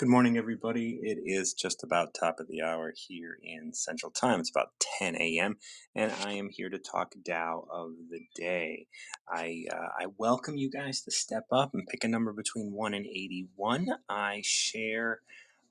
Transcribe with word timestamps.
Good 0.00 0.08
morning, 0.08 0.38
everybody. 0.38 0.98
It 1.02 1.18
is 1.26 1.52
just 1.52 1.84
about 1.84 2.14
top 2.14 2.40
of 2.40 2.48
the 2.48 2.62
hour 2.62 2.94
here 2.96 3.36
in 3.42 3.74
Central 3.74 4.10
Time. 4.10 4.40
It's 4.40 4.48
about 4.48 4.70
10 4.98 5.14
a.m., 5.16 5.58
and 5.94 6.10
I 6.24 6.32
am 6.32 6.48
here 6.48 6.70
to 6.70 6.78
talk 6.78 7.12
Tao 7.22 7.66
of 7.70 7.90
the 8.08 8.20
day. 8.34 8.86
I 9.28 9.64
uh, 9.70 9.88
I 10.00 10.06
welcome 10.16 10.56
you 10.56 10.70
guys 10.70 11.02
to 11.02 11.10
step 11.10 11.44
up 11.52 11.74
and 11.74 11.86
pick 11.86 12.02
a 12.02 12.08
number 12.08 12.32
between 12.32 12.72
one 12.72 12.94
and 12.94 13.04
81. 13.04 13.88
I 14.08 14.40
share. 14.42 15.20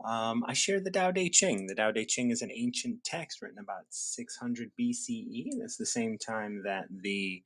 Um, 0.05 0.43
I 0.48 0.54
share 0.54 0.80
the 0.80 0.91
Tao 0.91 1.09
Te 1.09 1.32
Ching. 1.32 1.66
The 1.66 1.73
Tao 1.73 1.91
Te 1.91 2.05
Ching 2.05 2.30
is 2.30 2.43
an 2.43 2.52
ancient 2.52 3.04
text 3.04 3.41
written 3.41 3.57
about 3.57 3.86
600 3.89 4.70
BCE. 4.80 5.48
That's 5.59 5.75
the 5.75 5.88
same 5.88 6.20
time 6.20 6.61
that 6.66 6.86
the 7.02 7.41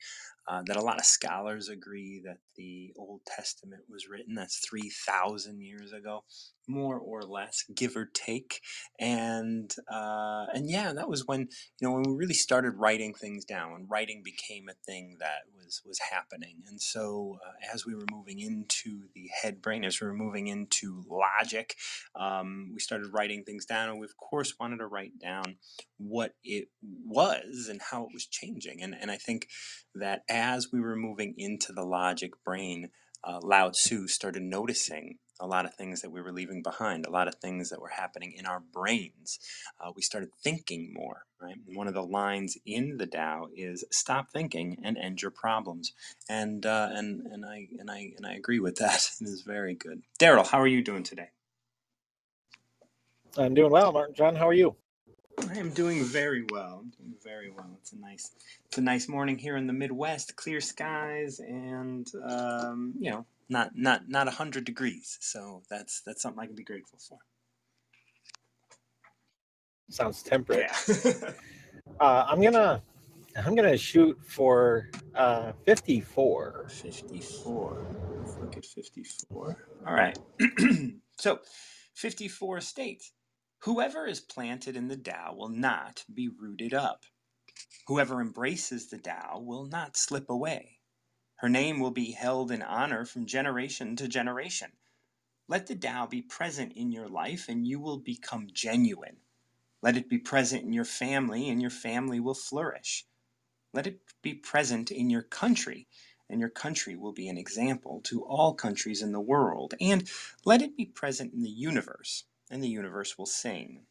uh, 0.47 0.61
that 0.65 0.77
a 0.77 0.81
lot 0.81 0.99
of 0.99 1.05
scholars 1.05 1.69
agree 1.69 2.21
that 2.25 2.37
the 2.57 2.93
Old 2.97 3.21
Testament 3.25 3.83
was 3.89 4.07
written. 4.09 4.35
That's 4.35 4.59
3,000 4.67 5.61
years 5.61 5.93
ago, 5.93 6.23
more 6.67 6.97
or 6.97 7.23
less, 7.23 7.63
give 7.73 7.95
or 7.95 8.09
take. 8.13 8.61
And 8.99 9.73
uh, 9.91 10.45
and 10.53 10.69
yeah, 10.69 10.93
that 10.93 11.09
was 11.09 11.27
when 11.27 11.41
you 11.79 11.87
know 11.87 11.91
when 11.91 12.03
we 12.03 12.15
really 12.15 12.33
started 12.33 12.71
writing 12.77 13.13
things 13.13 13.45
down. 13.45 13.87
Writing 13.89 14.21
became 14.23 14.69
a 14.69 14.73
thing 14.85 15.17
that 15.19 15.43
was 15.55 15.81
was 15.85 15.99
happening. 16.11 16.63
And 16.67 16.81
so 16.81 17.37
uh, 17.45 17.73
as 17.73 17.85
we 17.85 17.95
were 17.95 18.05
moving 18.11 18.39
into 18.39 19.03
the 19.13 19.29
head 19.41 19.61
brain, 19.61 19.83
as 19.83 19.99
we 19.99 20.07
were 20.07 20.13
moving 20.13 20.47
into 20.47 21.03
logic, 21.09 21.75
um, 22.15 22.71
we 22.73 22.79
started 22.79 23.13
writing 23.13 23.43
things 23.43 23.65
down, 23.65 23.89
and 23.89 23.99
we 23.99 24.05
of 24.05 24.17
course 24.17 24.53
wanted 24.59 24.77
to 24.77 24.87
write 24.87 25.19
down 25.19 25.57
what 25.97 26.35
it 26.43 26.69
was 27.05 27.67
and 27.69 27.81
how 27.91 28.03
it 28.03 28.09
was 28.13 28.25
changing. 28.25 28.81
And 28.81 28.95
and 28.99 29.11
I 29.11 29.17
think 29.17 29.47
that 29.95 30.23
as 30.29 30.71
we 30.71 30.79
were 30.79 30.95
moving 30.95 31.35
into 31.37 31.73
the 31.73 31.83
logic 31.83 32.31
brain, 32.43 32.89
uh, 33.23 33.39
Lao 33.41 33.69
Tzu 33.69 34.07
started 34.07 34.43
noticing 34.43 35.17
a 35.39 35.47
lot 35.47 35.65
of 35.65 35.73
things 35.73 36.01
that 36.01 36.11
we 36.11 36.21
were 36.21 36.31
leaving 36.31 36.61
behind, 36.61 37.05
a 37.05 37.11
lot 37.11 37.27
of 37.27 37.35
things 37.35 37.69
that 37.69 37.81
were 37.81 37.89
happening 37.89 38.33
in 38.37 38.45
our 38.45 38.59
brains. 38.59 39.39
Uh, 39.79 39.91
we 39.95 40.01
started 40.01 40.29
thinking 40.43 40.93
more, 40.93 41.25
right? 41.41 41.57
And 41.67 41.75
one 41.75 41.87
of 41.87 41.93
the 41.93 42.03
lines 42.03 42.57
in 42.65 42.97
the 42.97 43.07
Tao 43.07 43.47
is 43.55 43.83
"Stop 43.91 44.31
thinking 44.31 44.79
and 44.83 44.97
end 44.97 45.21
your 45.21 45.31
problems," 45.31 45.93
and 46.29 46.65
uh, 46.65 46.89
and 46.91 47.21
and 47.27 47.45
I 47.45 47.67
and 47.79 47.89
I 47.91 48.13
and 48.17 48.25
I 48.25 48.33
agree 48.35 48.59
with 48.59 48.77
that. 48.77 49.09
It 49.21 49.27
is 49.27 49.41
very 49.41 49.73
good. 49.73 50.01
Daryl, 50.19 50.45
how 50.45 50.59
are 50.59 50.67
you 50.67 50.83
doing 50.83 51.03
today? 51.03 51.29
I'm 53.37 53.53
doing 53.53 53.71
well, 53.71 53.91
Martin 53.91 54.15
John. 54.15 54.35
How 54.35 54.47
are 54.47 54.53
you? 54.53 54.75
I 55.49 55.57
am 55.57 55.71
doing 55.71 56.03
very 56.03 56.45
well. 56.51 56.81
I'm 56.83 56.91
doing 56.91 57.15
very 57.23 57.49
well. 57.49 57.69
It's 57.81 57.93
a 57.93 57.97
nice, 57.97 58.31
it's 58.67 58.77
a 58.77 58.81
nice 58.81 59.07
morning 59.09 59.37
here 59.37 59.57
in 59.57 59.67
the 59.67 59.73
Midwest. 59.73 60.35
Clear 60.35 60.61
skies, 60.61 61.39
and 61.39 62.09
um, 62.23 62.93
you 62.99 63.11
know, 63.11 63.25
not 63.49 63.71
not 63.75 64.09
not 64.09 64.27
a 64.27 64.31
hundred 64.31 64.65
degrees. 64.65 65.17
So 65.21 65.63
that's 65.69 66.01
that's 66.05 66.21
something 66.21 66.41
I 66.41 66.47
can 66.47 66.55
be 66.55 66.63
grateful 66.63 66.99
for. 66.99 67.19
Sounds 69.89 70.23
temperate. 70.23 70.69
Yeah. 70.87 71.31
Uh, 71.99 72.25
I'm 72.27 72.41
gonna 72.41 72.81
I'm 73.37 73.55
gonna 73.55 73.77
shoot 73.77 74.17
for 74.25 74.89
uh, 75.15 75.53
54. 75.65 76.67
54. 76.69 77.87
Let's 78.19 78.37
look 78.37 78.57
at 78.57 78.65
54. 78.65 79.67
All 79.87 79.93
right. 79.93 80.17
so, 81.19 81.39
54 81.95 82.61
states 82.61 83.11
Whoever 83.63 84.05
is 84.05 84.19
planted 84.19 84.75
in 84.75 84.89
the 84.89 84.97
Tao 84.97 85.35
will 85.37 85.49
not 85.49 86.03
be 86.13 86.27
rooted 86.29 86.73
up. 86.73 87.05
Whoever 87.87 88.21
embraces 88.21 88.89
the 88.89 88.97
Tao 88.97 89.41
will 89.41 89.65
not 89.65 89.97
slip 89.97 90.29
away. 90.29 90.79
Her 91.43 91.49
name 91.49 91.81
will 91.81 91.91
be 91.91 92.11
held 92.11 92.51
in 92.51 92.61
honor 92.61 93.03
from 93.03 93.25
generation 93.25 93.97
to 93.97 94.07
generation. 94.07 94.71
Let 95.49 95.67
the 95.67 95.75
Tao 95.75 96.07
be 96.07 96.21
present 96.21 96.71
in 96.71 96.93
your 96.93 97.09
life 97.09 97.49
and 97.49 97.67
you 97.67 97.81
will 97.81 97.97
become 97.97 98.47
genuine. 98.53 99.17
Let 99.81 99.97
it 99.97 100.07
be 100.07 100.19
present 100.19 100.63
in 100.63 100.71
your 100.71 100.85
family 100.85 101.49
and 101.49 101.61
your 101.61 101.69
family 101.69 102.21
will 102.21 102.33
flourish. 102.33 103.05
Let 103.73 103.87
it 103.87 103.99
be 104.21 104.33
present 104.33 104.89
in 104.89 105.09
your 105.09 105.21
country 105.21 105.89
and 106.29 106.39
your 106.39 106.49
country 106.49 106.95
will 106.95 107.11
be 107.11 107.27
an 107.27 107.37
example 107.37 107.99
to 108.05 108.23
all 108.23 108.53
countries 108.53 109.01
in 109.01 109.11
the 109.11 109.19
world. 109.19 109.73
And 109.81 110.09
let 110.45 110.61
it 110.61 110.77
be 110.77 110.85
present 110.85 111.33
in 111.33 111.43
the 111.43 111.49
universe 111.49 112.23
and 112.51 112.63
the 112.63 112.69
universe 112.69 113.17
will 113.17 113.25
sing. 113.25 113.85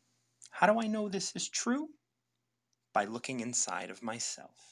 How 0.49 0.67
do 0.67 0.81
I 0.81 0.87
know 0.87 1.11
this 1.11 1.37
is 1.37 1.51
true? 1.51 1.91
By 2.95 3.05
looking 3.05 3.41
inside 3.41 3.91
of 3.91 4.03
myself. 4.03 4.72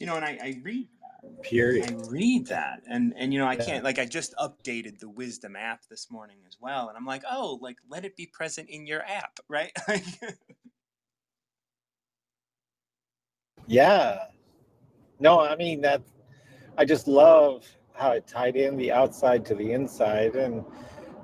You 0.00 0.06
know, 0.06 0.16
and 0.16 0.24
I, 0.24 0.38
I 0.42 0.60
read 0.62 0.88
that. 1.02 1.42
Period. 1.42 1.90
I 1.90 2.10
read 2.10 2.46
that, 2.46 2.82
and 2.88 3.12
and 3.18 3.34
you 3.34 3.38
know, 3.38 3.46
I 3.46 3.54
can't 3.56 3.84
like 3.84 3.98
I 3.98 4.06
just 4.06 4.34
updated 4.38 4.98
the 4.98 5.10
Wisdom 5.10 5.56
app 5.56 5.84
this 5.90 6.10
morning 6.10 6.38
as 6.48 6.56
well, 6.58 6.88
and 6.88 6.96
I'm 6.96 7.04
like, 7.04 7.22
oh, 7.30 7.58
like 7.60 7.76
let 7.88 8.06
it 8.06 8.16
be 8.16 8.26
present 8.26 8.70
in 8.70 8.86
your 8.86 9.02
app, 9.02 9.38
right? 9.48 9.70
yeah. 13.66 14.24
No, 15.20 15.40
I 15.40 15.54
mean 15.56 15.82
that. 15.82 16.02
I 16.78 16.86
just 16.86 17.06
love 17.06 17.66
how 17.92 18.12
it 18.12 18.26
tied 18.26 18.56
in 18.56 18.78
the 18.78 18.90
outside 18.90 19.44
to 19.46 19.54
the 19.54 19.72
inside, 19.72 20.34
and 20.34 20.64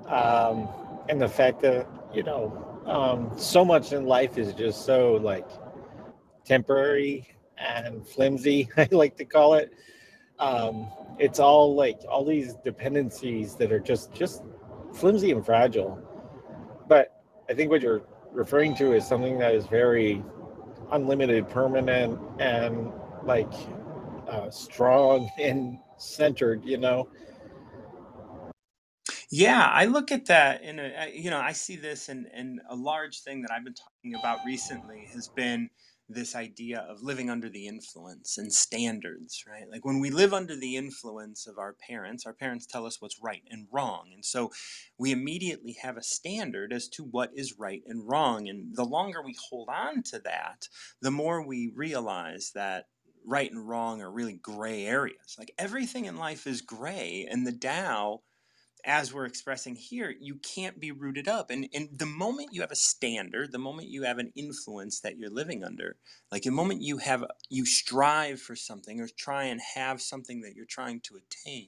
um, 0.07 0.69
and 1.09 1.19
the 1.19 1.27
fact 1.27 1.61
that 1.61 1.87
you 2.13 2.21
know 2.21 2.79
um, 2.85 3.31
so 3.39 3.65
much 3.65 3.91
in 3.91 4.05
life 4.05 4.37
is 4.37 4.53
just 4.53 4.85
so 4.85 5.13
like 5.13 5.47
temporary 6.45 7.27
and 7.57 8.07
flimsy. 8.07 8.69
I 8.77 8.87
like 8.91 9.17
to 9.17 9.25
call 9.25 9.55
it. 9.55 9.73
Um, 10.39 10.87
it's 11.19 11.39
all 11.39 11.75
like 11.75 11.99
all 12.09 12.23
these 12.23 12.53
dependencies 12.63 13.55
that 13.55 13.71
are 13.71 13.79
just 13.79 14.13
just 14.13 14.43
flimsy 14.93 15.31
and 15.31 15.45
fragile. 15.45 15.99
But 16.87 17.21
I 17.49 17.53
think 17.53 17.71
what 17.71 17.81
you're 17.81 18.03
referring 18.31 18.75
to 18.75 18.93
is 18.93 19.05
something 19.07 19.39
that 19.39 19.55
is 19.55 19.65
very 19.65 20.23
unlimited, 20.91 21.49
permanent, 21.49 22.19
and 22.39 22.91
like 23.23 23.51
uh, 24.27 24.49
strong 24.49 25.29
and 25.39 25.79
centered, 25.97 26.63
you 26.65 26.77
know? 26.77 27.09
Yeah, 29.29 29.69
I 29.73 29.85
look 29.85 30.11
at 30.11 30.25
that 30.27 30.61
in 30.61 30.79
a, 30.79 31.11
you 31.13 31.29
know, 31.29 31.39
I 31.39 31.51
see 31.51 31.75
this 31.75 32.07
and 32.07 32.27
and 32.33 32.61
a 32.69 32.75
large 32.75 33.21
thing 33.21 33.41
that 33.41 33.51
I've 33.51 33.63
been 33.65 33.73
talking 33.73 34.15
about 34.15 34.39
recently 34.45 35.09
has 35.13 35.27
been 35.27 35.69
this 36.09 36.35
idea 36.35 36.79
of 36.79 37.01
living 37.01 37.29
under 37.29 37.49
the 37.49 37.67
influence 37.67 38.37
and 38.37 38.53
standards, 38.53 39.43
right? 39.47 39.69
Like 39.69 39.83
when 39.83 39.99
we 39.99 40.09
live 40.09 40.33
under 40.33 40.55
the 40.55 40.75
influence 40.75 41.47
of 41.47 41.57
our 41.57 41.73
parents, 41.73 42.25
our 42.25 42.33
parents 42.33 42.65
tell 42.65 42.85
us 42.85 43.01
what's 43.01 43.21
right 43.21 43.43
and 43.49 43.67
wrong. 43.71 44.11
And 44.13 44.23
so 44.23 44.51
we 44.97 45.11
immediately 45.11 45.77
have 45.81 45.97
a 45.97 46.03
standard 46.03 46.71
as 46.71 46.87
to 46.89 47.03
what 47.03 47.31
is 47.35 47.59
right 47.59 47.81
and 47.85 48.07
wrong. 48.07 48.47
And 48.47 48.75
the 48.75 48.85
longer 48.85 49.21
we 49.21 49.35
hold 49.49 49.69
on 49.69 50.01
to 50.03 50.19
that, 50.19 50.67
the 51.01 51.11
more 51.11 51.45
we 51.45 51.71
realize 51.75 52.51
that 52.55 52.85
right 53.25 53.51
and 53.51 53.67
wrong 53.67 54.01
are 54.01 54.09
really 54.09 54.39
gray 54.41 54.85
areas. 54.85 55.35
Like 55.37 55.53
everything 55.57 56.05
in 56.05 56.15
life 56.15 56.47
is 56.47 56.61
gray, 56.61 57.27
and 57.29 57.45
the 57.45 57.51
Tao, 57.51 58.21
as 58.87 59.13
we're 59.13 59.25
expressing 59.25 59.75
here, 59.75 60.15
you 60.17 60.35
can't 60.35 60.79
be 60.79 60.93
rooted 60.93 61.27
up. 61.27 61.51
And, 61.51 61.67
and 61.73 61.89
the 61.91 62.05
moment 62.05 62.53
you 62.53 62.61
have 62.61 62.71
a 62.71 62.75
standard, 62.75 63.51
the 63.51 63.57
moment 63.57 63.89
you 63.89 64.03
have 64.03 64.17
an 64.17 64.31
influence 64.33 65.01
that 65.01 65.17
you're 65.17 65.29
living 65.29 65.61
under, 65.61 65.97
like 66.31 66.43
the 66.43 66.51
moment 66.51 66.81
you 66.81 66.97
have 66.99 67.25
you 67.49 67.65
strive 67.65 68.39
for 68.39 68.55
something 68.55 69.01
or 69.01 69.09
try 69.09 69.43
and 69.43 69.59
have 69.75 70.01
something 70.01 70.39
that 70.41 70.55
you're 70.55 70.65
trying 70.65 71.01
to 71.01 71.17
attain, 71.17 71.67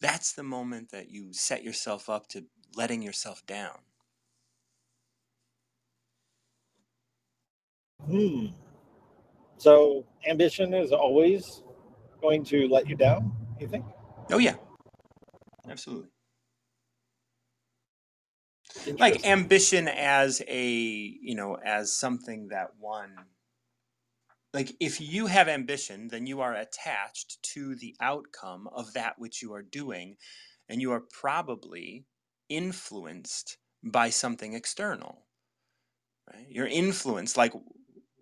that's 0.00 0.32
the 0.32 0.44
moment 0.44 0.92
that 0.92 1.10
you 1.10 1.32
set 1.32 1.64
yourself 1.64 2.08
up 2.08 2.28
to 2.28 2.44
letting 2.76 3.02
yourself 3.02 3.44
down. 3.44 3.78
Hmm. 8.06 8.46
So 9.56 10.06
ambition 10.24 10.72
is 10.72 10.92
always 10.92 11.64
going 12.22 12.44
to 12.44 12.68
let 12.68 12.88
you 12.88 12.94
down, 12.94 13.32
you 13.58 13.66
think? 13.66 13.84
Oh 14.30 14.38
yeah. 14.38 14.54
Absolutely. 15.68 16.08
Like 18.98 19.26
ambition 19.26 19.88
as 19.88 20.42
a, 20.46 20.66
you 20.68 21.34
know, 21.34 21.56
as 21.64 21.92
something 21.92 22.48
that 22.48 22.70
one 22.78 23.10
like 24.54 24.74
if 24.80 25.00
you 25.00 25.26
have 25.26 25.46
ambition, 25.48 26.08
then 26.08 26.26
you 26.26 26.40
are 26.40 26.54
attached 26.54 27.42
to 27.54 27.74
the 27.74 27.94
outcome 28.00 28.68
of 28.72 28.94
that 28.94 29.18
which 29.18 29.42
you 29.42 29.52
are 29.52 29.62
doing 29.62 30.16
and 30.68 30.80
you 30.80 30.92
are 30.92 31.02
probably 31.12 32.06
influenced 32.48 33.58
by 33.82 34.10
something 34.10 34.54
external. 34.54 35.26
Right? 36.32 36.46
You're 36.48 36.66
influenced 36.66 37.36
like 37.36 37.52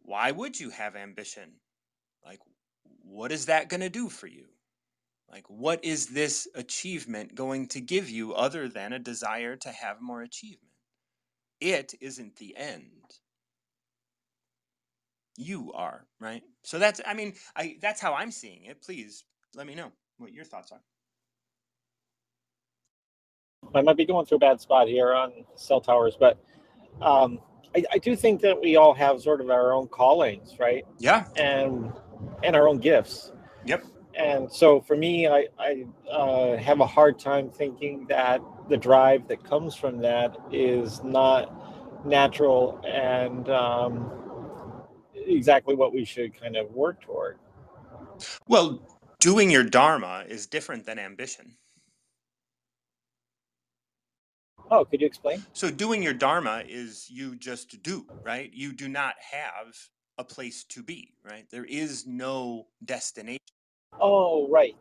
why 0.03 0.31
would 0.31 0.59
you 0.59 0.71
have 0.71 0.95
ambition? 0.95 1.55
Like, 2.25 2.41
what 3.03 3.33
is 3.33 3.47
that 3.47 3.69
going 3.69 3.81
to 3.81 3.89
do 3.89 4.09
for 4.09 4.29
you? 4.29 4.47
Like, 5.31 5.45
what 5.49 5.85
is 5.85 6.07
this 6.07 6.49
achievement 6.55 7.35
going 7.35 7.67
to 7.69 7.81
give 7.81 8.09
you 8.09 8.33
other 8.35 8.69
than 8.69 8.93
a 8.93 8.99
desire 8.99 9.57
to 9.57 9.71
have 9.71 10.01
more 10.01 10.23
achievement? 10.23 10.73
It 11.61 11.95
isn't 12.01 12.37
the 12.37 12.57
end. 12.57 12.83
You 15.37 15.73
are, 15.75 16.07
right? 16.21 16.43
So 16.63 16.79
that's, 16.79 17.01
I 17.07 17.15
mean, 17.15 17.35
I 17.55 17.77
that's 17.81 18.01
how 18.01 18.15
I'm 18.15 18.31
seeing 18.31 18.65
it. 18.65 18.83
Please 18.83 19.25
let 19.55 19.67
me 19.67 19.75
know 19.75 19.93
what 20.19 20.33
your 20.33 20.45
thoughts 20.45 20.73
are. 20.73 20.81
I 23.75 23.83
might 23.83 23.97
be 23.97 24.07
going 24.07 24.27
through 24.27 24.37
a 24.37 24.41
bad 24.41 24.61
spot 24.61 24.89
here 24.89 25.13
on 25.13 25.33
cell 25.57 25.81
towers, 25.81 26.17
but 26.19 26.39
um, 27.03 27.41
I, 27.75 27.83
I 27.93 27.99
do 27.99 28.17
think 28.17 28.41
that 28.43 28.61
we 28.61 28.77
all 28.77 28.95
have 28.95 29.21
sort 29.21 29.41
of 29.41 29.51
our 29.51 29.73
own 29.73 29.89
callings, 29.89 30.57
right? 30.59 30.85
Yeah. 30.99 31.27
And 31.37 31.93
and 32.43 32.57
our 32.57 32.69
own 32.69 32.79
gifts. 32.79 33.33
Yep. 33.65 33.85
And 34.17 34.51
so 34.51 34.81
for 34.81 34.97
me, 34.97 35.27
I, 35.29 35.47
I 35.59 35.85
uh, 36.11 36.57
have 36.57 36.81
a 36.81 36.87
hard 36.87 37.19
time 37.19 37.51
thinking 37.51 38.07
that 38.09 38.41
the 38.69 38.77
drive 38.77 39.29
that 39.29 39.45
comes 39.45 39.75
from 39.75 39.99
that 39.99 40.37
is 40.51 41.03
not 41.05 42.07
natural 42.07 42.81
and 42.87 43.49
um, 43.51 44.11
exactly 45.15 45.75
what 45.75 45.93
we 45.93 46.05
should 46.05 46.39
kind 46.39 46.57
of 46.57 46.71
work 46.73 47.03
toward. 47.03 47.39
Well, 48.49 48.81
doing 49.21 49.51
your 49.51 49.65
dharma 49.65 50.25
is 50.29 50.47
different 50.47 50.87
than 50.87 50.99
ambition. 50.99 51.57
Oh, 54.71 54.85
could 54.85 55.01
you 55.01 55.07
explain? 55.07 55.45
So, 55.53 55.71
doing 55.71 56.03
your 56.03 56.15
dharma 56.15 56.65
is 56.67 57.09
you 57.09 57.37
just 57.37 57.83
do, 57.83 58.05
right? 58.25 58.51
You 58.53 58.73
do 58.73 58.89
not 58.89 59.15
have 59.31 59.77
a 60.19 60.25
place 60.25 60.65
to 60.65 60.83
be, 60.83 61.15
right? 61.25 61.47
There 61.51 61.65
is 61.65 62.07
no 62.07 62.67
destination. 62.85 63.39
Oh, 64.01 64.49
right. 64.51 64.77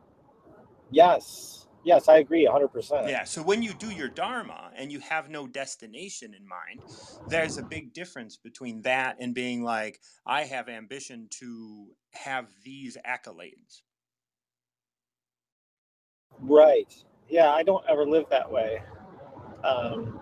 Yes. 0.92 1.68
Yes, 1.84 2.10
I 2.10 2.18
agree 2.18 2.48
100%. 2.48 3.08
Yeah. 3.08 3.24
So, 3.26 3.44
when 3.44 3.62
you 3.62 3.74
do 3.74 3.92
your 3.92 4.08
dharma 4.08 4.72
and 4.76 4.92
you 4.92 5.00
have 5.02 5.30
no 5.30 5.46
destination 5.46 6.34
in 6.34 6.48
mind, 6.48 6.82
there's 7.30 7.60
a 7.60 7.64
big 7.64 7.94
difference 7.94 8.38
between 8.38 8.82
that 8.82 9.18
and 9.20 9.36
being 9.36 9.64
like, 9.64 10.00
I 10.26 10.44
have 10.44 10.68
ambition 10.68 11.28
to 11.42 11.88
have 12.14 12.48
these 12.64 12.98
accolades. 13.08 13.82
Right. 16.40 16.92
Yeah, 17.30 17.52
I 17.52 17.62
don't 17.62 17.86
ever 17.88 18.06
live 18.06 18.26
that 18.32 18.52
way. 18.52 18.82
Um, 19.64 20.20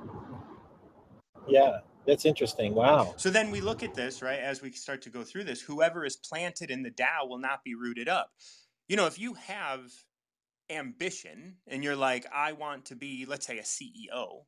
yeah, 1.47 1.79
that's 2.06 2.25
interesting. 2.25 2.75
Wow. 2.75 3.13
So 3.18 3.29
then 3.29 3.51
we 3.51 3.62
look 3.62 3.83
at 3.83 3.94
this, 3.94 4.21
right, 4.21 4.39
as 4.39 4.62
we 4.62 4.71
start 4.71 5.01
to 5.03 5.09
go 5.09 5.24
through 5.24 5.45
this, 5.45 5.62
whoever 5.62 6.06
is 6.06 6.18
planted 6.18 6.71
in 6.71 6.83
the 6.83 6.91
Tao 6.91 7.25
will 7.25 7.39
not 7.39 7.63
be 7.63 7.75
rooted 7.75 8.09
up. 8.09 8.31
You 8.88 8.97
know, 8.97 9.06
if 9.06 9.18
you 9.18 9.33
have 9.35 9.81
ambition 10.69 11.57
and 11.68 11.83
you're 11.83 11.95
like, 11.95 12.25
I 12.33 12.53
want 12.53 12.85
to 12.85 12.95
be, 12.95 13.25
let's 13.27 13.45
say, 13.45 13.59
a 13.59 13.63
CEO, 13.63 14.44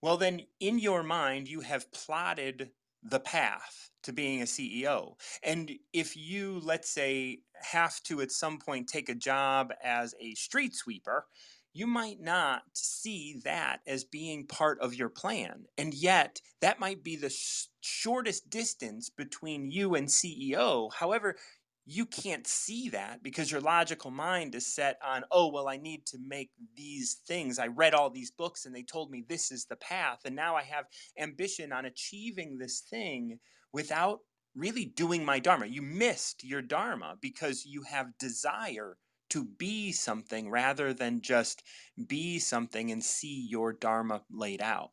well, 0.00 0.16
then 0.16 0.42
in 0.60 0.78
your 0.78 1.02
mind, 1.02 1.48
you 1.48 1.60
have 1.60 1.92
plotted 1.92 2.70
the 3.02 3.20
path 3.20 3.90
to 4.04 4.12
being 4.12 4.42
a 4.42 4.46
CEO. 4.46 5.14
And 5.42 5.72
if 5.92 6.16
you, 6.16 6.60
let's 6.62 6.90
say, 6.90 7.40
have 7.60 8.00
to 8.04 8.20
at 8.20 8.30
some 8.30 8.58
point 8.58 8.88
take 8.88 9.08
a 9.08 9.14
job 9.14 9.72
as 9.82 10.14
a 10.20 10.34
street 10.34 10.74
sweeper, 10.74 11.26
you 11.74 11.86
might 11.86 12.20
not 12.20 12.62
see 12.74 13.40
that 13.44 13.80
as 13.86 14.04
being 14.04 14.46
part 14.46 14.78
of 14.80 14.94
your 14.94 15.08
plan. 15.08 15.64
And 15.78 15.94
yet, 15.94 16.40
that 16.60 16.78
might 16.78 17.02
be 17.02 17.16
the 17.16 17.30
sh- 17.30 17.66
shortest 17.80 18.50
distance 18.50 19.08
between 19.08 19.70
you 19.70 19.94
and 19.94 20.08
CEO. 20.08 20.92
However, 20.92 21.36
you 21.84 22.06
can't 22.06 22.46
see 22.46 22.88
that 22.90 23.22
because 23.22 23.50
your 23.50 23.60
logical 23.60 24.10
mind 24.10 24.54
is 24.54 24.72
set 24.72 24.98
on, 25.04 25.24
oh, 25.32 25.50
well, 25.50 25.68
I 25.68 25.76
need 25.76 26.06
to 26.06 26.18
make 26.24 26.50
these 26.76 27.20
things. 27.26 27.58
I 27.58 27.66
read 27.66 27.92
all 27.92 28.08
these 28.08 28.30
books 28.30 28.66
and 28.66 28.74
they 28.74 28.84
told 28.84 29.10
me 29.10 29.24
this 29.28 29.50
is 29.50 29.64
the 29.64 29.76
path. 29.76 30.20
And 30.24 30.36
now 30.36 30.54
I 30.54 30.62
have 30.62 30.84
ambition 31.18 31.72
on 31.72 31.84
achieving 31.84 32.56
this 32.56 32.80
thing 32.80 33.40
without 33.72 34.20
really 34.54 34.84
doing 34.84 35.24
my 35.24 35.40
Dharma. 35.40 35.66
You 35.66 35.82
missed 35.82 36.44
your 36.44 36.62
Dharma 36.62 37.16
because 37.20 37.64
you 37.66 37.82
have 37.82 38.18
desire 38.18 38.96
to 39.30 39.44
be 39.44 39.92
something 39.92 40.50
rather 40.50 40.92
than 40.92 41.20
just 41.20 41.62
be 42.06 42.38
something 42.38 42.92
and 42.92 43.02
see 43.02 43.46
your 43.48 43.72
Dharma 43.72 44.22
laid 44.30 44.62
out. 44.62 44.90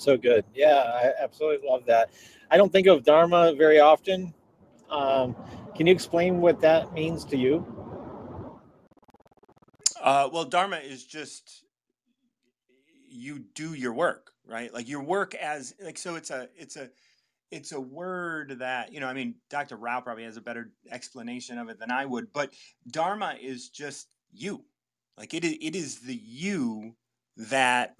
So 0.00 0.16
good. 0.16 0.46
Yeah, 0.54 0.76
I 0.76 1.12
absolutely 1.22 1.68
love 1.68 1.84
that. 1.84 2.10
I 2.50 2.56
don't 2.56 2.72
think 2.72 2.86
of 2.86 3.04
Dharma 3.04 3.52
very 3.54 3.80
often. 3.80 4.32
Um, 4.88 5.36
can 5.76 5.86
you 5.86 5.92
explain 5.92 6.40
what 6.40 6.60
that 6.62 6.94
means 6.94 7.22
to 7.26 7.36
you? 7.36 7.66
Uh, 10.00 10.30
well, 10.32 10.44
Dharma 10.46 10.76
is 10.78 11.04
just 11.04 11.64
you 13.10 13.40
do 13.54 13.74
your 13.74 13.92
work, 13.92 14.32
right? 14.46 14.72
Like 14.72 14.88
your 14.88 15.02
work 15.02 15.34
as 15.34 15.74
like 15.82 15.98
so 15.98 16.14
it's 16.14 16.30
a 16.30 16.48
it's 16.56 16.76
a 16.76 16.88
it's 17.50 17.72
a 17.72 17.80
word 17.80 18.60
that 18.60 18.92
you 18.92 19.00
know 19.00 19.08
i 19.08 19.12
mean 19.12 19.34
dr 19.50 19.74
rao 19.74 20.00
probably 20.00 20.22
has 20.22 20.36
a 20.36 20.40
better 20.40 20.70
explanation 20.92 21.58
of 21.58 21.68
it 21.68 21.80
than 21.80 21.90
i 21.90 22.06
would 22.06 22.32
but 22.32 22.52
dharma 22.88 23.34
is 23.40 23.70
just 23.70 24.06
you 24.32 24.64
like 25.18 25.34
it, 25.34 25.44
it 25.44 25.74
is 25.74 25.98
the 25.98 26.14
you 26.14 26.94
that 27.36 27.96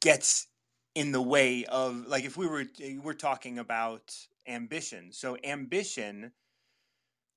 gets 0.00 0.48
in 0.96 1.12
the 1.12 1.20
way 1.20 1.66
of 1.66 2.06
like 2.06 2.24
if 2.24 2.38
we 2.38 2.46
were 2.46 2.64
eh, 2.82 2.96
we're 3.02 3.12
talking 3.12 3.58
about 3.58 4.16
ambition. 4.48 5.12
So 5.12 5.36
ambition 5.44 6.32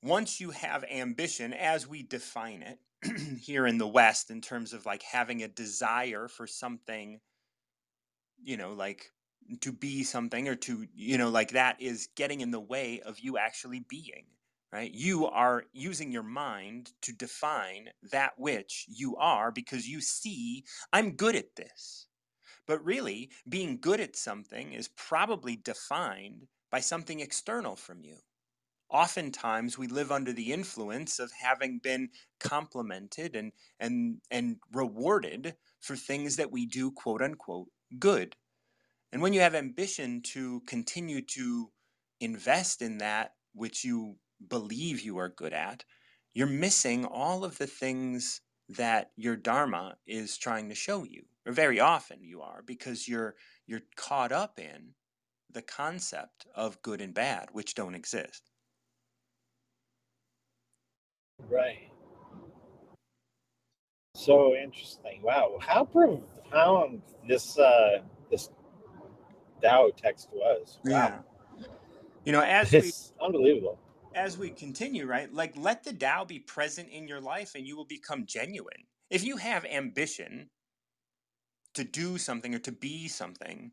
once 0.02 0.40
you 0.40 0.52
have 0.52 0.86
ambition 0.86 1.52
as 1.52 1.86
we 1.86 2.02
define 2.02 2.64
it 2.64 2.80
here 3.42 3.68
in 3.68 3.78
the 3.78 3.88
west 3.88 4.32
in 4.32 4.40
terms 4.40 4.72
of 4.72 4.86
like 4.86 5.04
having 5.04 5.44
a 5.44 5.48
desire 5.50 6.30
for 6.30 6.48
something 6.48 7.20
you 8.42 8.56
know 8.56 8.72
like 8.72 9.12
to 9.60 9.74
be 9.74 10.06
something 10.06 10.48
or 10.48 10.56
to 10.56 10.88
you 10.96 11.18
know 11.18 11.30
like 11.30 11.52
that 11.52 11.82
is 11.82 12.08
getting 12.16 12.40
in 12.40 12.52
the 12.52 12.62
way 12.62 13.02
of 13.02 13.20
you 13.20 13.38
actually 13.38 13.82
being 13.90 14.26
right? 14.72 14.94
You 14.94 15.26
are 15.26 15.64
using 15.74 16.12
your 16.12 16.24
mind 16.24 16.92
to 17.02 17.12
define 17.12 17.90
that 18.12 18.34
which 18.38 18.86
you 18.88 19.18
are 19.18 19.52
because 19.52 19.88
you 19.88 20.00
see 20.00 20.64
i'm 20.94 21.14
good 21.14 21.36
at 21.36 21.56
this 21.56 22.06
but 22.69 22.86
really 22.86 23.31
being 23.50 23.80
good 23.81 24.00
at 24.00 24.16
something 24.16 24.74
is 24.74 24.89
probably 24.89 25.56
defined 25.56 26.45
by 26.69 26.80
something 26.80 27.19
external 27.19 27.75
from 27.75 28.04
you. 28.04 28.18
Oftentimes 28.92 29.75
we 29.75 29.88
live 29.88 30.12
under 30.12 30.31
the 30.31 30.54
influence 30.54 31.18
of 31.18 31.31
having 31.31 31.80
been 31.80 32.10
complimented 32.39 33.36
and 33.36 33.54
and 33.80 34.21
and 34.30 34.57
rewarded 34.71 35.56
for 35.80 35.95
things 35.95 36.36
that 36.36 36.51
we 36.51 36.68
do 36.68 36.92
quote 36.92 37.24
unquote 37.24 37.69
good. 37.98 38.36
And 39.12 39.19
when 39.19 39.33
you 39.33 39.42
have 39.42 39.56
ambition 39.56 40.22
to 40.33 40.62
continue 40.68 41.24
to 41.24 41.72
invest 42.19 42.83
in 42.83 43.00
that 43.00 43.31
which 43.56 43.83
you 43.83 44.18
believe 44.48 45.01
you 45.01 45.18
are 45.18 45.30
good 45.30 45.54
at, 45.54 45.83
you're 46.36 46.46
missing 46.46 47.03
all 47.03 47.44
of 47.44 47.58
the 47.58 47.65
things 47.65 48.41
that 48.70 49.12
your 49.16 49.36
dharma 49.36 49.98
is 50.06 50.38
trying 50.38 50.70
to 50.70 50.76
show 50.76 51.04
you. 51.04 51.24
Or 51.46 51.52
very 51.52 51.80
often 51.80 52.24
you 52.24 52.42
are 52.42 52.62
because 52.66 53.08
you're 53.08 53.36
you're 53.66 53.82
caught 53.96 54.32
up 54.32 54.60
in 54.60 54.94
the 55.52 55.62
concept 55.62 56.46
of 56.54 56.82
good 56.82 57.02
and 57.02 57.14
bad 57.14 57.50
which 57.52 57.74
don't 57.74 57.96
exist. 57.96 58.52
Right. 61.50 61.90
So 64.16 64.56
interesting. 64.56 65.22
Wow. 65.24 65.58
How 65.60 65.86
profound 65.86 67.02
this 67.28 67.58
uh, 67.58 68.00
this 68.30 68.50
Tao 69.62 69.90
text 69.96 70.30
was. 70.34 70.80
Wow. 70.86 71.24
Yeah. 71.58 71.66
You 72.26 72.34
know, 72.34 72.42
as 72.42 72.74
it's 72.74 73.14
we 73.20 73.26
unbelievable. 73.26 73.80
As 74.20 74.38
we 74.38 74.50
continue, 74.50 75.06
right? 75.06 75.34
Like 75.34 75.54
let 75.56 75.86
the 75.86 75.94
Tao 75.94 76.26
be 76.26 76.40
present 76.40 76.90
in 76.90 77.08
your 77.08 77.22
life 77.22 77.56
and 77.56 77.66
you 77.66 77.78
will 77.78 77.86
become 77.86 78.26
genuine. 78.26 78.84
If 79.10 79.24
you 79.24 79.38
have 79.38 79.64
ambition 79.64 80.50
to 81.74 81.86
do 81.86 82.18
something 82.18 82.54
or 82.54 82.60
to 82.60 82.72
be 82.74 83.08
something, 83.08 83.72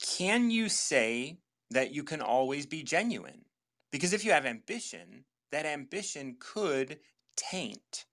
can 0.00 0.50
you 0.50 0.70
say 0.70 1.40
that 1.70 1.92
you 1.92 2.04
can 2.04 2.22
always 2.22 2.64
be 2.64 2.82
genuine? 2.82 3.44
Because 3.92 4.14
if 4.14 4.24
you 4.24 4.32
have 4.32 4.46
ambition, 4.46 5.26
that 5.52 5.66
ambition 5.66 6.38
could 6.40 6.98
taint 7.36 8.06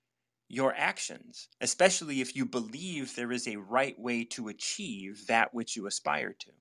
your 0.49 0.75
actions, 0.75 1.47
especially 1.61 2.19
if 2.19 2.35
you 2.35 2.45
believe 2.45 3.15
there 3.15 3.31
is 3.31 3.47
a 3.47 3.55
right 3.55 3.97
way 3.97 4.25
to 4.25 4.49
achieve 4.49 5.27
that 5.27 5.53
which 5.53 5.77
you 5.77 5.87
aspire 5.87 6.35
to. 6.39 6.51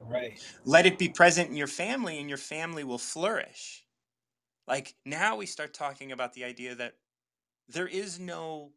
Right. 0.00 0.40
Let 0.64 0.86
it 0.86 0.98
be 0.98 1.08
present 1.08 1.50
in 1.50 1.56
your 1.56 1.66
family, 1.66 2.18
and 2.18 2.28
your 2.28 2.38
family 2.38 2.84
will 2.84 2.98
flourish. 2.98 3.84
Like 4.66 4.94
now, 5.04 5.36
we 5.36 5.46
start 5.46 5.74
talking 5.74 6.12
about 6.12 6.34
the 6.34 6.44
idea 6.44 6.74
that 6.76 6.94
there 7.68 7.88
is 7.88 8.18
no 8.20 8.72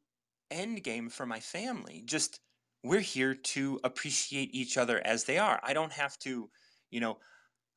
end 0.52 0.84
game 0.84 1.10
for 1.10 1.26
my 1.26 1.40
family. 1.40 2.04
Just 2.06 2.40
we're 2.84 3.00
here 3.00 3.36
to 3.36 3.80
appreciate 3.84 4.54
each 4.54 4.78
other 4.78 5.02
as 5.06 5.26
they 5.26 5.38
are. 5.40 5.60
I 5.64 5.74
don't 5.74 5.94
have 5.94 6.18
to, 6.20 6.50
you 6.92 7.00
know, 7.00 7.20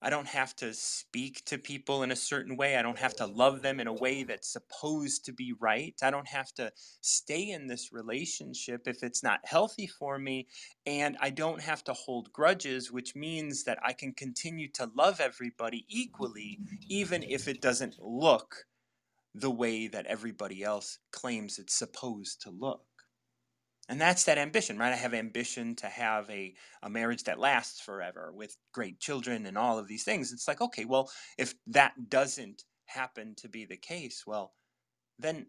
I 0.03 0.11
don't 0.11 0.29
have 0.29 0.55
to 0.57 0.75
speak 0.75 1.45
to 1.47 1.59
people 1.59 2.03
in 2.03 2.11
a 2.11 2.17
certain 2.17 2.57
way. 2.57 2.77
I 2.77 2.83
don't 2.83 2.99
have 2.99 3.17
to 3.17 3.27
love 3.27 3.63
them 3.63 3.81
in 3.81 3.87
a 3.87 3.93
way 3.93 4.25
that's 4.25 4.53
supposed 4.53 5.25
to 5.25 5.33
be 5.33 5.55
right. 5.59 5.95
I 6.03 6.11
don't 6.11 6.29
have 6.29 6.53
to 6.55 6.71
stay 7.01 7.51
in 7.51 7.67
this 7.67 7.93
relationship 7.93 8.87
if 8.87 9.03
it's 9.03 9.23
not 9.23 9.41
healthy 9.45 9.87
for 9.87 10.19
me. 10.19 10.49
And 10.85 11.17
I 11.21 11.31
don't 11.31 11.63
have 11.63 11.83
to 11.85 11.95
hold 11.95 12.33
grudges, 12.33 12.93
which 12.93 13.17
means 13.17 13.65
that 13.65 13.79
I 13.83 13.95
can 13.95 14.13
continue 14.13 14.69
to 14.73 14.91
love 14.95 15.21
everybody 15.21 15.87
equally, 15.89 16.61
even 16.89 17.23
if 17.23 17.49
it 17.49 17.63
doesn't 17.63 17.97
look 17.99 18.67
the 19.35 19.51
way 19.51 19.87
that 19.89 20.07
everybody 20.07 20.63
else 20.63 20.99
claims 21.11 21.59
it's 21.59 21.75
supposed 21.75 22.43
to 22.43 22.51
look. 22.51 22.85
And 23.89 24.01
that's 24.01 24.25
that 24.25 24.39
ambition, 24.39 24.79
right? 24.79 24.93
I 24.93 24.97
have 24.97 25.15
ambition 25.15 25.77
to 25.77 25.87
have 25.87 26.29
a, 26.29 26.55
a 26.83 26.91
marriage 26.91 27.25
that 27.25 27.39
lasts 27.39 27.81
forever 27.81 28.33
with 28.33 28.57
great 28.73 28.99
children 28.99 29.47
and 29.47 29.57
all 29.57 29.79
of 29.79 29.87
these 29.87 30.03
things. 30.03 30.33
It's 30.33 30.49
like, 30.49 30.61
okay, 30.61 30.85
well, 30.85 31.11
if 31.39 31.55
that 31.69 32.09
doesn't 32.09 32.65
happen 32.87 33.35
to 33.37 33.49
be 33.49 33.65
the 33.65 33.77
case, 33.77 34.25
well, 34.27 34.55
then 35.19 35.47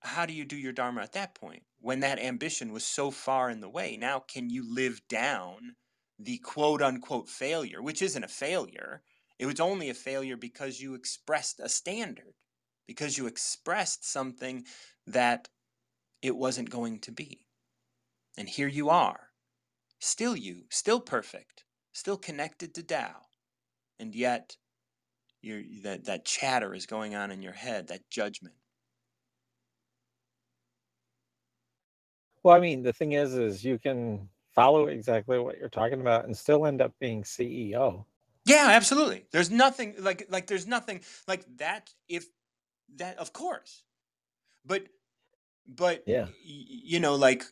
how 0.00 0.24
do 0.24 0.32
you 0.32 0.44
do 0.44 0.56
your 0.56 0.72
Dharma 0.72 1.02
at 1.02 1.12
that 1.12 1.34
point? 1.34 1.64
When 1.80 2.00
that 2.00 2.20
ambition 2.20 2.72
was 2.72 2.84
so 2.84 3.10
far 3.10 3.50
in 3.50 3.60
the 3.60 3.68
way, 3.68 3.96
now 3.96 4.20
can 4.20 4.50
you 4.50 4.72
live 4.72 5.00
down 5.08 5.74
the 6.18 6.38
quote 6.38 6.82
unquote 6.82 7.28
failure, 7.28 7.82
which 7.82 8.02
isn't 8.02 8.24
a 8.24 8.28
failure? 8.28 9.02
It 9.38 9.46
was 9.46 9.58
only 9.58 9.90
a 9.90 9.94
failure 9.94 10.36
because 10.36 10.80
you 10.80 10.94
expressed 10.94 11.60
a 11.60 11.68
standard, 11.68 12.34
because 12.86 13.18
you 13.18 13.26
expressed 13.26 14.10
something 14.10 14.64
that 15.06 15.48
it 16.22 16.36
wasn't 16.36 16.70
going 16.70 17.00
to 17.00 17.12
be. 17.12 17.46
And 18.36 18.48
here 18.48 18.68
you 18.68 18.88
are, 18.90 19.30
still 20.00 20.36
you, 20.36 20.66
still 20.70 21.00
perfect, 21.00 21.64
still 21.92 22.18
connected 22.18 22.74
to 22.74 22.82
Tao. 22.82 23.22
And 23.98 24.14
yet, 24.14 24.56
that, 25.42 26.04
that 26.04 26.24
chatter 26.24 26.74
is 26.74 26.86
going 26.86 27.14
on 27.14 27.30
in 27.30 27.42
your 27.42 27.52
head, 27.54 27.88
that 27.88 28.10
judgment. 28.10 28.56
Well, 32.42 32.54
I 32.56 32.60
mean, 32.60 32.82
the 32.82 32.92
thing 32.92 33.12
is, 33.12 33.34
is 33.34 33.64
you 33.64 33.78
can 33.78 34.28
follow 34.54 34.86
exactly 34.86 35.38
what 35.38 35.58
you're 35.58 35.68
talking 35.68 36.00
about 36.00 36.24
and 36.24 36.36
still 36.36 36.66
end 36.66 36.80
up 36.80 36.92
being 36.98 37.22
CEO. 37.22 38.04
Yeah, 38.44 38.68
absolutely. 38.70 39.26
There's 39.32 39.50
nothing 39.50 39.94
like 39.98 40.26
like 40.30 40.46
there's 40.46 40.66
nothing 40.66 41.02
like 41.28 41.44
that. 41.58 41.90
If 42.08 42.26
that, 42.96 43.18
of 43.18 43.32
course, 43.32 43.84
but 44.64 44.88
but 45.66 46.06
Yeah. 46.06 46.26
y- 46.26 46.34
you 46.44 47.00
know, 47.00 47.16
like 47.16 47.44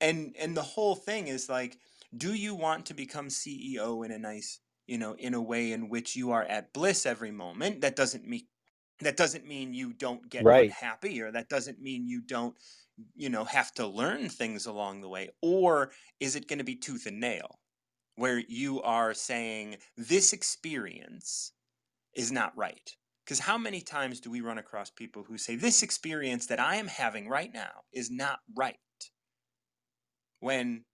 and 0.00 0.34
and 0.38 0.56
the 0.56 0.62
whole 0.62 0.94
thing 0.96 1.28
is 1.28 1.48
like, 1.48 1.78
do 2.16 2.34
you 2.34 2.54
want 2.54 2.86
to 2.86 2.94
become 2.94 3.30
CEO 3.30 4.02
in 4.02 4.10
a 4.12 4.18
nice, 4.18 4.60
you 4.86 4.98
know, 4.98 5.14
in 5.14 5.34
a 5.34 5.42
way 5.42 5.72
in 5.72 5.88
which 5.88 6.16
you 6.16 6.30
are 6.32 6.44
at 6.44 6.72
bliss 6.72 7.06
every 7.06 7.30
moment? 7.30 7.80
That 7.80 7.96
doesn't 7.96 8.26
mean 8.26 8.48
that 9.00 9.16
doesn't 9.16 9.46
mean 9.46 9.74
you 9.74 9.92
don't 9.92 10.28
get 10.30 10.46
Right. 10.46 10.76
unhappy 10.78 11.20
or 11.20 11.30
that 11.32 11.48
doesn't 11.48 11.80
mean 11.80 12.06
you 12.06 12.22
don't 12.22 12.56
you 13.14 13.28
know 13.28 13.44
have 13.44 13.72
to 13.74 13.86
learn 13.86 14.28
things 14.28 14.66
along 14.66 15.00
the 15.02 15.08
way 15.08 15.30
or 15.42 15.92
is 16.20 16.34
it 16.36 16.48
going 16.48 16.58
to 16.58 16.64
be 16.64 16.76
tooth 16.76 17.06
and 17.06 17.20
nail 17.20 17.60
where 18.16 18.38
you 18.48 18.82
are 18.82 19.14
saying 19.14 19.76
this 19.96 20.32
experience 20.32 21.52
is 22.14 22.32
not 22.32 22.56
right 22.56 22.96
because 23.24 23.40
how 23.40 23.58
many 23.58 23.80
times 23.80 24.20
do 24.20 24.30
we 24.30 24.40
run 24.40 24.58
across 24.58 24.90
people 24.90 25.24
who 25.24 25.38
say 25.38 25.56
this 25.56 25.82
experience 25.82 26.46
that 26.46 26.60
i 26.60 26.76
am 26.76 26.88
having 26.88 27.28
right 27.28 27.52
now 27.52 27.82
is 27.92 28.10
not 28.10 28.40
right 28.56 28.78
when 30.46 30.84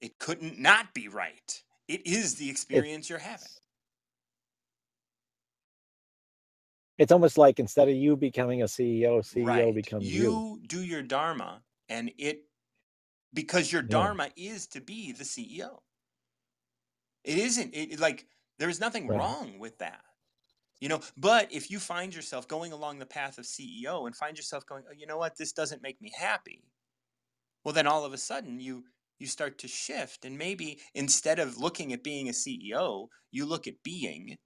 it 0.00 0.18
couldn't 0.18 0.58
not 0.58 0.94
be 0.94 1.08
right. 1.08 1.62
It 1.88 2.06
is 2.06 2.36
the 2.36 2.50
experience 2.50 3.10
you're 3.10 3.18
having. 3.20 3.48
It's 6.98 7.12
almost 7.12 7.38
like 7.38 7.60
instead 7.60 7.88
of 7.88 7.94
you 7.96 8.16
becoming 8.16 8.62
a 8.62 8.66
CEO, 8.66 9.20
CEO 9.20 9.46
right. 9.46 9.74
becomes 9.74 10.14
you. 10.14 10.22
you. 10.22 10.60
do 10.66 10.82
your 10.82 11.02
dharma 11.02 11.62
and 11.88 12.12
it 12.18 12.44
because 13.34 13.72
your 13.72 13.82
Yeah. 13.82 13.88
dharma 13.90 14.30
is 14.36 14.66
to 14.68 14.80
be 14.80 15.12
the 15.12 15.24
ceo 15.24 15.80
it 17.24 17.38
isn't. 17.38 17.74
It, 17.74 17.92
it- 17.94 18.00
like 18.00 18.28
there's 18.58 18.80
nothing 18.80 19.08
Right. 19.08 19.18
wrong 19.18 19.58
with 19.58 19.78
that. 19.78 20.04
You 20.80 20.88
know 20.90 21.00
but 21.16 21.52
if 21.52 21.70
you 21.70 21.80
find 21.80 22.14
yourself 22.14 22.48
going 22.48 22.72
along 22.72 22.98
the 23.00 23.06
path 23.06 23.38
of 23.38 23.46
ceo 23.46 24.06
and 24.06 24.16
find 24.16 24.36
yourself 24.36 24.66
going 24.66 24.84
oh, 24.88 24.94
you 24.94 25.06
know 25.06 25.18
what? 25.18 25.36
This 25.38 25.52
doesn't 25.52 25.82
make 25.82 26.00
me 26.02 26.12
happy. 26.16 26.64
Well 27.64 27.74
then 27.74 27.86
all 27.88 28.04
of 28.04 28.12
a 28.14 28.18
sudden 28.18 28.60
you 28.60 28.84
you 29.18 29.26
start 29.26 29.58
to 29.58 29.68
shift 29.68 30.24
and 30.24 30.36
maybe 30.38 30.80
instead 30.94 31.38
of 31.38 31.56
looking 31.58 31.92
at 31.92 32.02
being 32.04 32.28
a 32.28 32.32
ceo 32.32 33.08
you 33.30 33.44
look 33.46 33.66
at 33.66 33.82
being 33.82 34.36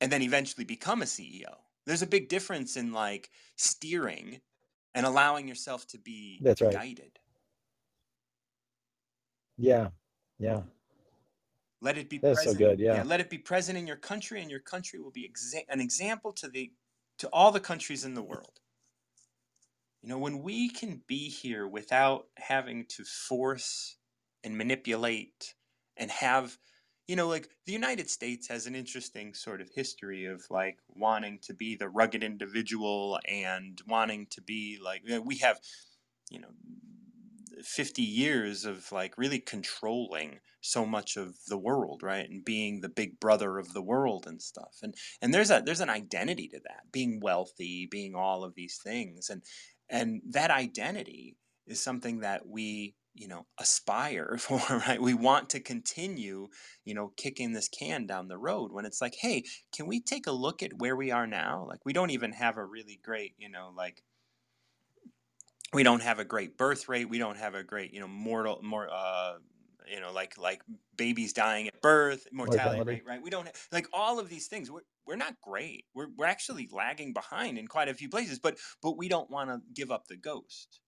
and 0.00 0.10
then 0.12 0.22
eventually 0.22 0.64
become 0.64 1.02
a 1.02 1.06
ceo 1.06 1.54
there's 1.86 2.02
a 2.02 2.06
big 2.06 2.28
difference 2.28 2.76
in 2.76 2.92
like 2.92 3.30
steering 3.56 4.40
and 4.94 5.06
allowing 5.06 5.46
yourself 5.46 5.86
to 5.86 5.98
be 5.98 6.38
That's 6.42 6.60
right. 6.62 6.72
guided 6.72 7.18
Yeah. 9.58 9.88
Yeah. 10.38 10.62
let 11.80 11.96
it 11.98 12.08
be 12.10 12.18
That's 12.18 12.40
so 12.40 12.44
present 12.52 12.58
good. 12.58 12.78
Yeah. 12.80 13.02
let 13.04 13.20
it 13.20 13.30
be 13.30 13.38
present 13.38 13.78
in 13.78 13.86
your 13.86 13.96
country 13.96 14.40
and 14.42 14.50
your 14.50 14.60
country 14.60 14.98
will 15.00 15.10
be 15.12 15.28
exa- 15.30 15.64
an 15.68 15.80
example 15.80 16.32
to 16.34 16.48
the 16.48 16.72
to 17.18 17.28
all 17.32 17.50
the 17.52 17.60
countries 17.60 18.04
in 18.04 18.14
the 18.14 18.22
world 18.22 18.60
you 20.02 20.08
know 20.08 20.18
when 20.18 20.42
we 20.42 20.68
can 20.68 21.02
be 21.06 21.28
here 21.28 21.66
without 21.66 22.26
having 22.36 22.86
to 22.88 23.04
force 23.04 23.96
and 24.44 24.56
manipulate 24.56 25.54
and 25.96 26.10
have 26.10 26.58
you 27.08 27.16
know 27.16 27.28
like 27.28 27.48
the 27.66 27.72
united 27.72 28.08
states 28.08 28.48
has 28.48 28.66
an 28.66 28.74
interesting 28.74 29.34
sort 29.34 29.60
of 29.60 29.70
history 29.74 30.24
of 30.26 30.42
like 30.50 30.78
wanting 30.88 31.38
to 31.42 31.54
be 31.54 31.76
the 31.76 31.88
rugged 31.88 32.22
individual 32.22 33.18
and 33.28 33.80
wanting 33.86 34.26
to 34.30 34.40
be 34.42 34.78
like 34.82 35.02
you 35.04 35.14
know, 35.16 35.22
we 35.22 35.38
have 35.38 35.58
you 36.30 36.40
know 36.40 36.48
50 37.62 38.02
years 38.02 38.64
of 38.64 38.90
like 38.92 39.16
really 39.16 39.38
controlling 39.38 40.40
so 40.60 40.84
much 40.84 41.16
of 41.16 41.36
the 41.48 41.56
world 41.56 42.02
right 42.02 42.28
and 42.28 42.44
being 42.44 42.80
the 42.80 42.88
big 42.88 43.18
brother 43.20 43.58
of 43.58 43.72
the 43.72 43.82
world 43.82 44.26
and 44.26 44.42
stuff. 44.42 44.76
And 44.82 44.94
and 45.22 45.32
there's 45.32 45.50
a 45.50 45.62
there's 45.64 45.80
an 45.80 45.90
identity 45.90 46.48
to 46.48 46.60
that 46.64 46.92
being 46.92 47.20
wealthy 47.20 47.86
being 47.90 48.14
all 48.14 48.44
of 48.44 48.54
these 48.54 48.78
things. 48.82 49.30
And 49.30 49.42
and 49.88 50.22
that 50.30 50.50
identity 50.50 51.36
is 51.66 51.80
something 51.80 52.20
that 52.20 52.46
we 52.46 52.94
you 53.14 53.28
know 53.28 53.46
aspire 53.58 54.36
for 54.40 54.60
right? 54.68 55.00
We 55.00 55.14
want 55.14 55.50
to 55.50 55.60
continue 55.60 56.48
you 56.84 56.94
know 56.94 57.12
kicking 57.16 57.52
this 57.52 57.68
can 57.68 58.06
down 58.06 58.28
the 58.28 58.38
road 58.38 58.72
when 58.72 58.86
it's 58.86 59.00
like 59.00 59.16
hey 59.20 59.44
can 59.74 59.86
we 59.86 60.00
take 60.00 60.26
a 60.26 60.32
look 60.32 60.62
at 60.62 60.78
where 60.78 60.96
we 60.96 61.10
are 61.10 61.26
now? 61.26 61.64
Like 61.68 61.84
we 61.84 61.92
don't 61.92 62.10
even 62.10 62.32
have 62.32 62.56
a 62.56 62.64
really 62.64 63.00
great 63.02 63.34
you 63.38 63.48
know 63.48 63.72
like 63.76 64.02
we 65.72 65.82
don't 65.82 66.02
have 66.02 66.18
a 66.18 66.24
great 66.24 66.56
birth 66.56 66.88
rate. 66.88 67.08
We 67.08 67.18
don't 67.18 67.38
have 67.38 67.54
a 67.54 67.64
great 67.64 67.92
you 67.92 68.00
know 68.00 68.08
mortal 68.08 68.60
more 68.62 68.88
uh 68.90 69.34
you 69.86 70.00
know 70.00 70.12
like 70.12 70.36
like 70.38 70.62
babies 70.96 71.32
dying 71.32 71.68
at 71.68 71.80
birth 71.82 72.26
mortality 72.32 72.78
Mortality. 72.78 72.90
rate 72.92 73.06
right 73.06 73.22
we 73.22 73.30
don't 73.30 73.46
have, 73.46 73.68
like 73.72 73.86
all 73.92 74.18
of 74.18 74.28
these 74.28 74.46
things 74.48 74.70
we're, 74.70 74.80
we're 75.06 75.16
not 75.16 75.40
great 75.42 75.84
we're, 75.94 76.08
we're 76.16 76.26
actually 76.26 76.68
lagging 76.72 77.12
behind 77.12 77.58
in 77.58 77.66
quite 77.68 77.88
a 77.88 77.94
few 77.94 78.08
places 78.08 78.38
but 78.38 78.58
but 78.82 78.96
we 78.96 79.08
don't 79.08 79.30
want 79.30 79.50
to 79.50 79.60
give 79.74 79.90
up 79.90 80.06
the 80.08 80.16
ghost 80.16 80.80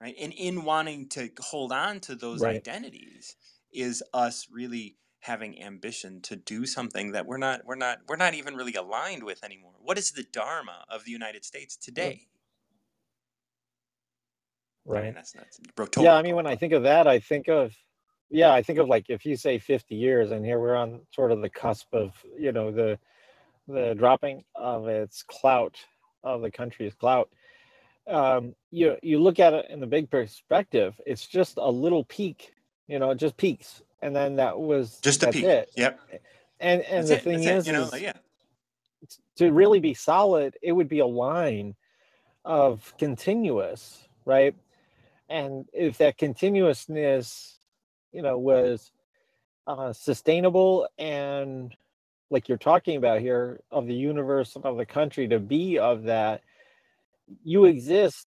right 0.00 0.14
and 0.20 0.32
in 0.34 0.64
wanting 0.64 1.08
to 1.08 1.30
hold 1.40 1.72
on 1.72 2.00
to 2.00 2.14
those 2.14 2.42
Right. 2.42 2.56
identities 2.56 3.36
is 3.72 4.02
us 4.14 4.46
really 4.50 4.96
having 5.20 5.60
ambition 5.62 6.20
to 6.22 6.36
do 6.36 6.66
something 6.66 7.12
that 7.12 7.26
we're 7.26 7.38
not 7.38 7.62
we're 7.66 7.74
not 7.76 7.98
we're 8.08 8.16
not 8.16 8.34
even 8.34 8.54
really 8.56 8.74
aligned 8.74 9.24
with 9.24 9.44
anymore 9.44 9.74
what 9.80 9.98
is 9.98 10.12
the 10.12 10.24
dharma 10.32 10.84
of 10.90 11.04
the 11.04 11.10
united 11.10 11.44
states 11.44 11.76
today 11.76 12.28
I 14.94 15.00
mean, 15.00 15.04
Right. 15.04 15.14
that's 15.14 15.32
that's 15.32 15.60
Yeah. 15.96 16.14
I 16.14 16.22
mean, 16.22 16.36
when 16.36 16.46
I 16.46 16.56
think 16.56 16.72
of 16.72 16.84
that, 16.84 17.06
I 17.06 17.18
think 17.20 17.48
of, 17.48 17.74
yeah, 18.30 18.52
I 18.52 18.62
think 18.62 18.78
of 18.78 18.88
like 18.88 19.06
if 19.08 19.24
you 19.24 19.36
say 19.36 19.58
50 19.58 19.94
years 19.94 20.30
and 20.30 20.44
here 20.44 20.58
we're 20.58 20.74
on 20.74 21.00
sort 21.12 21.32
of 21.32 21.40
the 21.40 21.48
cusp 21.48 21.86
of, 21.92 22.12
you 22.38 22.52
know, 22.52 22.70
the, 22.70 22.98
the 23.68 23.94
dropping 23.94 24.44
of 24.54 24.88
its 24.88 25.22
clout, 25.22 25.76
of 26.22 26.42
the 26.42 26.50
country's 26.50 26.94
clout. 26.94 27.30
Um, 28.08 28.54
you, 28.70 28.96
you 29.02 29.20
look 29.20 29.40
at 29.40 29.52
it 29.52 29.66
in 29.70 29.80
the 29.80 29.86
big 29.86 30.10
perspective, 30.10 31.00
it's 31.06 31.26
just 31.26 31.56
a 31.56 31.70
little 31.70 32.04
peak, 32.04 32.52
you 32.88 32.98
know, 32.98 33.10
it 33.10 33.18
just 33.18 33.36
peaks. 33.36 33.82
And 34.02 34.14
then 34.14 34.36
that 34.36 34.58
was 34.58 34.98
just 35.00 35.22
a 35.22 35.30
peak. 35.30 35.44
it. 35.44 35.70
Yep. 35.76 36.00
And 36.60 36.82
and 36.82 37.06
That's 37.06 37.08
the 37.08 37.16
it. 37.16 37.22
thing 37.22 37.44
is, 37.44 37.66
it. 37.66 37.70
You 37.70 37.72
know, 37.76 37.84
is 37.84 38.00
yeah. 38.00 38.12
to 39.36 39.50
really 39.50 39.80
be 39.80 39.94
solid, 39.94 40.56
it 40.62 40.72
would 40.72 40.88
be 40.88 41.00
a 41.00 41.06
line 41.06 41.74
of 42.44 42.94
continuous, 42.98 44.06
right? 44.24 44.54
And 45.28 45.66
if 45.72 45.98
that 45.98 46.18
continuousness, 46.18 47.55
you 48.16 48.22
know, 48.22 48.38
was 48.38 48.92
uh, 49.66 49.92
sustainable 49.92 50.88
and 50.98 51.76
like 52.30 52.48
you're 52.48 52.58
talking 52.58 52.96
about 52.96 53.20
here 53.20 53.60
of 53.70 53.86
the 53.86 53.94
universe 53.94 54.56
and 54.56 54.64
of 54.64 54.78
the 54.78 54.86
country 54.86 55.28
to 55.28 55.38
be 55.38 55.78
of 55.78 56.04
that, 56.04 56.42
you 57.44 57.66
exist 57.66 58.26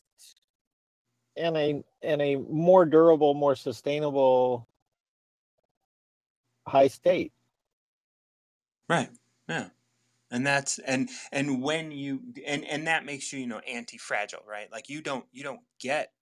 in 1.36 1.56
a 1.56 1.82
in 2.02 2.20
a 2.20 2.36
more 2.36 2.84
durable, 2.84 3.34
more 3.34 3.56
sustainable 3.56 4.68
high 6.66 6.88
state. 6.88 7.32
Right. 8.88 9.10
Yeah. 9.48 9.70
And 10.30 10.46
that's 10.46 10.78
and 10.80 11.08
and 11.32 11.62
when 11.62 11.90
you 11.90 12.20
and 12.46 12.64
and 12.66 12.86
that 12.86 13.06
makes 13.06 13.32
you 13.32 13.40
you 13.40 13.46
know 13.46 13.60
anti-fragile, 13.60 14.44
right? 14.46 14.70
Like 14.70 14.90
you 14.90 15.00
don't 15.00 15.24
you 15.32 15.42
don't 15.42 15.62
get 15.80 16.12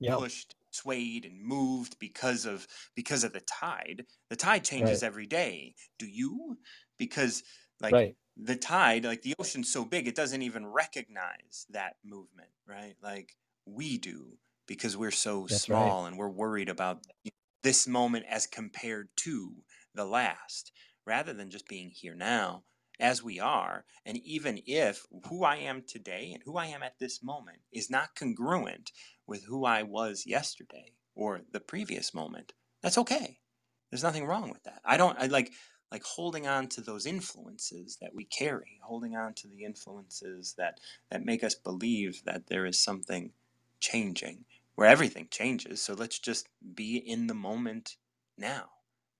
Yeah. 0.00 0.16
pushed, 0.16 0.56
swayed, 0.80 1.24
and 1.24 1.42
moved 1.42 1.98
because 1.98 2.44
of 2.46 2.66
because 2.94 3.24
of 3.24 3.32
the 3.32 3.40
tide. 3.40 4.06
The 4.30 4.36
tide 4.36 4.64
changes 4.64 5.02
Right. 5.02 5.04
every 5.04 5.26
day. 5.26 5.74
Do 5.98 6.06
you? 6.06 6.58
Because 6.98 7.42
like 7.80 7.98
Right. 7.98 8.16
the 8.36 8.56
tide, 8.56 9.04
like 9.04 9.22
the 9.22 9.34
ocean's 9.38 9.72
so 9.72 9.84
big, 9.84 10.06
it 10.08 10.14
doesn't 10.14 10.42
even 10.42 10.66
recognize 10.66 11.66
that 11.70 11.96
movement, 12.04 12.50
right? 12.66 12.96
Like 13.02 13.36
we 13.66 13.98
do 13.98 14.38
because 14.66 14.96
we're 14.96 15.10
so 15.10 15.46
That's 15.48 15.64
small 15.64 16.06
and 16.06 16.16
we're 16.18 16.28
worried 16.28 16.68
about 16.68 17.04
this 17.62 17.86
moment 17.86 18.26
as 18.28 18.46
compared 18.46 19.08
to 19.16 19.64
the 19.94 20.04
last, 20.04 20.72
rather 21.06 21.32
than 21.32 21.50
just 21.50 21.68
being 21.68 21.90
here 21.90 22.14
now 22.14 22.64
as 23.00 23.22
we 23.22 23.38
are. 23.38 23.84
And 24.04 24.18
even 24.18 24.60
if 24.66 25.06
who 25.28 25.44
I 25.44 25.56
am 25.56 25.82
today 25.86 26.30
and 26.32 26.42
who 26.44 26.56
I 26.56 26.66
am 26.66 26.82
at 26.82 26.98
this 26.98 27.22
moment 27.22 27.58
is 27.72 27.90
not 27.90 28.14
congruent 28.14 28.92
with 29.26 29.44
who 29.44 29.64
I 29.64 29.82
was 29.82 30.24
yesterday 30.26 30.92
or 31.14 31.40
the 31.52 31.60
previous 31.60 32.14
moment, 32.14 32.52
that's 32.82 32.98
okay. 32.98 33.38
There's 33.90 34.02
nothing 34.02 34.26
wrong 34.26 34.50
with 34.50 34.62
that. 34.64 34.80
I 34.84 34.96
don't, 34.96 35.18
I 35.18 35.26
like, 35.26 35.52
like 35.90 36.02
holding 36.02 36.46
on 36.46 36.68
to 36.68 36.80
those 36.80 37.06
influences 37.06 37.96
that 38.00 38.14
we 38.14 38.24
carry, 38.24 38.78
holding 38.82 39.16
on 39.16 39.34
to 39.34 39.48
the 39.48 39.64
influences 39.64 40.54
that, 40.58 40.80
that 41.10 41.24
make 41.24 41.42
us 41.42 41.54
believe 41.54 42.22
that 42.24 42.48
there 42.48 42.66
is 42.66 42.82
something 42.82 43.32
changing 43.80 44.44
where 44.74 44.88
everything 44.88 45.28
changes. 45.30 45.80
So 45.80 45.94
let's 45.94 46.18
just 46.18 46.48
be 46.74 46.96
in 46.96 47.26
the 47.26 47.34
moment 47.34 47.96
now 48.36 48.66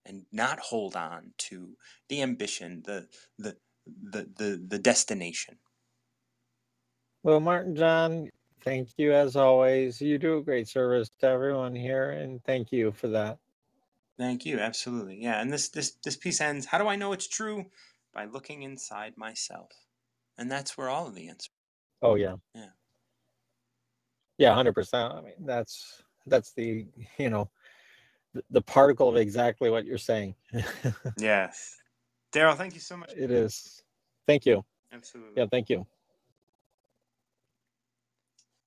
and 0.05 0.25
not 0.31 0.59
hold 0.59 0.97
on 0.97 1.33
to 1.37 1.77
the 2.09 2.23
ambition, 2.23 2.83
the, 2.85 3.09
the, 3.39 3.57
the, 4.03 4.29
the, 4.37 4.63
the 4.69 4.79
destination. 4.79 5.57
Well, 7.23 7.41
Martin 7.41 7.77
John, 7.77 8.31
thank 8.65 8.91
you 8.97 9.13
as 9.13 9.37
always. 9.37 10.01
You 10.01 10.19
do 10.19 10.39
a 10.39 10.43
great 10.43 10.69
service 10.69 11.11
to 11.21 11.27
everyone 11.27 11.75
here, 11.75 12.11
and 12.11 12.43
thank 12.45 12.73
you 12.73 12.93
for 12.93 13.09
that. 13.09 13.39
Thank 14.19 14.45
you. 14.45 14.59
Absolutely. 14.59 15.23
Yeah. 15.23 15.41
And 15.41 15.53
this 15.53 15.69
this 15.69 15.93
this 16.05 16.17
piece 16.17 16.41
ends. 16.41 16.67
How 16.67 16.79
do 16.79 16.89
I 16.89 16.97
know 16.97 17.13
it's 17.13 17.29
true? 17.29 17.67
By 18.13 18.25
looking 18.25 18.63
inside 18.63 19.15
myself, 19.17 19.71
and 20.37 20.51
that's 20.51 20.77
where 20.77 20.89
all 20.89 21.07
of 21.07 21.15
the 21.15 21.29
answers. 21.29 21.51
Oh 22.03 22.17
yeah. 22.17 22.37
Yeah. 22.55 22.71
Yeah, 24.39 24.55
hundred 24.55 24.75
percent. 24.75 25.13
I 25.13 25.21
mean, 25.21 25.35
that's 25.45 26.03
that's 26.27 26.53
the 26.53 26.87
you 27.19 27.31
know 27.31 27.51
the, 28.35 28.43
the 28.51 28.63
particle 28.63 29.09
of 29.09 29.17
exactly 29.17 29.71
what 29.71 29.85
you're 29.85 29.99
saying. 29.99 30.35
yes. 31.19 31.78
Daryl, 32.33 32.57
thank 32.57 32.75
you 32.75 32.81
so 32.81 32.97
much. 32.97 33.13
It 33.17 33.31
is. 33.31 33.83
Thank 34.27 34.45
you. 34.47 34.65
Absolutely. 34.93 35.33
Yeah, 35.37 35.47
thank 35.51 35.71
you. 35.71 35.87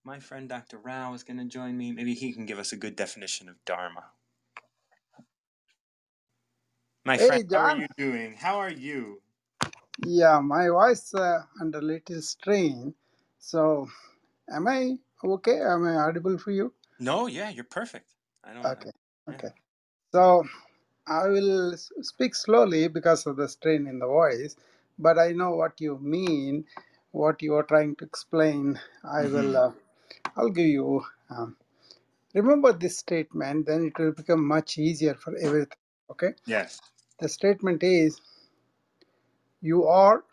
My 0.04 0.20
friend 0.20 0.50
Dr. 0.50 0.80
Rao 0.80 1.14
is 1.14 1.24
going 1.24 1.38
to 1.38 1.46
join 1.46 1.78
me. 1.78 1.92
Maybe 1.92 2.16
he 2.16 2.34
can 2.34 2.48
give 2.48 2.58
us 2.58 2.72
a 2.72 2.76
good 2.76 2.96
definition 2.96 3.48
of 3.48 3.56
Dharma. 3.66 4.04
My 7.06 7.18
Hey, 7.18 7.28
friend, 7.28 7.52
how 7.52 7.60
are 7.60 7.78
you 7.78 7.88
doing? 7.98 8.34
How 8.34 8.58
are 8.58 8.72
you? 8.72 9.22
Yeah, 10.06 10.40
my 10.40 10.70
voice 10.70 11.14
uh, 11.14 11.44
under 11.60 11.80
a 11.80 11.82
little 11.82 12.22
strain. 12.22 12.96
So, 13.38 13.88
am 14.52 14.68
I 14.68 14.98
okay? 15.24 15.60
Am 15.62 15.86
I 15.86 15.96
audible 15.96 16.38
for 16.38 16.52
you? 16.52 16.74
No, 17.00 17.28
yeah, 17.28 17.50
you're 17.50 17.64
perfect. 17.64 18.10
I 18.44 18.54
don't. 18.54 18.66
Okay, 18.66 18.92
yeah. 19.28 19.34
okay. 19.36 19.50
So, 20.12 20.44
I 21.20 21.28
will 21.30 21.78
speak 22.12 22.36
slowly 22.36 22.88
because 22.88 23.26
of 23.28 23.38
the 23.38 23.48
strain 23.48 23.88
in 23.88 24.00
the 24.00 24.08
voice, 24.08 24.56
but 25.00 25.20
I 25.20 25.32
know 25.34 25.52
what 25.56 25.82
you 25.82 25.98
mean, 26.00 26.66
what 27.12 27.42
you 27.42 27.56
are 27.56 27.64
trying 27.64 27.96
to 27.98 28.06
explain. 28.06 28.80
I 29.04 29.28
will. 29.28 29.52
Mhm. 29.52 29.64
Uh, 29.66 29.72
I'll 30.38 30.50
give 30.50 30.68
you. 30.68 31.04
Um, 31.30 31.58
remember 32.34 32.74
this 32.74 32.98
statement, 33.00 33.66
then 33.68 33.86
it 33.88 34.00
will 34.00 34.14
become 34.14 34.46
much 34.46 34.78
easier 34.78 35.16
for 35.16 35.36
everything. 35.38 35.84
Okay. 36.12 36.34
Yes. 36.46 36.82
The 37.20 37.30
statement 37.30 37.84
is, 37.84 38.22
"You 39.62 39.86
are 39.88 40.24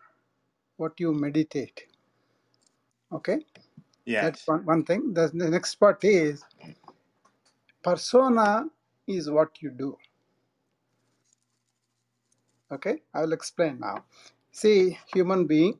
what 0.77 0.99
you 0.99 1.13
meditate." 1.13 1.85
Okay. 3.11 3.39
That's 4.19 4.41
Yes. 4.41 4.47
one, 4.47 4.65
one 4.65 4.83
thing. 4.85 5.13
The, 5.13 5.27
the 5.33 5.49
next 5.49 5.75
part 5.75 6.03
is 6.03 6.43
persona 7.83 8.69
is 9.07 9.29
what 9.29 9.61
you 9.61 9.71
do. 9.71 9.97
Okay, 12.71 13.01
I 13.13 13.21
will 13.21 13.33
explain 13.33 13.79
now. 13.79 14.05
See, 14.51 14.97
human 15.13 15.45
being 15.47 15.79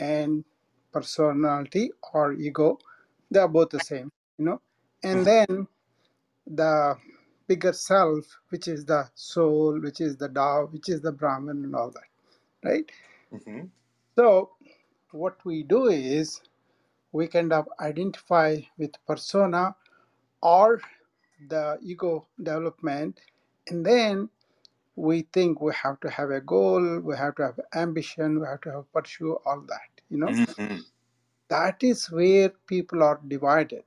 and 0.00 0.44
personality 0.92 1.90
or 2.12 2.32
ego, 2.34 2.78
they 3.30 3.40
are 3.40 3.48
both 3.48 3.70
the 3.70 3.80
same, 3.80 4.10
you 4.38 4.44
know. 4.46 4.60
And 5.02 5.24
Mhm. 5.24 5.26
then 5.26 5.68
the 6.46 6.96
bigger 7.48 7.72
self, 7.72 8.24
which 8.50 8.68
is 8.68 8.84
the 8.84 9.10
soul, 9.14 9.80
which 9.80 10.00
is 10.00 10.16
the 10.16 10.28
Tao, 10.28 10.66
which 10.66 10.88
is 10.88 11.00
the 11.02 11.12
Brahman, 11.12 11.64
and 11.64 11.74
all 11.76 11.90
that, 11.90 12.08
right? 12.64 12.90
Mhm. 13.32 13.70
So, 14.16 14.52
what 15.12 15.44
we 15.44 15.62
do 15.62 15.88
is 15.88 16.40
we 17.12 17.28
kind 17.28 17.52
of 17.52 17.68
identify 17.80 18.58
with 18.78 18.92
persona 19.06 19.76
or 20.42 20.80
the 21.48 21.78
ego 21.82 22.26
development, 22.38 23.20
and 23.68 23.84
then 23.86 24.30
we 24.96 25.22
think 25.32 25.60
we 25.60 25.72
have 25.74 26.00
to 26.00 26.10
have 26.10 26.30
a 26.30 26.40
goal, 26.40 27.00
we 27.00 27.16
have 27.16 27.36
to 27.36 27.44
have 27.44 27.60
ambition, 27.74 28.40
we 28.40 28.46
have 28.46 28.62
to 28.62 28.72
have 28.72 28.92
pursue 28.92 29.38
all 29.46 29.62
that. 29.68 30.02
You 30.10 30.18
know, 30.18 30.32
Mhm. 30.32 30.84
that 31.48 31.82
is 31.82 32.10
where 32.10 32.50
people 32.66 33.02
are 33.02 33.20
divided. 33.28 33.84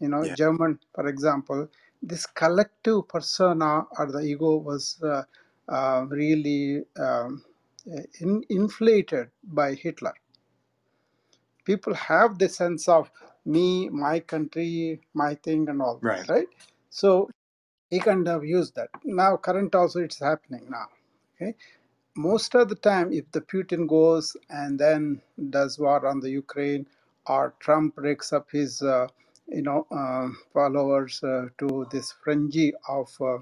You 0.00 0.08
know, 0.08 0.24
Yeah. 0.24 0.34
German, 0.34 0.78
for 0.94 1.08
example, 1.08 1.68
this 2.02 2.26
collective 2.26 3.08
persona 3.08 3.86
or 3.98 4.06
the 4.12 4.20
ego 4.20 4.56
was 4.56 5.00
uh, 5.02 5.24
uh, 5.68 6.06
really 6.08 6.84
um, 6.98 7.44
in, 8.20 8.44
inflated 8.50 9.30
by 9.44 9.74
Hitler. 9.74 10.14
People 11.64 11.94
have 11.94 12.38
the 12.38 12.48
sense 12.48 12.88
of 12.88 13.10
me, 13.46 13.88
my 13.90 14.20
country, 14.20 15.00
my 15.14 15.34
thing, 15.36 15.68
and 15.68 15.82
all 15.82 16.00
right. 16.02 16.26
that, 16.26 16.28
Right. 16.28 16.30
right? 16.30 16.48
So 16.90 17.30
he 17.90 17.98
kind 18.00 18.28
of 18.28 18.44
used 18.44 18.74
that. 18.76 18.90
Now, 19.04 19.36
current 19.36 19.74
also, 19.74 20.00
it's 20.00 20.18
happening 20.20 20.66
now. 20.70 20.86
Okay, 21.36 21.54
most 22.16 22.54
of 22.54 22.68
the 22.68 22.74
time, 22.74 23.12
if 23.12 23.30
the 23.32 23.40
Putin 23.40 23.86
goes 23.88 24.36
and 24.50 24.78
then 24.78 25.20
does 25.50 25.78
war 25.78 26.06
on 26.06 26.20
the 26.20 26.30
Ukraine, 26.30 26.86
or 27.26 27.54
Trump 27.60 27.96
breaks 27.96 28.32
up 28.32 28.48
his, 28.50 28.82
uh, 28.82 29.06
you 29.48 29.62
know, 29.62 29.86
um 29.90 30.38
followers 30.52 31.22
uh, 31.24 31.46
to 31.58 31.86
this 31.90 32.12
frenzy 32.24 32.72
of, 32.88 33.08
uh, 33.20 33.38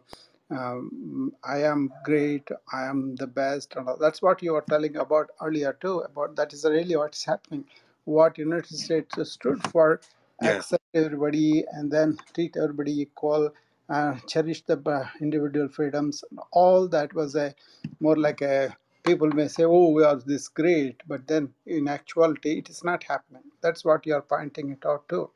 um, 0.50 1.32
I 1.44 1.62
am 1.62 1.92
great, 2.04 2.48
I 2.72 2.84
am 2.84 3.16
the 3.16 3.26
best, 3.26 3.74
and 3.76 3.88
that's 4.00 4.22
what 4.22 4.42
you 4.42 4.52
were 4.54 4.64
telling 4.68 4.96
about 4.96 5.30
earlier 5.42 5.74
too. 5.80 5.98
About 6.00 6.36
that 6.36 6.52
is 6.52 6.64
really 6.64 6.96
what's 6.96 7.24
happening. 7.24 7.64
What 8.04 8.38
United 8.38 8.76
States 8.76 9.14
stood 9.30 9.62
for, 9.68 10.00
Yes. 10.40 10.72
accept 10.72 10.84
everybody 10.94 11.64
and 11.72 11.90
then 11.90 12.16
treat 12.34 12.56
everybody 12.56 13.00
equal, 13.02 13.50
uh, 13.88 14.14
cherish 14.26 14.62
the 14.64 14.78
uh, 14.90 15.06
individual 15.20 15.68
freedoms. 15.68 16.24
All 16.52 16.88
that 16.88 17.14
was 17.14 17.34
a 17.36 17.54
more 18.00 18.16
like 18.16 18.42
a 18.42 18.76
people 19.04 19.28
may 19.30 19.48
say, 19.48 19.64
oh, 19.64 19.90
we 19.90 20.04
are 20.04 20.16
this 20.16 20.48
great, 20.48 21.02
but 21.08 21.26
then 21.26 21.50
in 21.66 21.88
actuality, 21.88 22.58
it 22.58 22.68
is 22.68 22.84
not 22.84 23.04
happening. 23.04 23.42
That's 23.62 23.84
what 23.84 24.06
you 24.06 24.14
are 24.14 24.22
pointing 24.22 24.70
it 24.70 24.84
out 24.86 25.08
to. 25.10 25.30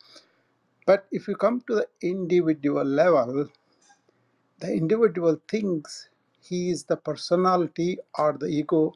But 0.86 1.06
if 1.12 1.28
you 1.28 1.36
come 1.36 1.62
to 1.68 1.76
the 1.76 1.88
individual 2.02 2.84
level, 2.84 3.48
the 4.58 4.72
individual 4.72 5.40
thinks 5.48 6.08
he 6.40 6.70
is 6.70 6.84
the 6.84 6.96
personality 6.96 7.98
or 8.18 8.36
the 8.38 8.46
ego, 8.46 8.92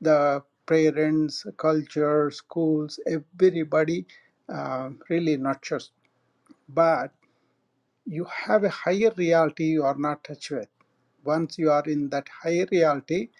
the 0.00 0.42
parents, 0.66 1.46
culture, 1.56 2.30
schools, 2.30 3.00
everybody 3.06 4.06
uh, 4.52 4.90
really 5.08 5.36
nurtures. 5.36 5.92
But 6.68 7.12
you 8.08 8.26
have 8.26 8.64
a 8.64 8.70
higher 8.70 9.12
reality 9.16 9.66
you 9.66 9.84
are 9.84 9.96
not 9.98 10.24
touched 10.24 10.52
with. 10.52 10.68
Once 11.24 11.58
you 11.58 11.72
are 11.72 11.84
in 11.86 12.10
that 12.10 12.28
higher 12.42 12.66
reality, 12.72 13.30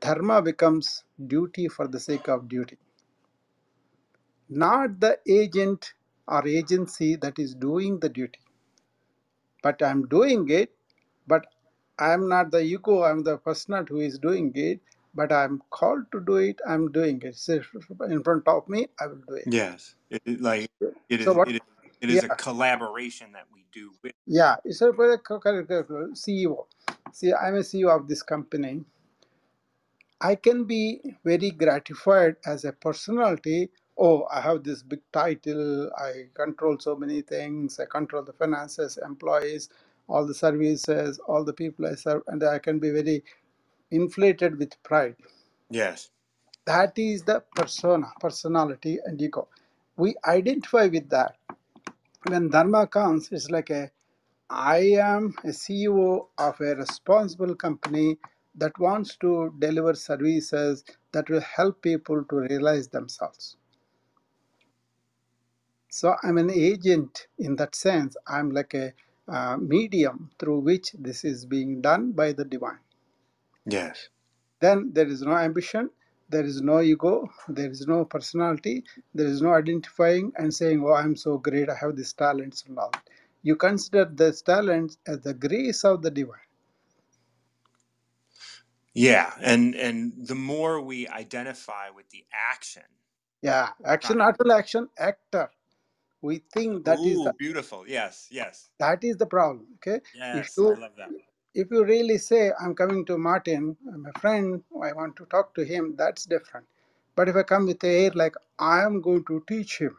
dharma 0.00 0.42
becomes 0.42 1.04
duty 1.26 1.68
for 1.68 1.88
the 1.88 2.00
sake 2.00 2.28
of 2.28 2.48
duty, 2.48 2.78
not 4.50 5.00
the 5.00 5.18
agent 5.28 5.94
or 6.28 6.46
agency 6.48 7.16
that 7.16 7.38
is 7.38 7.54
doing 7.54 8.00
the 8.00 8.08
duty. 8.08 8.40
But 9.62 9.82
I'm 9.82 10.06
doing 10.08 10.48
it, 10.50 10.72
but 11.28 11.46
I'm 11.98 12.28
not 12.28 12.50
the 12.52 12.60
ego, 12.62 13.04
I'm 13.04 13.24
the 13.24 13.38
person 13.38 13.86
who 13.88 13.98
is 14.00 14.18
doing 14.18 14.52
it, 14.56 14.80
but 15.14 15.32
I'm 15.32 15.62
called 15.70 16.12
to 16.12 16.20
do 16.20 16.36
it, 16.36 16.60
I'm 16.68 16.92
doing 16.92 17.20
it. 17.24 17.36
So 17.36 17.60
in 18.08 18.22
front 18.24 18.48
of 18.48 18.68
me, 18.68 18.88
I 19.00 19.08
will 19.08 19.22
do 19.28 19.34
it. 19.36 19.50
Yes. 19.50 19.96
It, 20.10 20.40
like 20.40 20.70
it 21.08 21.20
So 21.20 21.32
is. 21.32 21.34
what? 21.34 21.46
It 21.46 21.56
is. 21.56 21.60
It 22.00 22.10
is 22.10 22.24
a 22.24 22.30
collaboration 22.30 23.32
that 23.32 23.46
we 23.54 23.66
do 23.72 23.92
with. 24.02 24.12
yeah. 24.26 24.56
So 24.70 24.92
for 24.94 25.10
the 25.10 25.18
co- 25.18 25.40
co- 25.40 25.64
co- 25.64 25.84
CEO, 26.14 26.66
see, 27.12 27.34
I'm 27.34 27.56
a 27.56 27.60
CEO 27.60 27.90
of 27.96 28.08
this 28.08 28.22
company. 28.22 28.84
I 30.20 30.36
can 30.36 30.64
be 30.64 31.00
very 31.24 31.52
gratified 31.52 32.36
as 32.46 32.64
a 32.66 32.72
personality. 32.72 33.70
Oh, 33.98 34.26
I 34.32 34.42
have 34.42 34.64
this 34.64 34.82
big 34.82 35.00
title. 35.12 35.90
I 35.98 36.28
control 36.34 36.78
so 36.80 36.96
many 36.96 37.22
things. 37.22 37.80
I 37.80 37.86
control 37.86 38.24
the 38.24 38.34
finances, 38.34 38.98
employees, 39.04 39.70
all 40.08 40.26
the 40.26 40.34
services, 40.34 41.20
all 41.28 41.44
the 41.44 41.54
people 41.54 41.86
I 41.86 41.94
serve, 41.96 42.22
and 42.28 42.44
I 42.44 42.58
can 42.60 42.80
be 42.80 42.90
very 42.90 43.24
inflated 43.90 44.58
with 44.58 44.82
pride. 44.84 45.16
Yes. 45.70 46.10
That 46.66 46.98
is 46.98 47.24
the 47.24 47.42
persona, 47.56 48.12
personality, 48.20 48.98
and 49.04 49.20
ego. 49.20 49.48
We 49.96 50.16
identify 50.26 50.86
with 50.88 51.10
that. 51.10 51.36
When 52.26 52.50
dharma 52.50 52.86
comes, 52.86 53.30
it's 53.32 53.50
like 53.50 53.70
a 53.70 53.90
I 54.50 54.78
am 55.00 55.34
a 55.44 55.48
CEO 55.48 56.28
of 56.38 56.60
a 56.60 56.76
responsible 56.76 57.54
company 57.56 58.18
that 58.56 58.78
wants 58.78 59.16
to 59.18 59.54
deliver 59.58 59.94
services 59.94 60.84
that 61.12 61.28
will 61.30 61.40
help 61.40 61.82
people 61.82 62.24
to 62.24 62.36
realize 62.36 62.88
themselves. 62.88 63.56
So 65.90 66.16
I'm 66.22 66.38
an 66.38 66.50
agent 66.50 67.28
in 67.38 67.56
that 67.56 67.74
sense. 67.74 68.16
I'm 68.26 68.50
like 68.50 68.74
a 68.74 68.92
uh, 69.28 69.56
medium 69.58 70.30
through 70.38 70.60
which 70.60 70.92
this 70.98 71.24
is 71.24 71.46
being 71.46 71.80
done 71.82 72.12
by 72.12 72.32
the 72.32 72.44
divine. 72.44 72.80
Yes. 73.66 74.08
Then 74.60 74.92
there 74.94 75.08
is 75.08 75.22
no 75.22 75.36
ambition, 75.36 75.90
there 76.30 76.44
is 76.44 76.62
no 76.62 76.80
ego, 76.82 77.28
there 77.48 77.70
is 77.70 77.86
no 77.86 78.04
personality, 78.04 78.84
there 79.14 79.26
is 79.26 79.42
no 79.42 79.54
identifying 79.54 80.32
and 80.36 80.52
saying, 80.54 80.84
Oh, 80.86 80.94
I'm 80.94 81.16
so 81.16 81.38
great, 81.38 81.70
I 81.70 81.76
have 81.76 81.96
these 81.96 82.12
talents 82.14 82.64
and 82.68 82.78
all. 82.78 82.92
You 83.42 83.56
consider 83.56 84.06
these 84.12 84.42
talents 84.42 84.98
as 85.06 85.20
the 85.20 85.34
grace 85.34 85.84
of 85.84 86.02
the 86.02 86.10
divine. 86.10 86.40
Yeah, 88.94 89.32
and 89.40 89.74
and 89.76 90.12
the 90.26 90.34
more 90.36 90.80
we 90.80 91.08
identify 91.08 91.90
with 91.90 92.10
the 92.10 92.24
action, 92.32 92.82
Yeah, 93.42 93.70
action, 93.84 94.20
Right. 94.20 94.28
actual 94.28 94.52
action, 94.52 94.88
actor. 94.98 95.50
We 96.22 96.42
think 96.52 96.84
that 96.86 97.06
is 97.06 97.20
ooh, 97.20 97.24
the, 97.24 97.34
beautiful. 97.38 97.86
Yes, 97.88 98.28
yes, 98.30 98.70
that 98.80 99.04
is 99.04 99.16
the 99.18 99.26
problem. 99.26 99.66
Okay, 99.76 100.00
yes. 100.12 100.56
you- 100.58 100.76
I 100.76 100.76
love 100.76 100.96
that. 100.98 101.12
If 101.58 101.70
you 101.72 101.84
really 101.84 102.18
say, 102.18 102.52
I'm 102.60 102.74
coming 102.74 103.04
to 103.06 103.18
Martin, 103.18 103.76
I'm 103.92 104.06
a 104.06 104.20
friend, 104.20 104.64
I 104.82 104.92
want 104.94 105.16
to 105.18 105.26
talk 105.26 105.54
to 105.56 105.64
him, 105.64 105.96
that's 105.98 106.26
different. 106.26 106.66
But 107.16 107.28
if 107.28 107.36
I 107.36 107.44
come 107.44 107.66
with 107.66 107.80
the 107.80 107.88
air 107.88 108.12
like, 108.14 108.36
I 108.58 108.82
am 108.84 109.02
going 109.02 109.24
to 109.26 109.44
teach 109.48 109.78
him, 109.80 109.96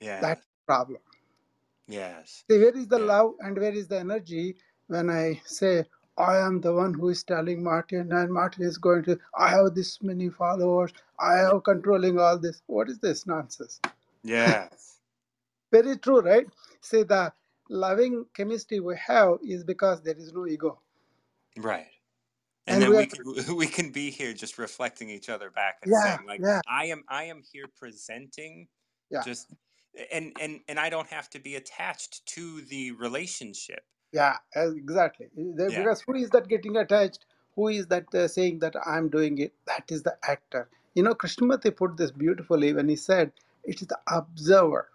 Yeah. 0.00 0.20
that's 0.20 0.42
the 0.46 0.66
problem. 0.66 1.00
yes. 1.88 2.44
See, 2.50 2.58
where 2.58 2.76
is 2.76 2.88
the 2.88 2.98
Yeah. 2.98 3.06
love 3.06 3.36
and 3.40 3.58
where 3.58 3.72
is 3.72 3.88
the 3.88 3.98
energy 4.00 4.56
when 4.88 5.10
I 5.10 5.40
say, 5.46 5.86
I 6.18 6.38
am 6.38 6.60
the 6.60 6.74
one 6.74 6.94
who 6.94 7.08
is 7.10 7.24
telling 7.24 7.62
Martin, 7.64 8.12
and 8.12 8.32
Martin 8.32 8.64
is 8.64 8.78
going 8.78 9.04
to, 9.04 9.18
I 9.36 9.50
have 9.50 9.74
this 9.74 10.02
many 10.02 10.28
followers, 10.30 10.92
I 11.18 11.36
have 11.38 11.64
controlling 11.64 12.18
all 12.18 12.38
this. 12.38 12.62
What 12.66 12.90
is 12.90 12.98
this 13.00 13.26
nonsense? 13.26 13.80
Yes. 14.24 15.00
Very 15.72 15.98
true, 15.98 16.20
right? 16.20 16.46
See, 16.80 17.04
the 17.04 17.32
loving 17.70 18.26
chemistry 18.34 18.80
we 18.80 18.96
have 19.06 19.38
is 19.42 19.64
because 19.64 20.02
there 20.02 20.16
is 20.16 20.32
no 20.32 20.46
ego. 20.46 20.80
Right. 21.62 21.86
And 22.66 22.76
And, 22.76 22.82
then 22.82 22.90
we 22.90 22.98
we 22.98 23.06
can 23.06 23.56
we 23.56 23.66
can 23.66 23.90
be 23.90 24.10
here 24.10 24.32
just 24.32 24.58
reflecting 24.58 25.10
each 25.10 25.28
other 25.28 25.50
back 25.50 25.78
and 25.82 25.92
Yeah, 25.92 26.16
saying 26.16 26.26
like 26.26 26.40
yeah. 26.42 26.60
I 26.68 26.86
am 26.86 27.04
I 27.08 27.24
am 27.24 27.42
here 27.52 27.66
presenting 27.76 28.68
Yeah. 29.10 29.22
just 29.24 29.52
and 30.12 30.32
and 30.40 30.60
and 30.68 30.78
I 30.78 30.90
don't 30.90 31.08
have 31.08 31.28
to 31.30 31.40
be 31.40 31.56
attached 31.56 32.24
to 32.34 32.62
the 32.62 32.92
relationship. 32.92 33.84
Yeah, 34.12 34.36
exactly. 34.56 35.28
Yeah. 35.36 35.68
Because 35.70 36.02
who 36.02 36.14
is 36.14 36.30
that 36.30 36.48
getting 36.48 36.76
attached? 36.76 37.26
Who 37.56 37.68
is 37.68 37.86
that 37.88 38.14
uh, 38.14 38.28
saying 38.28 38.60
that 38.60 38.74
I'm 38.86 39.08
doing 39.08 39.38
it? 39.38 39.52
That 39.66 39.84
is 39.90 40.02
the 40.02 40.16
actor. 40.24 40.68
You 40.94 41.02
know, 41.02 41.14
Krishnamurti 41.14 41.76
put 41.76 41.96
this 41.96 42.10
beautifully 42.10 42.72
when 42.72 42.88
he 42.88 42.96
said, 42.96 43.32
it 43.64 43.80
is 43.82 43.88
the 43.88 43.98
observer. 44.08 44.88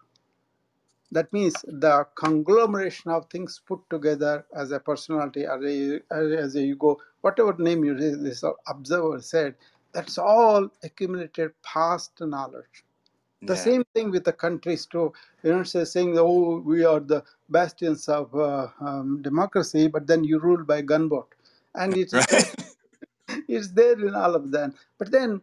That 1.12 1.34
means 1.34 1.64
the 1.68 2.08
conglomeration 2.16 3.12
of 3.12 3.30
things 3.30 3.62
put 3.66 3.82
together 3.90 4.46
as 4.56 4.72
a 4.72 4.80
personality, 4.80 5.46
as 5.46 5.64
a, 5.64 6.02
as 6.12 6.56
a 6.56 6.60
ego, 6.62 6.98
whatever 7.22 7.56
name 7.60 7.86
you 7.86 7.96
this 7.98 8.44
observer 8.68 9.22
said, 9.22 9.56
that's 9.94 10.18
all 10.20 10.70
accumulated 10.84 11.54
past 11.64 12.14
knowledge. 12.22 12.86
The 13.44 13.56
Yeah. 13.56 13.58
same 13.58 13.84
thing 13.96 14.12
with 14.12 14.26
the 14.26 14.34
countries 14.34 14.86
too. 14.88 15.14
You 15.44 15.54
know, 15.54 15.64
say 15.64 15.86
saying, 15.86 16.18
"Oh, 16.20 16.60
we 16.60 16.86
are 16.86 17.00
the 17.00 17.24
bastions 17.50 18.10
of 18.10 18.36
uh, 18.36 18.70
um, 18.82 19.22
democracy," 19.24 19.88
but 19.88 20.08
then 20.08 20.24
you 20.26 20.40
rule 20.40 20.64
by 20.66 20.82
gunboat, 20.82 21.36
and 21.76 21.98
it's 21.98 22.14
Right. 22.14 22.46
it's 23.50 23.70
there 23.72 24.00
in 24.00 24.16
all 24.16 24.36
of 24.36 24.52
them. 24.52 24.76
But 25.00 25.12
then 25.12 25.42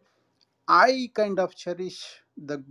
I 0.68 1.10
kind 1.14 1.38
of 1.40 1.56
cherish 1.56 2.22
the 2.36 2.64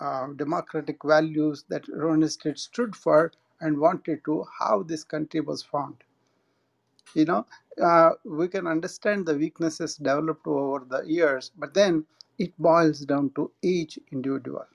uh, 0.00 0.28
democratic 0.36 0.98
values 1.04 1.64
that 1.70 1.88
Roman 1.88 2.28
State 2.28 2.58
stood 2.58 2.96
for 2.96 3.32
and 3.60 3.78
wanted 3.78 4.24
to 4.26 4.46
how 4.60 4.82
this 4.84 5.04
country 5.04 5.40
was 5.40 5.62
formed. 5.62 6.04
You 7.14 7.26
know, 7.26 7.46
uh, 7.82 8.12
we 8.24 8.48
can 8.48 8.66
understand 8.66 9.26
the 9.26 9.36
weaknesses 9.36 9.96
developed 9.96 10.46
over 10.46 10.86
the 10.88 11.02
years, 11.02 11.52
but 11.58 11.74
then 11.74 12.06
it 12.38 12.52
boils 12.58 13.00
down 13.00 13.30
to 13.36 13.52
each 13.62 13.98
individual. 14.12 14.66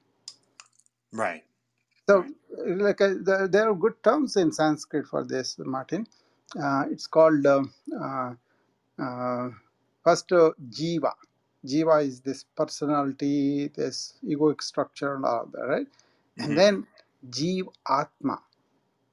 right. 1.14 1.44
So, 2.10 2.22
uh, 2.22 2.76
like 2.78 3.02
uh, 3.02 3.10
the, 3.24 3.50
there 3.52 3.70
are 3.70 3.76
good 3.76 4.04
terms 4.04 4.38
in 4.38 4.52
Sanskrit 4.52 5.08
for 5.08 5.24
this, 5.26 5.58
Martin. 5.60 6.08
Uh, 6.62 6.86
it's 6.92 7.08
called 7.08 7.46
um, 7.48 7.74
uh, 8.02 8.34
uh, 9.02 9.50
first 10.04 10.32
uh, 10.34 10.52
jiva. 10.70 11.14
Jiva 11.65 12.06
is 12.06 12.21
this 12.21 12.45
personality, 12.58 13.69
this 13.75 14.15
egoic 14.25 14.62
structure, 14.63 15.15
and 15.15 15.25
all 15.25 15.47
that, 15.54 15.67
right? 15.67 15.88
Mhm. 16.39 16.43
And 16.43 16.58
then 16.58 16.88
jiv 17.30 17.67
atma. 17.89 18.41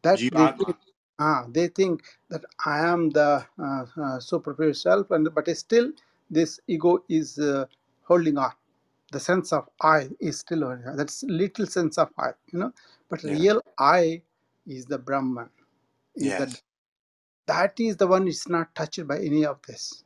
That 0.03 0.25
they 0.33 0.49
think, 0.49 0.77
ah, 1.21 1.47
they 1.51 1.69
think 1.69 2.03
that 2.31 2.45
I 2.67 2.81
am 2.89 3.11
the 3.11 3.47
uh, 3.59 3.87
uh, 4.03 4.21
superior 4.21 4.75
self, 4.75 5.11
and 5.13 5.35
but 5.35 5.49
still 5.57 5.93
this 6.31 6.61
ego 6.69 7.05
is 7.09 7.39
uh, 7.39 7.67
holding 8.05 8.39
on. 8.39 8.53
The 9.13 9.21
sense 9.21 9.53
of 9.53 9.69
I 9.83 10.11
is 10.21 10.41
still 10.41 10.63
holding 10.63 10.87
on. 10.89 10.97
That's 10.97 11.25
little 11.25 11.67
sense 11.67 11.99
of 11.99 12.11
I, 12.19 12.31
you 12.53 12.61
know. 12.61 12.73
But 13.11 13.25
Yeah. 13.25 13.37
real 13.37 13.63
I 13.79 14.23
is 14.67 14.87
the 14.87 14.99
Brahman. 14.99 15.51
Is 16.17 16.35
Yes. 16.35 16.37
the 16.37 16.57
that 17.47 17.81
is 17.81 17.97
the 17.99 18.07
one 18.09 18.29
is 18.29 18.49
not 18.49 18.75
touched 18.75 19.07
by 19.09 19.19
any 19.21 19.45
of 19.47 19.61
this. 19.69 20.05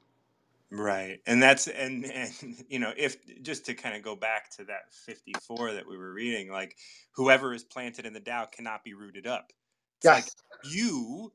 Right. 0.70 1.20
And 1.26 1.40
that's 1.40 1.68
and 1.68 2.04
and 2.04 2.64
you 2.68 2.78
know, 2.80 2.92
if 2.96 3.16
just 3.42 3.66
to 3.66 3.74
kind 3.74 3.94
of 3.96 4.02
go 4.02 4.16
back 4.16 4.50
to 4.56 4.64
that 4.64 4.92
54 4.92 5.74
that 5.74 5.88
we 5.88 5.96
were 5.96 6.12
reading, 6.12 6.50
like 6.50 6.76
whoever 7.14 7.54
is 7.54 7.62
planted 7.64 8.04
in 8.04 8.12
the 8.12 8.20
Tao 8.20 8.46
cannot 8.46 8.82
be 8.82 8.94
rooted 8.94 9.26
up. 9.28 9.52
It's 9.98 10.06
like 10.06 10.32
you 10.64 11.32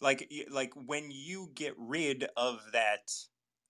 like 0.00 0.30
like 0.50 0.74
when 0.74 1.10
you 1.10 1.50
get 1.54 1.74
rid 1.78 2.28
of 2.36 2.60
that 2.72 3.12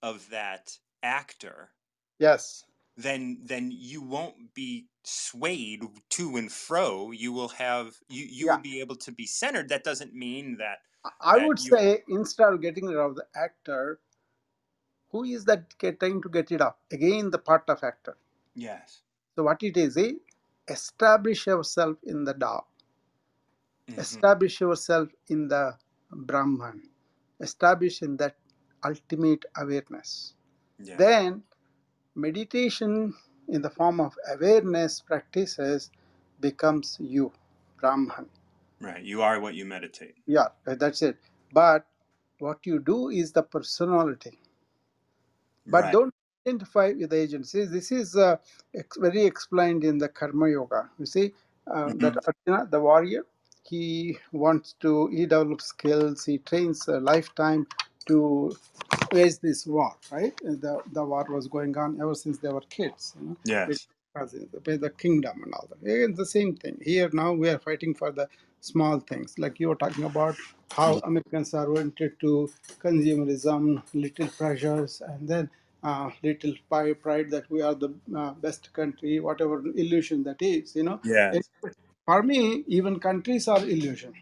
of 0.02 0.28
that 0.30 0.76
actor, 1.02 1.70
Yes. 2.18 2.66
then 2.96 3.40
then 3.44 3.70
you 3.72 4.02
won't 4.02 4.54
be 4.54 4.88
swayed 5.04 5.84
to 6.10 6.36
and 6.36 6.50
fro. 6.52 7.12
You 7.12 7.32
will 7.32 7.48
have 7.50 7.96
you 8.08 8.24
you 8.26 8.46
Yeah. 8.46 8.56
will 8.56 8.58
be 8.62 8.80
able 8.80 8.96
to 8.96 9.12
be 9.12 9.26
centered. 9.26 9.68
That 9.68 9.84
doesn't 9.84 10.14
mean 10.14 10.56
that 10.58 10.78
I- 11.04 11.10
I 11.20 11.38
that 11.38 11.46
would 11.46 11.58
you 11.58 11.70
say 11.70 12.02
instead 12.08 12.52
of 12.52 12.60
getting 12.60 12.86
rid 12.86 12.96
of 12.98 13.14
the 13.16 13.26
actor, 13.34 14.00
who 15.16 15.24
is 15.24 15.44
that 15.50 15.64
trying 15.78 16.20
to 16.22 16.28
get 16.28 16.52
it 16.52 16.60
up? 16.60 16.78
Again, 16.92 17.30
the 17.30 17.38
part 17.50 17.68
of 17.76 17.82
actor. 17.90 18.16
yes. 18.68 19.02
So 19.36 19.42
what 19.46 19.62
it 19.62 19.76
is, 19.76 19.96
eh? 19.98 20.12
establish 20.74 21.46
yourself 21.46 21.96
in 22.12 22.24
the 22.28 22.34
Tao. 22.34 22.64
Mhm. 23.88 23.98
establish 24.04 24.54
yourself 24.60 25.08
in 25.34 25.42
the 25.48 25.64
Brahman, 26.28 26.78
establish 27.48 28.02
in 28.06 28.16
that 28.22 28.36
ultimate 28.90 29.44
awareness. 29.64 30.12
Yeah. 30.88 30.96
Then 31.02 31.42
meditation 32.14 33.14
in 33.48 33.62
the 33.62 33.70
form 33.70 34.00
of 34.06 34.16
awareness 34.34 35.00
practices 35.00 35.90
becomes 36.40 36.96
you, 37.00 37.32
Brahman. 37.80 38.28
Right. 38.80 39.04
You 39.04 39.22
are 39.22 39.40
what 39.40 39.54
you 39.54 39.64
meditate. 39.66 40.16
Yeah, 40.26 40.48
that's 40.64 41.02
it. 41.02 41.18
But 41.52 41.86
what 42.38 42.66
you 42.66 42.78
do 42.80 43.10
is 43.10 43.32
the 43.32 43.42
personality. 43.42 44.38
But 45.68 45.90
right. 45.90 45.90
don't 45.90 46.14
identify 46.46 46.92
with 46.98 47.10
the 47.10 47.16
agency. 47.22 47.66
This 47.66 47.92
is 47.92 48.16
uh, 48.16 48.36
ex- 48.74 48.98
very 48.98 49.24
explained 49.24 49.84
in 49.84 49.98
the 49.98 50.08
Karma 50.08 50.50
Yoga. 50.50 50.90
You 50.98 51.06
see, 51.06 51.32
uh, 51.72 51.90
Mhm. 51.90 52.00
that 52.00 52.16
Arjuna, 52.26 52.68
the 52.70 52.80
warrior, 52.80 53.24
he 53.64 54.18
wants 54.32 54.74
to, 54.80 55.08
he 55.08 55.26
develops 55.26 55.66
skills, 55.66 56.24
he 56.24 56.38
trains 56.38 56.88
a 56.88 57.00
lifetime 57.00 57.66
to 58.06 58.56
wage 59.12 59.38
this 59.40 59.66
war, 59.66 59.94
right? 60.12 60.36
The, 60.38 60.82
the 60.92 61.04
war 61.04 61.26
was 61.30 61.48
going 61.48 61.76
on 61.78 62.00
ever 62.00 62.14
since 62.14 62.38
they 62.38 62.48
were 62.50 62.62
kids, 62.62 63.14
you 63.20 63.28
know, 63.30 63.36
Yes. 63.44 63.88
with 64.64 64.82
the 64.82 64.90
kingdom 64.98 65.42
and 65.44 65.54
all 65.54 65.68
that. 65.70 65.82
Again, 65.90 66.14
the 66.16 66.26
same 66.26 66.56
thing. 66.56 66.78
Here 66.82 67.10
now 67.12 67.32
we 67.34 67.48
are 67.50 67.58
fighting 67.60 67.94
for 67.94 68.12
the 68.12 68.28
small 68.66 69.00
things, 69.00 69.38
like 69.38 69.60
you 69.60 69.68
were 69.68 69.76
talking 69.76 70.04
about 70.04 70.36
how 70.70 70.98
Americans 71.04 71.54
are 71.54 71.66
oriented 71.66 72.18
to 72.20 72.50
consumerism, 72.82 73.82
little 73.94 74.28
pressures, 74.28 75.00
and 75.00 75.28
then 75.28 75.50
uh, 75.82 76.10
little 76.22 76.54
pride 76.70 77.30
that 77.30 77.48
we 77.50 77.62
are 77.62 77.74
the 77.74 77.90
uh, 78.16 78.32
best 78.32 78.72
country, 78.72 79.20
whatever 79.20 79.62
illusion 79.76 80.22
that 80.24 80.40
is, 80.42 80.74
you 80.74 80.82
know. 80.82 81.00
For 82.04 82.22
me, 82.22 82.64
even 82.68 83.00
countries 83.00 83.48
are 83.48 83.58
illusion. 83.58 84.14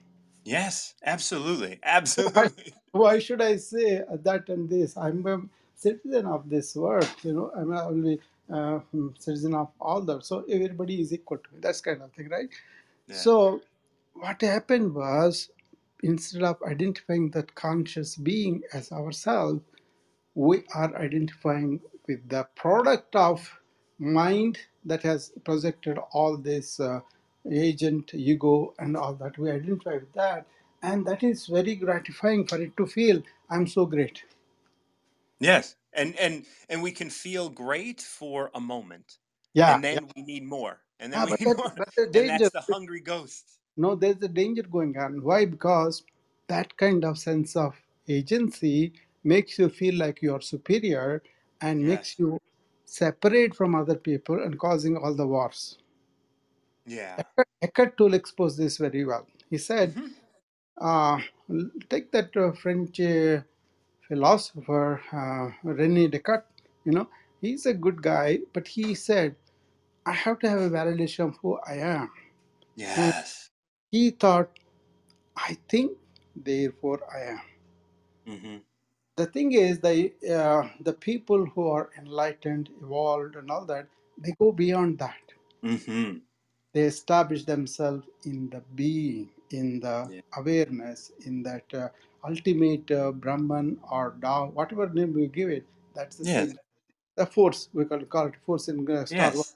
Yes. 0.44 0.94
Absolutely. 1.04 1.78
Why, 1.82 1.82
Absolutely. 1.84 2.74
why 2.92 3.18
should 3.18 3.42
I 3.42 3.56
say 3.56 4.02
that 4.10 4.48
and 4.48 4.68
this? 4.68 4.96
I'm 4.96 5.26
um, 5.26 5.50
citizen 5.76 6.26
of 6.26 6.48
this 6.48 6.74
world. 6.76 7.08
You 7.22 7.32
know, 7.32 7.50
I'm 7.56 7.72
a 7.72 7.82
only 7.84 8.20
uh, 8.50 8.78
hmm, 8.78 9.08
citizen 9.18 9.54
of 9.54 9.68
all 9.80 10.00
the. 10.00 10.20
So 10.20 10.44
everybody 10.48 11.00
is 11.00 11.12
equal 11.12 11.38
to 11.38 11.48
me. 11.52 11.58
That's 11.60 11.80
kind 11.80 12.02
of 12.02 12.12
thing, 12.12 12.28
right? 12.28 12.48
Yeah. 13.08 13.16
So 13.16 13.60
what 14.14 14.40
happened 14.40 14.94
was, 14.94 15.50
instead 16.02 16.42
of 16.42 16.56
identifying 16.62 17.30
that 17.30 17.54
conscious 17.54 18.16
being 18.16 18.62
as 18.72 18.92
ourselves, 18.92 19.60
we 20.34 20.64
are 20.74 20.94
identifying 20.96 21.80
with 22.06 22.28
the 22.28 22.46
product 22.54 23.14
of 23.16 23.60
mind 23.98 24.58
that 24.84 25.02
has 25.02 25.32
projected 25.44 25.98
all 26.12 26.36
this 26.36 26.80
uh, 26.80 27.00
agent, 27.50 28.12
ego, 28.14 28.74
and 28.78 28.96
all 28.96 29.14
that. 29.14 29.38
We 29.38 29.50
identify 29.50 29.94
with 29.94 30.12
that, 30.14 30.46
and 30.82 31.06
that 31.06 31.22
is 31.22 31.46
very 31.46 31.74
gratifying 31.76 32.46
for 32.46 32.60
it 32.60 32.76
to 32.76 32.86
feel 32.86 33.22
I'm 33.50 33.66
so 33.66 33.86
great. 33.86 34.22
Yes. 35.40 35.76
And 35.92 36.16
and 36.18 36.44
and 36.68 36.82
we 36.82 36.90
can 36.90 37.10
feel 37.10 37.48
great 37.48 38.00
for 38.00 38.50
a 38.54 38.60
moment. 38.60 39.18
Yeah, 39.52 39.74
And 39.74 39.84
yeah, 39.84 39.94
then 39.94 40.10
we 40.16 40.22
need 40.22 40.44
more. 40.44 40.80
And 40.98 41.12
then 41.12 41.20
yeah. 41.20 41.24
we 41.26 41.30
need 41.32 41.56
that, 41.56 41.56
more. 41.56 41.72
the 41.96 42.20
And 42.20 42.28
that's 42.30 42.50
the 42.50 42.64
hungry 42.72 43.00
ghost. 43.00 43.60
No, 43.76 43.94
there's 43.94 44.22
a 44.22 44.28
danger 44.28 44.62
going 44.62 44.96
on. 44.98 45.22
Why? 45.22 45.44
Because 45.46 46.02
that 46.48 46.76
kind 46.76 47.04
of 47.04 47.18
sense 47.18 47.56
of 47.56 47.74
agency 48.08 48.92
makes 49.24 49.58
you 49.58 49.68
feel 49.68 49.96
like 49.96 50.22
you 50.22 50.34
are 50.34 50.40
superior 50.40 51.22
and 51.60 51.86
makes 51.86 52.18
you 52.18 52.40
separate 52.84 53.54
from 53.54 53.74
other 53.74 53.96
people 53.96 54.42
and 54.42 54.58
causing 54.58 54.96
all 54.96 55.14
the 55.14 55.26
wars. 55.26 55.78
Yeah. 56.86 57.22
Eckhart, 57.62 57.96
Tolle 57.96 58.14
exposed 58.14 58.58
this 58.58 58.76
very 58.76 59.04
well. 59.04 59.26
He 59.50 59.58
said, 59.58 59.94
hmm 59.94 60.08
uh, 60.80 61.20
take 61.88 62.10
that 62.12 62.36
uh, 62.36 62.52
French 62.52 63.00
uh, 63.00 63.40
philosopher 64.08 65.00
uh, 65.12 65.50
Rene 65.62 66.08
Descartes, 66.08 66.46
you 66.84 66.92
know, 66.92 67.08
he's 67.40 67.66
a 67.66 67.74
good 67.74 68.02
guy, 68.02 68.40
but 68.52 68.66
he 68.66 68.94
said, 68.94 69.36
I 70.06 70.12
have 70.12 70.38
to 70.40 70.48
have 70.48 70.60
a 70.60 70.70
validation 70.70 71.28
of 71.28 71.36
who 71.40 71.58
I 71.66 71.74
am. 71.74 72.10
And 72.96 73.14
Yes. 73.14 73.43
He 73.94 74.10
thought, 74.10 74.50
I 75.36 75.58
think, 75.70 75.92
therefore 76.36 77.00
I 77.18 77.22
am. 77.34 77.42
hmm 78.26 78.56
The 79.16 79.26
thing 79.26 79.52
is, 79.52 79.80
the, 79.80 80.12
uh, 80.40 80.68
the 80.88 80.94
people 80.94 81.46
who 81.46 81.68
are 81.68 81.90
enlightened, 81.98 82.70
evolved, 82.82 83.36
and 83.36 83.50
all 83.50 83.66
that, 83.66 83.88
they 84.18 84.34
go 84.40 84.52
beyond 84.52 84.98
that. 85.00 85.34
hmm 85.62 86.18
They 86.74 86.82
establish 86.82 87.44
themselves 87.44 88.06
in 88.24 88.50
the 88.50 88.62
being, 88.82 89.30
in 89.50 89.80
the 89.80 89.96
Yeah. 90.10 90.20
awareness, 90.36 91.12
in 91.26 91.42
that 91.44 91.74
uh, 91.74 91.88
ultimate 92.28 92.90
uh, 92.92 93.12
Brahman 93.12 93.78
or 93.90 94.16
Tao, 94.22 94.50
whatever 94.54 94.88
name 94.90 95.14
we 95.14 95.28
give 95.28 95.50
it, 95.50 95.66
that's 95.94 96.16
the 96.18 96.26
Yes. 96.28 96.54
The 97.16 97.26
force, 97.26 97.70
we 97.74 97.86
can 97.86 98.06
call 98.06 98.26
it 98.28 98.36
force 98.46 98.68
in 98.68 98.90
uh, 98.90 99.06
Star 99.06 99.32
Wars. 99.34 99.46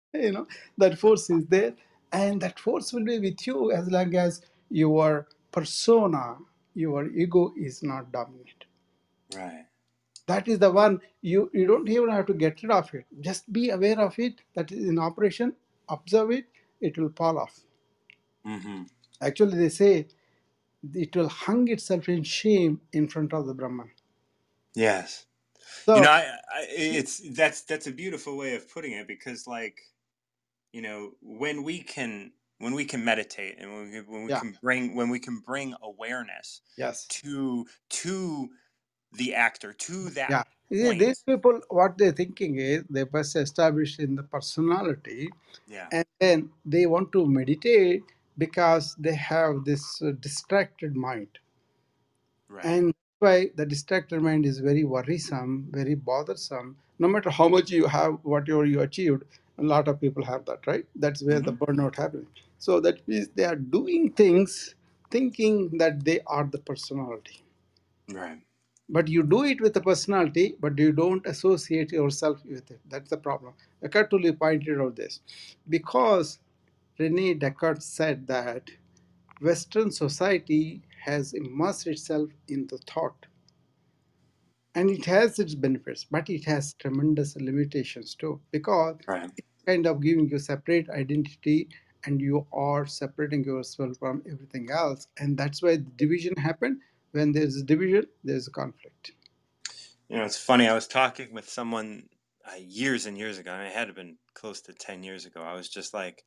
You 0.14 0.32
know, 0.32 0.46
that 0.78 0.98
force 0.98 1.30
is 1.30 1.46
there, 1.46 1.74
and 2.12 2.40
that 2.42 2.58
force 2.58 2.92
will 2.92 3.04
be 3.04 3.18
with 3.18 3.46
you 3.46 3.72
as 3.72 3.90
long 3.90 4.14
as 4.16 4.42
your 4.70 5.28
persona, 5.52 6.36
your 6.74 7.08
ego 7.10 7.52
is 7.56 7.82
not 7.82 8.12
dominant. 8.12 8.66
Right. 9.34 9.66
That 10.26 10.48
is 10.48 10.58
the 10.60 10.70
one 10.70 11.00
you, 11.22 11.50
you 11.54 11.66
don't 11.66 11.88
even 11.88 12.10
have 12.10 12.26
to 12.26 12.34
get 12.34 12.62
rid 12.62 12.72
of 12.72 12.94
it. 12.94 13.06
Just 13.20 13.52
be 13.52 13.70
aware 13.70 14.00
of 14.00 14.18
it, 14.18 14.42
that 14.54 14.72
is 14.72 14.88
in 14.88 14.98
operation, 14.98 15.54
observe 15.88 16.32
it, 16.32 16.46
it 16.80 16.98
will 16.98 17.10
fall 17.16 17.38
off. 17.38 17.60
hmm 18.44 18.82
Actually, 19.20 19.58
they 19.58 19.68
say 19.70 20.06
it 20.94 21.16
will 21.16 21.28
hang 21.28 21.68
itself 21.68 22.08
in 22.08 22.22
shame 22.24 22.80
in 22.92 23.08
front 23.08 23.32
of 23.34 23.46
the 23.46 23.54
Brahman. 23.54 23.90
Yes. 24.74 25.26
so, 25.86 25.94
You 25.94 26.02
know, 26.02 26.10
I, 26.10 26.20
I 26.22 26.66
it's 26.70 27.20
that's 27.36 27.62
that's 27.62 27.86
a 27.88 27.92
beautiful 27.92 28.36
way 28.36 28.54
of 28.56 28.70
putting 28.72 28.92
it 28.92 29.08
because 29.08 29.46
like, 29.46 29.78
you 30.76 30.82
know, 30.82 31.12
when 31.22 31.62
we 31.62 31.80
can 31.80 32.32
when 32.58 32.74
we 32.74 32.84
can 32.84 33.02
meditate 33.02 33.56
and 33.58 33.72
when 33.72 33.90
we, 33.90 34.00
when 34.00 34.24
we 34.24 34.30
yeah, 34.30 34.40
can 34.40 34.54
bring 34.62 34.94
when 34.94 35.08
we 35.08 35.18
can 35.18 35.38
bring 35.38 35.74
awareness 35.82 36.60
yes, 36.76 37.06
to 37.06 37.66
to 37.88 38.50
the 39.14 39.34
actor 39.34 39.72
to 39.72 40.10
that 40.10 40.46
yeah. 40.68 40.88
Point. 40.88 40.98
these 40.98 41.22
people, 41.22 41.60
what 41.70 41.96
they're 41.96 42.12
thinking 42.12 42.58
is 42.58 42.84
they 42.90 43.04
first 43.06 43.36
establish 43.36 43.98
in 43.98 44.16
the 44.16 44.22
personality 44.24 45.30
Yeah. 45.66 45.88
and 45.92 46.06
then 46.20 46.50
they 46.66 46.84
want 46.84 47.10
to 47.12 47.26
meditate 47.26 48.02
because 48.36 48.94
they 48.98 49.14
have 49.14 49.64
this 49.64 50.02
uh, 50.02 50.10
distracted 50.20 50.94
mind. 50.94 51.38
Right. 52.50 52.64
And 52.66 52.94
why 53.20 53.50
the 53.54 53.64
distracted 53.64 54.20
mind 54.20 54.44
is 54.44 54.58
very 54.58 54.84
worrisome, 54.84 55.68
very 55.70 55.94
bothersome. 55.94 56.76
No 56.98 57.08
matter 57.08 57.30
how 57.30 57.48
much 57.48 57.70
you 57.70 57.86
have, 57.86 58.18
whatever 58.22 58.64
you 58.66 58.80
achieved, 58.80 59.24
a 59.58 59.62
lot 59.62 59.88
of 59.88 60.00
people 60.00 60.24
have 60.24 60.44
that, 60.46 60.66
right? 60.66 60.86
That's 60.96 61.22
where 61.22 61.40
the 61.40 61.52
hmm 61.52 61.54
burnout 61.54 61.96
happens. 61.96 62.28
So 62.58 62.80
that 62.80 63.06
means 63.08 63.28
they 63.34 63.44
are 63.44 63.56
doing 63.56 64.12
things 64.12 64.74
thinking 65.10 65.78
that 65.78 66.04
they 66.04 66.20
are 66.26 66.44
the 66.44 66.58
personality. 66.58 67.44
Right. 68.08 68.40
But 68.88 69.08
you 69.08 69.22
do 69.24 69.44
it 69.44 69.60
with 69.60 69.74
the 69.74 69.80
personality, 69.80 70.56
but 70.60 70.78
you 70.78 70.92
don't 70.92 71.26
associate 71.26 71.92
yourself 71.92 72.44
with 72.44 72.70
it. 72.70 72.80
That's 72.88 73.10
the 73.10 73.16
problem. 73.18 73.54
Eckhart 73.82 74.10
Tolle 74.10 74.32
pointed 74.34 74.80
out 74.80 74.96
this. 74.96 75.20
Because 75.68 76.38
Rene 76.98 77.34
Descartes 77.34 77.84
said 77.84 78.26
that 78.28 78.70
Western 79.40 79.90
society 79.90 80.82
has 81.04 81.34
immersed 81.34 81.86
itself 81.86 82.30
in 82.48 82.66
the 82.68 82.78
thought 82.78 83.26
and 84.76 84.90
it 84.90 85.04
has 85.06 85.40
its 85.40 85.56
benefits, 85.56 86.04
but 86.04 86.30
it 86.30 86.44
has 86.46 86.74
tremendous 86.74 87.36
limitations 87.36 88.14
too 88.14 88.40
because 88.52 88.96
Right. 89.08 89.30
it's 89.36 89.64
kind 89.66 89.86
of 89.86 90.02
giving 90.02 90.28
you 90.30 90.38
separate 90.38 90.90
identity 90.90 91.68
and 92.06 92.20
you 92.22 92.46
are 92.52 92.86
separating 92.86 93.44
yourself 93.44 93.98
from 93.98 94.22
everything 94.30 94.70
else. 94.72 95.08
And 95.18 95.36
that's 95.38 95.62
why 95.62 95.76
the 95.78 95.90
division 95.96 96.36
happened. 96.36 96.82
When 97.12 97.32
there's 97.32 97.56
a 97.56 97.64
division, 97.64 98.06
there's 98.24 98.48
a 98.48 98.52
conflict. 98.52 99.12
You 100.08 100.18
know, 100.18 100.24
it's 100.24 100.38
funny. 100.38 100.68
I 100.68 100.74
was 100.74 100.88
talking 100.88 101.34
with 101.34 101.48
someone 101.50 102.08
uh, 102.48 102.56
years 102.56 103.06
and 103.06 103.18
years 103.18 103.38
ago. 103.38 103.52
and 103.52 103.66
it 103.66 103.74
had 103.74 103.94
been 103.94 104.18
close 104.34 104.62
to 104.62 104.74
ten 104.74 105.02
years 105.04 105.26
ago. 105.26 105.42
I 105.42 105.54
was 105.54 105.68
just 105.68 105.94
like, 105.94 106.24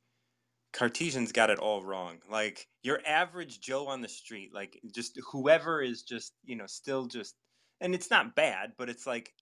Cartesians 0.72 1.32
got 1.32 1.50
it 1.50 1.58
all 1.58 1.84
wrong. 1.84 2.18
Like 2.30 2.68
your 2.82 3.00
average 3.06 3.60
Joe 3.60 3.88
on 3.88 4.02
the 4.02 4.08
street, 4.08 4.52
like 4.54 4.80
just 4.94 5.18
whoever 5.32 5.82
is 5.82 6.02
just 6.02 6.34
you 6.44 6.56
know 6.56 6.66
still 6.66 7.06
just, 7.06 7.36
and 7.80 7.94
it's 7.94 8.10
not 8.10 8.34
bad, 8.36 8.72
but 8.78 8.88
it's 8.88 9.06
like 9.06 9.34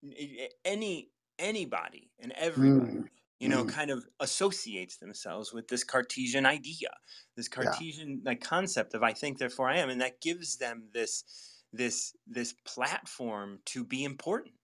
any 0.65 1.11
anybody 1.39 2.11
and 2.21 2.33
everybody. 2.33 2.99
Mm, 2.99 3.09
You 3.41 3.49
know, 3.49 3.65
mm, 3.65 3.67
kind 3.67 3.91
of 3.91 4.07
associates 4.21 4.97
themselves 4.99 5.53
with 5.53 5.69
this 5.69 5.85
Cartesian 5.85 6.47
idea, 6.47 6.91
this 7.37 7.49
yeah. 7.63 7.81
Cartesian 7.81 8.23
like 8.25 8.41
concept 8.41 8.95
of 8.95 9.03
I 9.05 9.13
think 9.13 9.39
therefore 9.39 9.69
I 9.71 9.79
am, 9.79 9.91
and 9.91 10.01
that 10.01 10.21
gives 10.21 10.59
them 10.59 10.89
this 10.93 11.25
this 11.73 12.17
this 12.27 12.55
platform 12.65 13.61
to 13.67 13.85
be 13.85 14.05
important. 14.05 14.55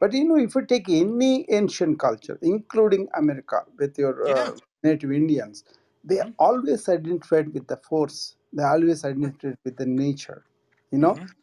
But 0.00 0.12
you 0.12 0.24
know, 0.24 0.36
if 0.36 0.54
you 0.54 0.64
take 0.66 0.88
any 0.88 1.46
ancient 1.50 1.98
culture, 1.98 2.38
including 2.42 3.08
America, 3.16 3.64
with 3.78 3.98
your 3.98 4.14
Yeah. 4.24 4.52
uh, 4.52 4.56
native 4.82 5.12
Indians, 5.12 5.64
they 6.04 6.20
hmm 6.20 6.30
always 6.38 6.88
identified 6.88 7.52
with 7.54 7.66
the 7.68 7.76
force. 7.78 8.36
They 8.52 8.62
always 8.64 9.04
identified 9.04 9.58
with 9.64 9.76
the 9.76 9.86
nature. 9.86 10.44
You 10.92 10.98
know, 10.98 11.20
hmm 11.20 11.34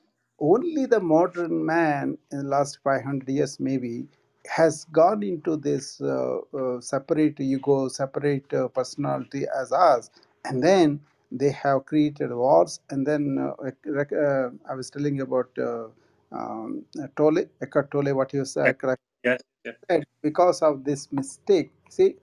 only 0.42 0.88
the 0.88 1.02
modern 1.02 1.66
man 1.66 2.18
in 2.34 2.40
the 2.40 2.46
last 2.46 2.80
500 2.84 3.30
years 3.30 3.60
maybe 3.62 4.08
has 4.50 4.86
gone 4.94 5.24
into 5.24 5.58
this 5.58 6.02
uh, 6.02 6.40
uh, 6.58 6.82
separate 6.82 7.40
ego 7.42 7.90
separate 7.90 8.54
uh, 8.54 8.70
personality 8.70 9.46
as 9.62 9.72
us 9.74 10.12
and 10.46 10.64
then 10.64 11.00
they 11.32 11.52
have 11.52 11.86
created 11.86 12.32
wars 12.34 12.82
and 12.92 13.08
then 13.08 13.38
uh, 13.40 13.72
uh, 14.02 14.50
i 14.70 14.76
was 14.76 14.92
telling 14.92 15.18
you 15.18 15.24
about 15.24 15.52
uh, 15.60 15.88
um, 16.34 16.86
Tolle, 17.18 17.46
Eckhart 17.62 17.92
Tolle, 17.92 18.16
what 18.16 18.34
you 18.34 18.46
said, 18.46 18.78
correct, 18.80 19.02
Yes. 19.24 19.42
Yes. 19.66 19.76
because 20.24 20.62
of 20.64 20.84
this 20.86 21.12
mistake. 21.14 21.72
See, 21.90 22.16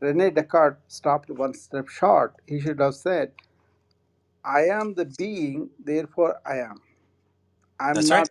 Rene 0.00 0.30
Descartes 0.30 0.78
stopped 0.88 1.30
one 1.30 1.54
step 1.54 1.88
short. 1.88 2.36
He 2.46 2.60
should 2.60 2.80
have 2.80 2.96
said, 2.96 3.32
I 4.44 4.66
am 4.66 4.94
the 4.94 5.06
being, 5.06 5.70
therefore 5.84 6.40
I 6.46 6.58
am. 6.58 6.80
I'm 7.80 8.06
That's 8.06 8.08
not 8.08 8.28
right. 8.28 8.30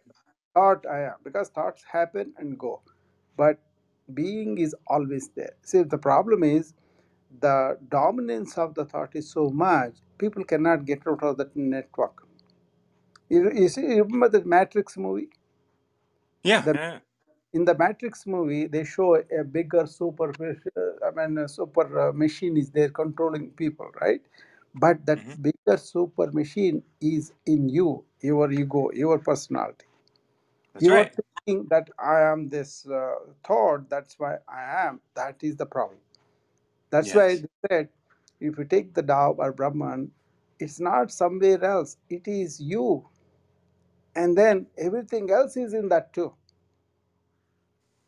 thought 0.55 0.85
I 0.87 1.01
am 1.03 1.15
because 1.23 1.49
thoughts 1.49 1.83
happen 1.91 2.33
and 2.37 2.57
go, 2.59 2.81
but 3.37 3.59
being 4.13 4.57
is 4.59 4.75
always 4.87 5.29
there. 5.35 5.53
See, 5.63 5.83
the 5.83 5.97
problem 5.97 6.43
is 6.43 6.73
the 7.41 7.77
dominance 7.89 8.57
of 8.57 8.75
the 8.75 8.85
thought 8.85 9.15
is 9.15 9.29
so 9.31 9.49
much, 9.49 9.95
people 10.17 10.43
cannot 10.45 10.85
get 10.85 11.07
out 11.07 11.23
of 11.23 11.37
that 11.37 11.55
network. 11.55 12.27
You, 13.29 13.51
you 13.53 13.69
see, 13.69 13.81
you 13.81 14.03
remember 14.03 14.29
the 14.29 14.45
Matrix 14.45 14.97
movie? 14.97 15.29
Yeah. 16.43 16.65
The 16.65 16.75
Yeah. 16.75 16.99
in 17.53 17.65
the 17.65 17.75
Matrix 17.77 18.27
movie, 18.27 18.67
they 18.67 18.83
show 18.85 19.15
a 19.15 19.43
bigger 19.43 19.87
super, 19.87 20.33
I 21.05 21.11
mean, 21.27 21.37
a 21.39 21.49
super 21.49 22.09
uh, 22.09 22.13
machine 22.13 22.57
is 22.57 22.71
there 22.71 22.89
controlling 22.89 23.51
people, 23.51 23.89
right? 24.01 24.21
But 24.75 25.05
that 25.07 25.21
hmm 25.21 25.33
bigger 25.41 25.77
super 25.77 26.31
machine 26.31 26.83
is 27.01 27.33
in 27.45 27.69
you, 27.69 28.05
your 28.21 28.51
ego, 28.51 28.91
your 28.93 29.19
personality. 29.19 29.85
That's 30.73 30.89
Your 30.89 30.91
right. 30.91 31.13
thinking 31.45 31.67
that 31.69 31.89
I 31.99 32.21
am 32.21 32.49
this 32.49 32.87
uh, 32.87 33.15
thought, 33.45 33.89
that's 33.89 34.19
why 34.19 34.37
I 34.47 34.87
am. 34.87 35.01
That 35.15 35.37
is 35.43 35.55
the 35.57 35.65
problem. 35.65 35.99
That's 36.91 37.13
why 37.13 37.35
Yes. 37.35 37.37
they 37.37 37.47
said, 37.69 37.89
if 38.39 38.57
you 38.57 38.65
take 38.65 38.93
the 38.93 39.03
Tao 39.03 39.35
or 39.37 39.53
Brahman, 39.53 40.11
it's 40.59 40.79
not 40.79 41.11
somewhere 41.11 41.63
else. 41.63 41.97
It 42.09 42.27
is 42.27 42.59
you, 42.61 43.07
and 44.15 44.37
then 44.37 44.67
everything 44.77 45.31
else 45.31 45.57
is 45.57 45.73
in 45.73 45.89
that 45.89 46.13
too. 46.13 46.33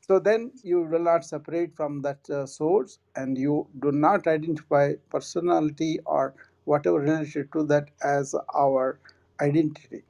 So 0.02 0.20
then 0.20 0.52
you 0.64 0.82
will 0.84 1.00
not 1.04 1.26
separate 1.26 1.76
from 1.76 2.02
that 2.04 2.30
uh, 2.30 2.46
source, 2.48 3.00
and 3.16 3.38
you 3.38 3.68
do 3.82 3.92
not 3.92 4.28
identify 4.28 4.94
personality 5.10 6.00
or 6.06 6.36
whatever 6.66 7.00
related 7.00 7.52
to 7.54 7.64
that 7.66 7.90
as 8.04 8.36
our 8.56 9.00
identity. 9.42 10.04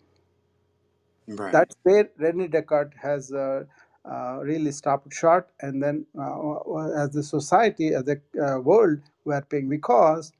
Right. 1.27 1.51
That's 1.51 1.75
where 1.83 2.09
Rene 2.17 2.47
Descartes 2.49 2.95
has 3.01 3.31
uh, 3.31 3.65
uh, 4.05 4.39
really 4.43 4.71
stopped 4.71 5.13
short, 5.13 5.49
and 5.61 5.81
then 5.81 6.05
uh, 6.19 6.77
as 6.95 7.15
a 7.15 7.23
society, 7.23 7.93
as 7.95 8.05
a 8.07 8.17
uh, 8.43 8.59
world, 8.59 8.99
we 9.25 9.33
are 9.35 9.41
paying 9.43 9.69
because 9.69 10.33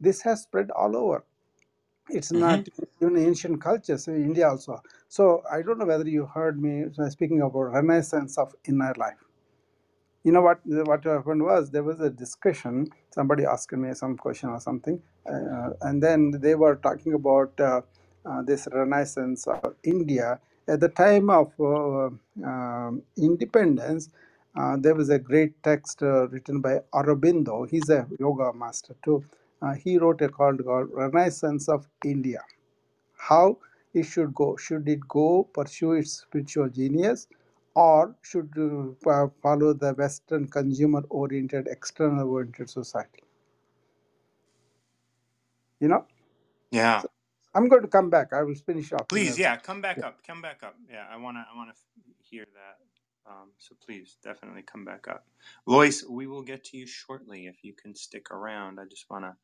this 0.00 0.22
has 0.22 0.42
spread 0.42 0.70
all 0.72 0.96
over. 0.96 1.24
It's 2.10 2.32
hmm 2.32 2.60
not 2.60 2.68
even 3.02 3.18
ancient 3.18 3.62
cultures 3.62 4.08
in 4.08 4.16
India 4.22 4.48
also. 4.48 4.82
So 5.08 5.42
I 5.50 5.62
don't 5.62 5.78
know 5.78 5.86
whether 5.86 6.08
you 6.08 6.26
heard 6.26 6.62
me 6.62 6.84
speaking 7.10 7.42
about 7.42 7.72
renaissance 7.74 8.38
of 8.38 8.54
inner 8.68 8.94
life. 8.96 9.18
You 10.24 10.32
know 10.32 10.42
what? 10.42 10.60
What 10.64 11.04
happened 11.04 11.42
was 11.42 11.70
there 11.70 11.82
was 11.84 12.00
a 12.00 12.10
discussion. 12.10 12.88
Somebody 13.10 13.44
asked 13.46 13.72
me 13.72 13.94
some 13.94 14.16
question 14.18 14.50
or 14.50 14.60
something, 14.60 15.02
uh, 15.26 15.70
and 15.82 16.02
then 16.02 16.32
they 16.40 16.54
were 16.54 16.76
talking 16.76 17.14
about 17.14 17.58
uh, 17.60 17.64
uh, 17.72 17.80
this 18.44 18.68
renaissance 18.72 19.46
of 19.46 19.74
India 19.82 20.38
at 20.68 20.80
the 20.80 20.88
time 20.88 21.30
of 21.30 21.52
uh, 21.60 22.10
um, 22.44 23.02
independence. 23.16 24.10
Uh, 24.56 24.76
there 24.78 24.94
was 24.94 25.10
a 25.10 25.18
great 25.18 25.60
text 25.62 26.02
uh, 26.02 26.28
written 26.28 26.60
by 26.60 26.80
Aurobindo. 26.92 27.68
He's 27.68 27.88
a 27.90 28.06
yoga 28.20 28.52
master 28.52 28.94
too. 29.04 29.24
Uh, 29.60 29.74
he 29.74 29.98
wrote 29.98 30.20
a 30.22 30.28
called, 30.28 30.64
called 30.64 30.90
Renaissance 30.92 31.68
of 31.68 31.88
India 32.04 32.40
how 33.16 33.58
it 33.94 34.04
should 34.04 34.34
go. 34.34 34.56
Should 34.56 34.88
it 34.88 35.00
go 35.08 35.44
pursue 35.44 35.92
its 35.92 36.12
spiritual 36.22 36.68
genius, 36.68 37.26
or 37.74 38.14
should 38.22 38.50
uh, 38.58 39.28
follow 39.42 39.72
the 39.72 39.94
Western 39.94 40.46
consumer-oriented, 40.48 41.68
external-oriented 41.68 42.68
society? 42.68 43.22
You 45.80 45.88
know. 45.88 46.06
Yeah. 46.70 47.02
So 47.02 47.08
I'm 47.54 47.68
going 47.68 47.82
to 47.82 47.88
come 47.88 48.10
back. 48.10 48.32
I 48.32 48.42
will 48.44 48.54
finish 48.56 48.92
in 48.92 48.98
Please, 49.08 49.38
yeah, 49.38 49.56
come 49.56 49.82
back 49.82 49.98
Yeah. 49.98 50.08
up. 50.08 50.24
Come 50.26 50.42
back 50.42 50.62
up. 50.64 50.76
Yeah, 50.90 51.06
I 51.10 51.16
wanna, 51.18 51.46
I 51.52 51.56
wanna 51.56 51.74
hear 52.22 52.46
that. 52.54 53.30
Um, 53.30 53.52
so 53.58 53.76
please, 53.84 54.18
definitely 54.24 54.62
come 54.62 54.84
back 54.84 55.06
up, 55.08 55.26
Loyce. 55.66 56.04
We 56.08 56.26
will 56.26 56.42
get 56.42 56.64
to 56.66 56.76
you 56.78 56.86
shortly 56.86 57.46
if 57.46 57.56
you 57.64 57.74
can 57.74 57.94
stick 57.94 58.30
around. 58.32 58.80
I 58.80 58.84
just 58.90 59.06
wanna, 59.10 59.36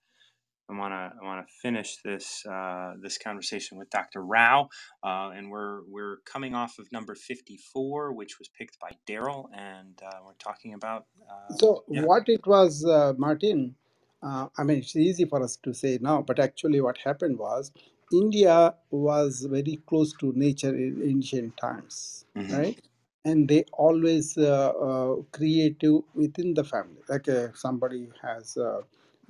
I 0.71 0.79
wanna, 0.79 1.13
I 1.21 1.25
wanna 1.25 1.47
finish 1.63 1.99
this, 2.05 2.45
uh, 2.47 2.95
this 3.03 3.19
conversation 3.19 3.79
with 3.79 3.91
Dr. 3.91 4.23
Rao, 4.25 4.69
uh, 5.05 5.31
and 5.37 5.51
we're 5.51 5.83
we're 5.89 6.19
coming 6.27 6.55
off 6.55 6.79
of 6.79 6.93
number 6.93 7.15
fifty-four, 7.17 8.13
which 8.15 8.39
was 8.39 8.49
picked 8.59 8.79
by 8.81 8.93
Daryl, 9.09 9.47
and 9.57 10.01
uh, 10.05 10.19
we're 10.27 10.35
talking 10.35 10.75
about, 10.75 11.07
uh, 11.31 11.59
So 11.59 11.85
yeah, 11.91 12.07
what 12.07 12.29
it 12.29 12.47
was, 12.47 12.85
uh, 12.87 13.15
Martin? 13.19 13.77
Uh, 14.23 14.49
I 14.59 14.65
mean, 14.65 14.79
it's 14.79 14.97
easy 14.97 15.25
for 15.27 15.43
us 15.43 15.57
to 15.65 15.75
say 15.75 15.99
now, 16.03 16.23
but 16.23 16.41
actually, 16.41 16.81
what 16.81 16.99
happened 16.99 17.39
was 17.39 17.73
India 18.13 18.75
was 18.91 19.43
very 19.51 19.77
close 19.87 20.13
to 20.21 20.33
nature 20.37 20.75
in 20.75 21.03
ancient 21.05 21.57
times, 21.57 22.25
hmm 22.35 22.53
right? 22.53 22.81
And 23.25 23.49
they 23.49 23.65
always 23.73 24.37
uh, 24.39 24.71
uh, 24.71 25.17
creative 25.33 26.03
within 26.15 26.55
the 26.55 26.65
family. 26.65 27.03
Like 27.09 27.29
uh, 27.29 27.49
somebody 27.55 28.09
has, 28.23 28.57
uh, 28.57 28.81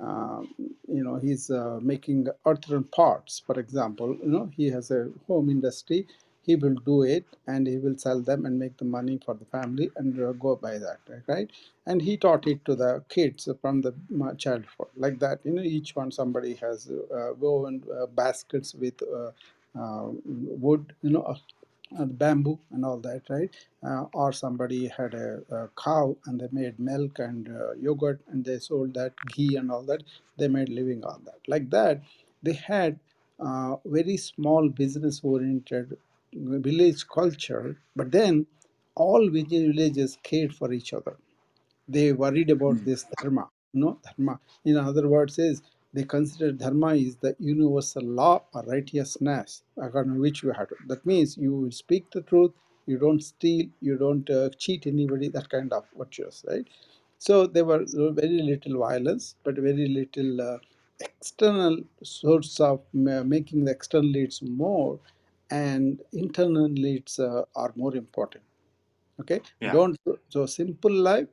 uh, 0.03 0.43
you 0.89 1.03
know, 1.05 1.17
he's 1.17 1.51
uh, 1.51 1.79
making 1.83 2.29
earthen 2.47 2.85
pots, 2.85 3.43
for 3.45 3.59
example. 3.59 4.17
You 4.23 4.29
know, 4.31 4.51
he 4.57 4.71
has 4.71 4.91
a 4.91 5.09
home 5.27 5.51
industry. 5.51 6.07
He 6.43 6.57
will 6.57 6.77
do 6.87 7.03
it, 7.05 7.25
and 7.47 7.67
he 7.67 7.79
will 7.79 7.99
sell 7.99 8.21
them 8.21 8.47
and 8.47 8.59
make 8.59 8.77
the 8.79 8.85
money 8.87 9.21
for 9.25 9.35
the 9.35 9.47
family 9.47 9.91
and 9.97 10.21
uh, 10.23 10.33
go 10.33 10.57
by 10.57 10.79
that, 10.79 11.01
right? 11.29 11.51
and 11.87 12.03
he 12.03 12.17
taught 12.17 12.47
it 12.47 12.65
to 12.65 12.75
the 12.77 13.05
kids 13.09 13.49
from 13.61 13.81
the 13.83 13.95
uh, 14.25 14.35
childhood 14.35 14.89
like 14.97 15.19
that 15.21 15.41
you 15.45 15.53
know 15.53 15.63
each 15.63 15.97
one 15.97 16.13
somebody 16.13 16.55
has 16.55 16.91
uh, 16.91 17.33
woven 17.39 17.83
uh, 17.99 18.07
baskets 18.07 18.75
with 18.75 19.03
uh, 19.03 19.31
uh, 19.81 20.09
wood 20.35 20.95
you 21.03 21.11
know 21.11 21.37
uh, 21.99 22.05
bamboo 22.07 22.59
and 22.73 22.85
all 22.85 22.99
that 22.99 23.23
right 23.31 23.51
uh, 23.87 24.05
or 24.15 24.33
somebody 24.33 24.89
had 24.89 25.15
a, 25.15 25.43
a 25.51 25.69
cow 25.83 26.17
and 26.27 26.41
they 26.41 26.49
made 26.53 26.79
milk 26.79 27.19
and 27.19 27.49
uh, 27.49 27.73
yogurt 27.75 28.21
and 28.29 28.45
they 28.45 28.59
sold 28.59 28.95
that 28.95 29.13
ghee 29.29 29.57
and 29.57 29.71
all 29.73 29.83
that 29.83 30.03
they 30.39 30.49
made 30.49 30.69
living 30.69 31.05
on 31.05 31.23
that 31.25 31.41
like 31.49 31.71
that 31.71 32.03
they 32.43 32.53
had 32.55 32.99
uh, 33.41 33.77
very 33.87 34.17
small 34.17 34.69
business 34.69 35.21
oriented 35.25 35.97
village 36.35 37.07
culture 37.09 37.77
but 37.97 38.13
then 38.13 38.47
all 38.97 39.31
villages 39.31 40.19
cared 40.25 40.55
for 40.55 40.73
each 40.73 40.93
other. 40.95 41.17
They 41.89 42.13
worried 42.13 42.51
about 42.51 42.85
this 42.85 43.05
dharma. 43.19 43.49
No 43.75 43.99
dharma. 44.05 44.41
In 44.65 44.77
other 44.79 45.09
words 45.09 45.39
is 45.39 45.63
they 45.95 46.05
consider 46.05 46.53
dharma 46.53 46.95
is 46.97 47.17
the 47.17 47.37
universal 47.41 48.05
law 48.05 48.43
or 48.55 48.63
righteousness 48.65 49.63
according 49.79 50.15
to 50.15 50.21
which 50.21 50.43
you 50.43 50.53
have 50.53 50.69
to. 50.71 50.77
That 50.89 51.07
means 51.07 51.37
you 51.39 51.55
will 51.55 51.73
speak 51.73 52.11
the 52.13 52.23
truth 52.23 52.53
you 52.87 52.99
don't 52.99 53.23
steal 53.23 53.67
you 53.81 53.99
don't 53.99 54.29
uh, 54.31 54.51
cheat 54.59 54.87
anybody 54.87 55.29
that 55.31 55.49
kind 55.51 55.73
of 55.73 55.87
virtues 55.99 56.45
right? 56.49 56.67
So 57.19 57.47
there 57.47 57.65
were 57.67 57.85
very 58.13 58.43
little 58.43 58.79
violence 58.81 59.37
but 59.45 59.57
very 59.57 59.89
little 59.89 60.41
uh, 60.43 60.59
external 61.01 61.79
source 62.03 62.61
of 62.61 62.81
making 62.95 63.65
the 63.67 63.73
external 63.73 64.11
leads 64.11 64.43
more 64.43 65.01
and 65.51 66.01
internal 66.13 66.69
leads 66.69 67.19
uh, 67.19 67.43
are 67.57 67.73
more 67.77 67.97
important 67.97 68.45
okay 69.21 69.41
yeah, 69.61 69.73
don't 69.73 69.99
so 70.29 70.47
simple 70.47 70.93
life 70.93 71.29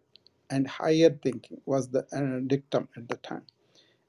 and 0.50 0.68
higher 0.68 1.10
thinking 1.24 1.60
was 1.66 1.90
the 1.90 2.06
uh, 2.14 2.40
dictum 2.48 2.88
at 2.98 3.08
the 3.10 3.18
time 3.18 3.44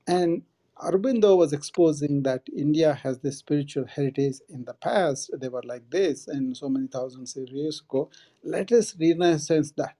and 0.06 0.42
Aurobindo 0.80 1.36
was 1.36 1.52
exposing 1.52 2.22
that 2.22 2.42
India 2.56 2.94
has 2.94 3.18
this 3.18 3.38
spiritual 3.38 3.84
heritage 3.86 4.36
in 4.48 4.64
the 4.64 4.74
past. 4.74 5.30
They 5.40 5.48
were 5.48 5.62
like 5.64 5.90
this 5.90 6.28
and 6.28 6.56
so 6.56 6.68
many 6.68 6.86
thousands 6.86 7.36
of 7.36 7.48
years 7.48 7.80
ago. 7.80 8.10
Let 8.44 8.70
us 8.72 8.94
renaissance 8.98 9.72
that. 9.76 9.96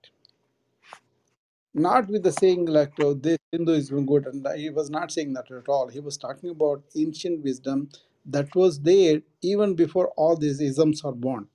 Not 1.75 2.09
with 2.09 2.23
the 2.23 2.33
saying 2.33 2.67
like 2.67 2.93
oh, 3.01 3.15
this 3.15 3.39
Hinduism 3.53 3.99
is 3.99 4.05
good, 4.07 4.27
and 4.27 4.47
he 4.57 4.71
was 4.71 4.91
not 4.91 5.13
saying 5.13 5.33
that 5.35 5.51
at 5.51 5.69
all. 5.69 5.89
He 5.89 6.01
was 6.01 6.17
talking 6.17 6.51
about 6.51 6.83
ancient 6.97 7.43
wisdom 7.45 7.91
that 8.29 8.55
was 8.57 8.81
there 8.83 9.23
even 9.43 9.75
before 9.77 10.09
all 10.17 10.37
these 10.37 10.61
isms 10.63 11.05
are 11.05 11.13
born, 11.13 11.49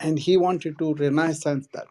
and 0.00 0.18
he 0.18 0.36
wanted 0.36 0.78
to 0.80 0.94
renaissance 0.94 1.68
that. 1.74 1.88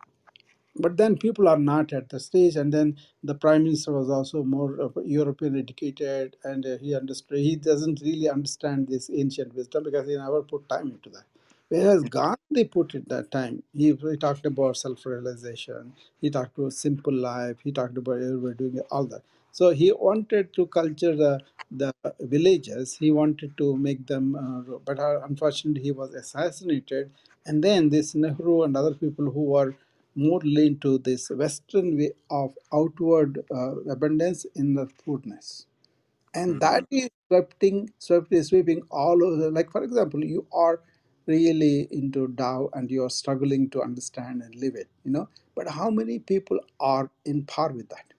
but 0.75 0.97
then 0.97 1.17
people 1.17 1.47
are 1.47 1.59
not 1.59 1.93
at 1.93 2.09
the 2.09 2.19
stage 2.19 2.55
and 2.57 2.73
then 2.73 2.97
the 3.23 3.35
prime 3.35 3.63
minister 3.63 3.93
was 3.93 4.09
also 4.09 4.43
more 4.43 4.91
european 5.05 5.57
educated 5.59 6.35
and 6.43 6.65
uh, 6.65 6.77
he 6.79 6.95
understood 6.95 7.39
he 7.39 7.55
doesn't 7.55 8.01
really 8.01 8.29
understand 8.29 8.87
this 8.87 9.09
ancient 9.13 9.53
wisdom 9.55 9.83
because 9.85 10.07
he 10.07 10.17
never 10.17 10.41
put 10.43 10.67
time 10.69 10.87
into 10.89 11.09
that. 11.11 11.25
Whereas 11.69 12.03
gandhi 12.05 12.65
put 12.65 12.95
it 12.95 13.09
that 13.09 13.31
time. 13.31 13.63
He, 13.73 13.93
he 13.93 14.17
talked 14.17 14.45
about 14.45 14.77
self-realization 14.77 15.93
he 16.21 16.29
talked 16.31 16.57
about 16.57 16.73
simple 16.73 17.13
life 17.13 17.57
he 17.63 17.71
talked 17.71 17.97
about 17.97 18.15
everybody 18.21 18.55
doing 18.55 18.81
all 18.91 19.05
that. 19.07 19.23
So 19.51 19.71
he 19.71 19.91
wanted 19.93 20.53
to 20.55 20.67
culture 20.67 21.15
the 21.15 21.41
the 21.71 21.93
villages 22.19 22.95
he 22.95 23.11
wanted 23.11 23.57
to 23.57 23.75
make 23.77 24.05
them 24.07 24.35
uh, 24.35 24.77
but 24.85 24.99
uh, 24.99 25.19
unfortunately 25.23 25.81
he 25.81 25.91
was 25.91 26.13
assassinated 26.13 27.11
and 27.45 27.63
then 27.63 27.89
this 27.89 28.15
nehru 28.15 28.63
and 28.63 28.75
other 28.77 28.93
people 28.93 29.29
who 29.31 29.43
were 29.55 29.75
more 30.15 30.39
lean 30.43 30.77
to 30.79 30.97
this 30.97 31.29
Western 31.29 31.97
way 31.97 32.11
of 32.29 32.53
outward 32.73 33.43
uh, 33.53 33.75
abundance 33.95 34.45
in 34.55 34.73
the 34.73 34.87
fruitness. 34.87 35.67
And 36.33 36.59
hmm 36.59 36.59
that 36.61 36.85
is 36.91 37.09
sweeping, 37.27 37.91
sweeping, 37.99 38.43
sweeping 38.43 38.81
all 38.91 39.23
over. 39.23 39.51
Like, 39.51 39.71
for 39.71 39.83
example, 39.83 40.23
you 40.23 40.45
are 40.53 40.81
really 41.27 41.87
into 41.91 42.27
Tao 42.37 42.69
and 42.73 42.89
you 42.91 43.03
are 43.03 43.09
struggling 43.09 43.69
to 43.71 43.81
understand 43.81 44.41
and 44.41 44.55
live 44.55 44.75
it, 44.75 44.87
you 45.03 45.11
know. 45.11 45.29
But 45.55 45.69
how 45.69 45.89
many 45.89 46.19
people 46.19 46.59
are 46.79 47.09
in 47.25 47.45
par 47.45 47.71
with 47.73 47.89
that? 47.89 48.13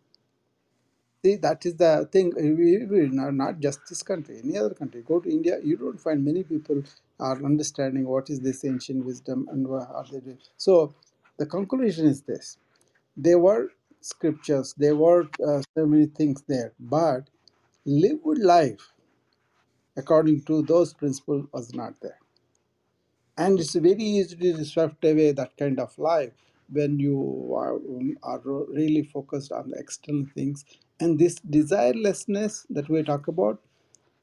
See, 1.29 1.37
that 1.37 1.66
is 1.66 1.76
the 1.76 2.09
thing. 2.12 2.33
We, 2.37 2.87
we, 2.87 3.09
not 3.11 3.35
not 3.35 3.61
just 3.61 3.81
this 3.89 4.03
country, 4.03 4.41
any 4.45 4.59
other 4.59 4.74
country. 4.74 5.03
Go 5.03 5.20
to 5.20 5.31
India, 5.31 5.59
you 5.64 5.76
don't 5.79 6.01
find 6.01 6.24
many 6.24 6.45
people 6.45 6.83
are 7.20 7.45
understanding 7.45 8.07
what 8.09 8.31
is 8.31 8.41
this 8.41 8.64
ancient 8.64 9.05
wisdom 9.05 9.49
and 9.53 9.68
what 9.68 9.89
are 9.91 10.07
they 10.12 10.20
doing. 10.20 10.39
So, 10.59 10.95
the 11.39 11.47
conclusion 11.47 12.07
is 12.09 12.22
this 12.22 12.59
there 13.16 13.41
were 13.41 13.70
scriptures, 14.03 14.74
there 14.79 14.97
were 14.97 15.24
uh, 15.49 15.62
so 15.76 15.87
many 15.87 16.07
things 16.07 16.45
there, 16.49 16.74
but 16.81 17.31
lived 17.87 18.26
life 18.39 18.93
according 19.97 20.43
to 20.45 20.62
those 20.62 20.95
principles 20.95 21.47
was 21.53 21.74
not 21.74 21.95
there. 22.03 22.18
and 23.39 23.61
it's 23.61 23.74
very 23.74 23.95
easy 24.05 24.37
to 24.37 24.64
swept 24.64 25.05
away 25.05 25.33
that 25.33 25.57
kind 25.59 25.81
of 25.81 25.99
life 25.99 26.33
when 26.70 27.01
you 27.01 27.53
are, 27.57 27.79
are 28.22 28.41
really 28.68 29.03
focused 29.03 29.53
on 29.53 29.70
the 29.70 29.79
external 29.79 30.26
things 30.35 30.64
and 31.01 31.18
this 31.18 31.36
desirelessness 31.40 32.66
that 32.70 32.88
we 32.88 33.03
talk 33.03 33.28
about 33.28 33.61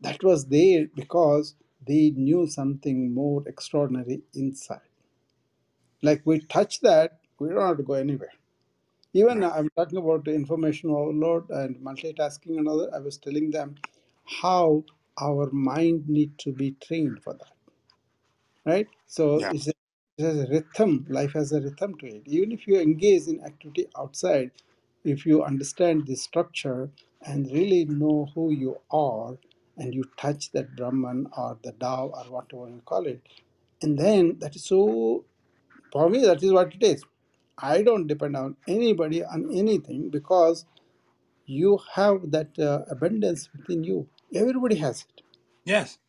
that 0.02 0.24
was 0.24 0.46
there 0.48 0.88
because 0.96 1.56
they 1.88 2.12
knew 2.12 2.48
something 2.48 3.14
more 3.14 3.44
extraordinary 3.48 4.22
inside 4.36 4.90
like 6.02 6.22
we 6.26 6.40
touch 6.40 6.80
that 6.82 7.20
we 7.40 7.50
don't 7.50 7.68
have 7.68 7.78
to 7.78 7.84
go 7.84 7.94
anywhere 7.94 8.34
even 9.14 9.44
i'm 9.44 9.70
talking 9.78 10.00
about 10.00 10.26
the 10.26 10.34
information 10.34 10.90
overload 10.92 11.50
and 11.52 11.78
multitasking 11.78 12.58
and 12.60 12.68
other 12.68 12.90
i 12.96 13.00
was 13.00 13.18
telling 13.18 13.52
them 13.52 13.76
how 14.42 14.84
our 15.22 15.50
mind 15.52 16.08
need 16.10 16.38
to 16.40 16.52
be 16.54 16.72
trained 16.88 17.22
for 17.24 17.34
that 17.34 17.54
right? 18.66 18.88
So 19.08 19.40
Yeah. 19.40 19.52
it's 19.52 19.68
a, 19.68 19.74
there's 20.18 20.40
a 20.40 20.48
rhythm. 20.50 21.06
Life 21.10 21.34
has 21.34 21.52
a 21.52 21.62
rhythm 21.62 21.98
to 22.00 22.08
it. 22.08 22.24
Even 22.26 22.52
if 22.52 22.68
you 22.68 22.80
engage 22.80 23.28
in 23.28 23.44
activity 23.46 23.88
outside, 23.98 24.52
if 25.06 25.26
you 25.26 25.44
understand 25.44 26.08
the 26.08 26.16
structure 26.18 26.92
and 27.26 27.52
really 27.52 27.86
know 27.86 28.30
who 28.36 28.52
you 28.52 28.78
are, 28.92 29.38
and 29.78 29.96
you 29.96 30.06
touch 30.18 30.52
that 30.54 30.76
Brahman 30.78 31.28
or 31.38 31.60
the 31.64 31.74
Tao 31.74 32.08
or 32.16 32.26
whatever 32.32 32.70
you 32.70 32.82
call 32.86 33.08
it, 33.08 33.22
and 33.82 34.00
then 34.00 34.38
that 34.42 34.56
is 34.56 34.66
so. 34.66 35.26
For 35.94 36.10
me, 36.10 36.26
that 36.26 36.44
is 36.44 36.54
what 36.54 36.76
it 36.76 36.84
is. 36.84 37.04
I 37.58 37.84
don't 37.84 38.08
depend 38.08 38.38
on 38.38 38.58
anybody 38.68 39.24
on 39.24 39.50
anything 39.54 40.10
because 40.10 40.66
you 41.46 41.80
have 41.96 42.32
that 42.32 42.58
uh, 42.60 42.82
abundance 42.92 43.50
within 43.58 43.84
you. 43.84 44.08
Everybody 44.34 44.76
has 44.78 45.02
it. 45.02 45.08
Yes. 45.66 46.00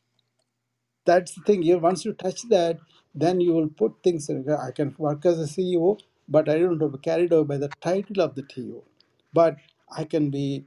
that's 1.07 1.35
the 1.35 1.43
thing. 1.43 1.65
You 1.65 1.79
once 1.79 2.07
you 2.07 2.15
touch 2.15 2.43
that, 2.51 2.79
then 3.15 3.41
you 3.43 3.55
will 3.55 3.69
put 3.69 3.95
things. 4.05 4.31
in- 4.31 4.49
I 4.51 4.73
can 4.73 4.95
work 4.99 5.27
as 5.27 5.41
a 5.41 5.45
CEO, 5.49 6.01
but 6.29 6.49
I 6.49 6.59
don't 6.59 6.79
be 6.93 6.99
carried 6.99 7.33
over 7.33 7.45
by 7.45 7.59
the 7.59 7.69
title 7.81 8.23
of 8.23 8.35
the 8.37 8.43
TO. 8.43 8.83
But 9.33 9.57
I 9.97 10.05
can 10.05 10.31
be 10.31 10.67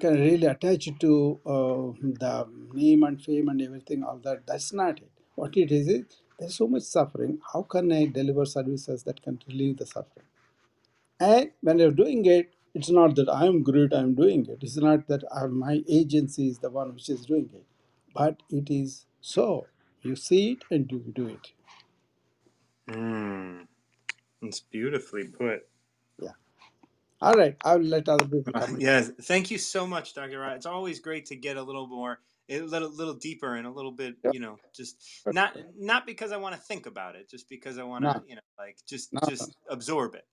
can 0.00 0.14
really 0.14 0.46
attach 0.46 0.88
it 0.88 1.00
to 1.00 1.40
uh, 1.46 1.92
the 2.02 2.48
name 2.74 3.02
and 3.04 3.22
fame 3.22 3.48
and 3.48 3.62
everything. 3.62 4.04
All 4.04 4.20
that. 4.24 4.46
That's 4.46 4.72
not 4.72 4.98
it. 4.98 5.10
What 5.36 5.56
it 5.56 5.72
is 5.72 5.88
is 5.88 6.04
there's 6.38 6.56
so 6.56 6.68
much 6.68 6.84
suffering. 6.84 7.40
How 7.52 7.62
can 7.62 7.92
I 7.92 8.06
deliver 8.06 8.46
services 8.46 9.04
that 9.04 9.22
can 9.22 9.40
relieve 9.48 9.78
the 9.78 9.86
suffering? 9.86 10.26
And 11.20 11.50
when 11.62 11.78
you're 11.80 11.92
doing 11.92 12.24
it, 12.26 12.54
it's 12.74 12.90
not 12.90 13.16
that 13.16 13.30
I'm 13.30 13.62
great, 13.62 13.94
I'm 13.94 14.14
doing 14.14 14.46
it. 14.46 14.58
It's 14.62 14.76
not 14.76 15.08
that 15.08 15.24
I, 15.34 15.46
my 15.46 15.82
agency 15.88 16.48
is 16.48 16.58
the 16.58 16.70
one 16.70 16.94
which 16.94 17.08
is 17.10 17.26
doing 17.26 17.50
it. 17.54 17.64
But 18.14 18.42
it 18.50 18.70
is 18.70 19.06
so. 19.20 19.66
You 20.02 20.16
see 20.16 20.52
it 20.52 20.64
and 20.70 20.90
you 20.92 21.02
do 21.14 21.28
it. 21.28 21.52
Mm, 22.90 23.66
it's 24.42 24.60
beautifully 24.60 25.28
put. 25.28 25.66
Yeah. 26.20 26.30
All 27.20 27.34
right. 27.34 27.56
I'll 27.64 27.78
let 27.78 28.08
other 28.08 28.26
people 28.26 28.52
come 28.52 28.80
yes. 28.80 29.10
Thank 29.22 29.50
you 29.50 29.58
so 29.58 29.86
much, 29.86 30.14
Dr. 30.14 30.40
Rao. 30.40 30.54
It's 30.54 30.66
always 30.66 31.00
great 31.00 31.26
to 31.26 31.36
get 31.36 31.56
a 31.56 31.62
little 31.62 31.86
more, 31.86 32.20
a 32.48 32.60
little, 32.62 32.90
little 32.90 33.14
deeper 33.14 33.56
and 33.56 33.66
a 33.66 33.70
little 33.70 33.92
bit, 33.92 34.16
Sure. 34.22 34.32
you 34.32 34.40
know, 34.40 34.58
just 34.74 35.02
not, 35.26 35.56
not 35.76 36.06
because 36.06 36.32
I 36.32 36.36
want 36.38 36.54
to 36.54 36.60
think 36.60 36.86
about 36.86 37.16
it, 37.16 37.28
just 37.30 37.48
because 37.48 37.78
I 37.78 37.82
want 37.84 38.04
No, 38.04 38.12
to, 38.14 38.22
you 38.26 38.36
know, 38.36 38.40
like 38.58 38.76
just, 38.88 39.12
no. 39.12 39.20
just 39.28 39.54
absorb 39.68 40.14
it. 40.14 40.24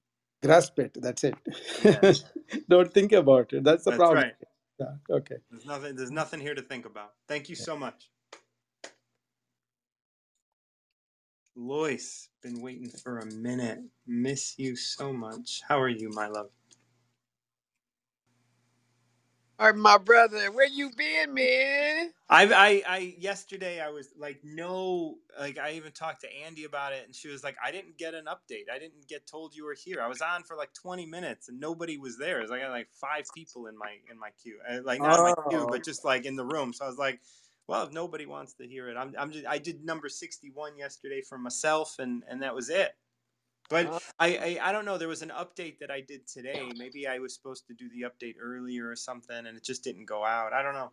Grasp 0.44 0.80
it. 0.80 0.96
That's 1.02 1.24
it. 1.24 1.36
Yes. 1.84 2.24
Don't 2.70 2.94
think 2.94 3.12
about 3.12 3.52
it. 3.54 3.64
That's 3.64 3.84
the 3.84 3.92
That's 3.92 4.00
problem. 4.00 4.24
right. 4.24 4.34
Yeah. 4.80 4.94
Okay. 5.10 5.36
There's 5.50 5.66
nothing, 5.66 5.96
there's 5.96 6.12
nothing 6.12 6.40
here 6.40 6.54
to 6.54 6.62
think 6.62 6.86
about. 6.86 7.14
Thank 7.28 7.50
you 7.50 7.56
Yeah. 7.58 7.66
so 7.66 7.76
much. 7.78 8.10
Loyce, 11.58 12.30
been 12.44 12.62
waiting 12.62 12.90
for 12.90 13.20
a 13.20 13.28
minute. 13.28 13.80
Miss 14.08 14.60
you 14.60 14.78
so 14.78 15.14
much. 15.14 15.64
How 15.68 15.82
are 15.82 15.90
you, 15.90 16.10
my 16.12 16.28
love? 16.28 16.52
All 19.60 19.68
right, 19.68 19.76
my 19.76 19.98
brother, 19.98 20.52
where 20.52 20.68
you 20.68 20.92
been, 20.96 21.34
man? 21.34 22.12
I, 22.30 22.46
I, 22.46 22.84
I, 22.88 23.16
yesterday 23.20 23.82
I 23.82 23.90
was 23.90 24.10
like, 24.20 24.42
no, 24.44 25.16
like 25.40 25.58
I 25.58 25.74
even 25.74 25.94
talked 25.94 26.22
to 26.22 26.28
Andy 26.46 26.66
about 26.66 26.94
it, 26.94 27.06
and 27.06 27.16
she 27.16 27.30
was 27.30 27.44
like, 27.44 27.56
I 27.66 27.72
didn't 27.72 27.98
get 27.98 28.14
an 28.14 28.26
update. 28.26 28.66
I 28.74 28.80
didn't 28.80 29.08
get 29.08 29.28
told 29.28 29.56
you 29.56 29.66
were 29.66 29.76
here. 29.76 30.02
I 30.02 30.08
was 30.08 30.22
on 30.22 30.44
for 30.44 30.58
like 30.58 30.74
20 30.74 31.06
minutes, 31.08 31.50
and 31.50 31.60
nobody 31.60 31.98
was 31.98 32.18
there. 32.18 32.40
It 32.40 32.44
was 32.44 32.52
like 32.52 32.62
I 32.62 32.66
had 32.66 32.72
like 32.72 32.90
five 32.94 33.26
people 33.34 33.68
in 33.68 33.78
my 33.78 33.94
in 34.12 34.20
my 34.20 34.30
queue, 34.44 34.60
uh, 34.70 34.80
like 34.84 35.02
not 35.02 35.20
in 35.20 35.24
my 35.24 35.34
queue, 35.50 35.66
Oh, 35.66 35.70
but 35.70 35.84
just 35.84 36.06
like 36.06 36.26
in 36.26 36.36
the 36.36 36.46
room. 36.46 36.74
So 36.74 36.86
I 36.86 36.90
was 36.90 36.98
like, 36.98 37.22
well, 37.68 37.84
if 37.84 37.94
nobody 37.94 38.26
wants 38.26 38.54
to 38.56 38.68
hear 38.68 38.90
it, 38.90 38.98
I'm, 38.98 39.14
I'm 39.18 39.32
just, 39.32 39.46
I 39.48 39.58
did 39.58 39.86
number 39.86 40.10
61 40.10 40.78
yesterday 40.78 41.22
for 41.28 41.38
myself, 41.38 41.96
and 42.00 42.24
and 42.30 42.42
that 42.44 42.56
was 42.56 42.70
it. 42.70 42.92
But 43.70 43.88
uh, 43.88 44.00
I, 44.20 44.60
I 44.62 44.70
I 44.70 44.72
don't 44.72 44.86
know. 44.86 44.98
There 44.98 45.10
was 45.10 45.22
an 45.24 45.32
update 45.32 45.80
that 45.80 45.92
I 45.92 46.02
did 46.02 46.28
today. 46.28 46.62
Maybe 46.78 47.08
I 47.08 47.20
was 47.20 47.36
supposed 47.36 47.68
to 47.68 47.74
do 47.74 47.90
the 47.90 48.08
update 48.10 48.36
earlier 48.42 48.90
or 48.90 48.96
something, 48.96 49.36
and 49.36 49.58
it 49.58 49.64
just 49.64 49.84
didn't 49.84 50.06
go 50.06 50.26
out. 50.26 50.54
I 50.54 50.62
don't 50.64 50.76
know. 50.76 50.92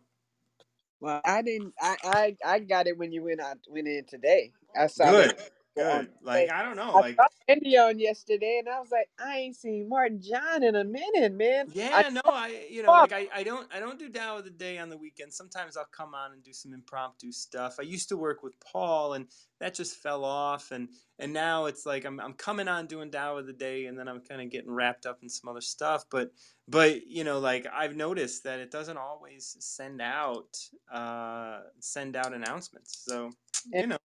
well, 1.01 1.21
I 1.25 1.41
didn't. 1.41 1.73
I, 1.81 1.97
I 2.03 2.37
I 2.45 2.59
got 2.59 2.87
it 2.87 2.97
when 2.97 3.11
you 3.11 3.23
went 3.23 3.41
out 3.41 3.57
went 3.69 3.87
in 3.87 4.05
today. 4.05 4.53
I 4.79 4.87
saw 4.87 5.11
Good, 5.11 5.31
on 5.31 5.33
good. 5.75 6.09
Like. 6.21 6.49
I 6.51 6.63
don't 6.63 6.75
know. 6.75 6.91
I 6.95 6.99
Like 6.99 7.17
Andy 7.47 7.77
on 7.77 7.99
yesterday, 7.99 8.57
and 8.59 8.69
I 8.69 8.79
was 8.79 8.91
like, 8.91 9.07
I 9.19 9.37
ain't 9.37 9.55
seen 9.55 9.87
Martin 9.87 10.21
John 10.21 10.63
in 10.63 10.75
a 10.75 10.83
minute, 10.83 11.33
man. 11.33 11.67
I 11.93 12.01
yeah, 12.01 12.09
no, 12.09 12.21
I 12.25 12.65
you 12.71 12.81
know 12.83 12.91
like 12.91 13.11
I, 13.13 13.27
I 13.33 13.43
don't 13.43 13.67
I 13.73 13.79
don't 13.79 13.99
do 13.99 14.09
Tao 14.09 14.37
of 14.37 14.45
the 14.45 14.49
Day 14.49 14.79
on 14.79 14.89
the 14.89 14.97
weekend. 14.97 15.33
Sometimes 15.33 15.77
I'll 15.77 15.87
come 15.91 16.15
on 16.15 16.31
and 16.33 16.43
do 16.43 16.53
some 16.53 16.73
impromptu 16.73 17.31
stuff. 17.31 17.75
I 17.79 17.83
used 17.83 18.09
to 18.09 18.17
work 18.17 18.41
with 18.41 18.53
Paul, 18.59 19.13
and 19.13 19.27
that 19.59 19.75
just 19.75 19.97
fell 19.97 20.25
off. 20.25 20.71
And 20.71 20.89
and 21.19 21.33
now 21.33 21.65
it's 21.65 21.85
like 21.85 22.05
I'm 22.05 22.19
I'm 22.19 22.33
coming 22.33 22.67
on 22.67 22.87
doing 22.87 23.11
Tao 23.11 23.37
of 23.37 23.45
the 23.45 23.53
Day, 23.53 23.85
and 23.85 23.97
then 23.97 24.07
I'm 24.07 24.21
kind 24.21 24.41
of 24.41 24.49
getting 24.49 24.71
wrapped 24.71 25.05
up 25.05 25.19
in 25.21 25.29
some 25.29 25.49
other 25.49 25.61
stuff. 25.61 26.05
But 26.09 26.31
but 26.67 27.05
you 27.07 27.23
know 27.23 27.39
like 27.39 27.67
I've 27.71 27.95
noticed 27.95 28.43
that 28.45 28.59
it 28.59 28.71
doesn't 28.71 28.97
always 28.97 29.55
send 29.59 30.01
out 30.01 30.57
uh 30.91 31.59
send 31.79 32.15
out 32.15 32.33
announcements. 32.33 33.03
So 33.05 33.31
you 33.77 33.87
know 33.87 33.97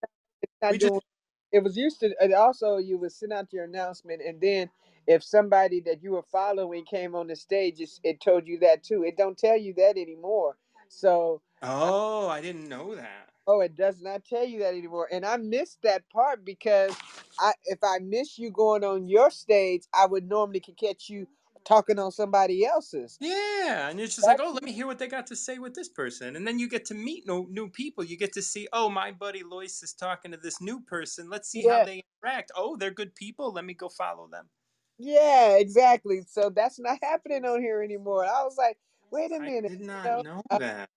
we 0.69 0.77
just. 0.77 0.93
It 1.51 1.63
was 1.63 1.77
used 1.77 1.99
to. 2.01 2.13
And 2.21 2.33
also, 2.33 2.77
you 2.77 2.97
would 2.99 3.11
send 3.11 3.33
out 3.33 3.53
your 3.53 3.65
announcement, 3.65 4.21
and 4.25 4.39
then 4.41 4.69
if 5.07 5.23
somebody 5.23 5.81
that 5.81 6.03
you 6.03 6.11
were 6.11 6.23
following 6.31 6.85
came 6.85 7.15
on 7.15 7.27
the 7.27 7.35
stage, 7.35 7.79
it, 7.79 7.89
it 8.03 8.21
told 8.21 8.47
you 8.47 8.59
that 8.59 8.83
too. 8.83 9.03
It 9.03 9.17
don't 9.17 9.37
tell 9.37 9.57
you 9.57 9.73
that 9.77 9.97
anymore. 9.97 10.57
So 10.89 11.41
oh 11.63 12.27
I 12.27 12.41
didn't 12.41 12.69
know 12.69 12.95
that. 12.95 13.29
Oh, 13.47 13.61
it 13.61 13.75
does 13.75 14.01
not 14.01 14.23
tell 14.23 14.45
you 14.45 14.59
that 14.59 14.73
anymore. 14.75 15.07
And 15.11 15.25
I 15.25 15.37
missed 15.37 15.79
that 15.83 16.07
part 16.09 16.45
because 16.45 16.95
I 17.39 17.53
if 17.65 17.79
I 17.83 17.99
miss 17.99 18.37
you 18.37 18.51
going 18.51 18.83
on 18.83 19.07
your 19.07 19.31
stage, 19.31 19.83
I 19.93 20.05
would 20.05 20.29
normally 20.29 20.59
could 20.59 20.77
catch 20.77 21.09
you 21.09 21.27
talking 21.65 21.99
on 21.99 22.11
somebody 22.11 22.65
else's. 22.65 23.17
Yeah, 23.19 23.89
and 23.89 23.99
it's 23.99 24.15
just 24.15 24.27
like, 24.27 24.39
oh, 24.41 24.51
let 24.51 24.63
me 24.63 24.71
hear 24.71 24.87
what 24.87 24.99
they 24.99 25.07
got 25.07 25.27
to 25.27 25.35
say 25.35 25.59
with 25.59 25.73
this 25.73 25.89
person, 25.89 26.35
and 26.35 26.47
then 26.47 26.59
you 26.59 26.67
get 26.69 26.85
to 26.85 26.93
meet 26.93 27.25
no 27.27 27.47
new 27.49 27.69
people. 27.69 28.03
You 28.03 28.17
get 28.17 28.33
to 28.33 28.41
see, 28.41 28.67
oh, 28.73 28.89
my 28.89 29.11
buddy 29.11 29.43
Loyce 29.43 29.83
is 29.83 29.93
talking 29.93 30.31
to 30.31 30.37
this 30.37 30.61
new 30.61 30.81
person. 30.81 31.29
Let's 31.29 31.49
see 31.49 31.67
how 31.67 31.83
they 31.85 32.03
interact. 32.23 32.51
Oh, 32.55 32.75
they're 32.77 32.91
good 32.91 33.15
people. 33.15 33.53
Let 33.53 33.65
me 33.65 33.73
go 33.73 33.89
follow 33.89 34.27
them. 34.31 34.47
yeah, 34.97 35.57
exactly. 35.57 36.21
So 36.27 36.51
that's 36.55 36.79
not 36.79 36.99
happening 37.01 37.45
on 37.45 37.61
here 37.61 37.81
anymore. 37.83 38.25
I 38.25 38.43
was 38.43 38.55
like, 38.57 38.77
wait 39.11 39.31
a 39.31 39.39
minute, 39.39 39.69
did 39.69 39.79
you 39.81 39.87
not 39.87 40.05
know. 40.05 40.21
know 40.21 40.41
I, 40.49 40.57
that. 40.59 40.89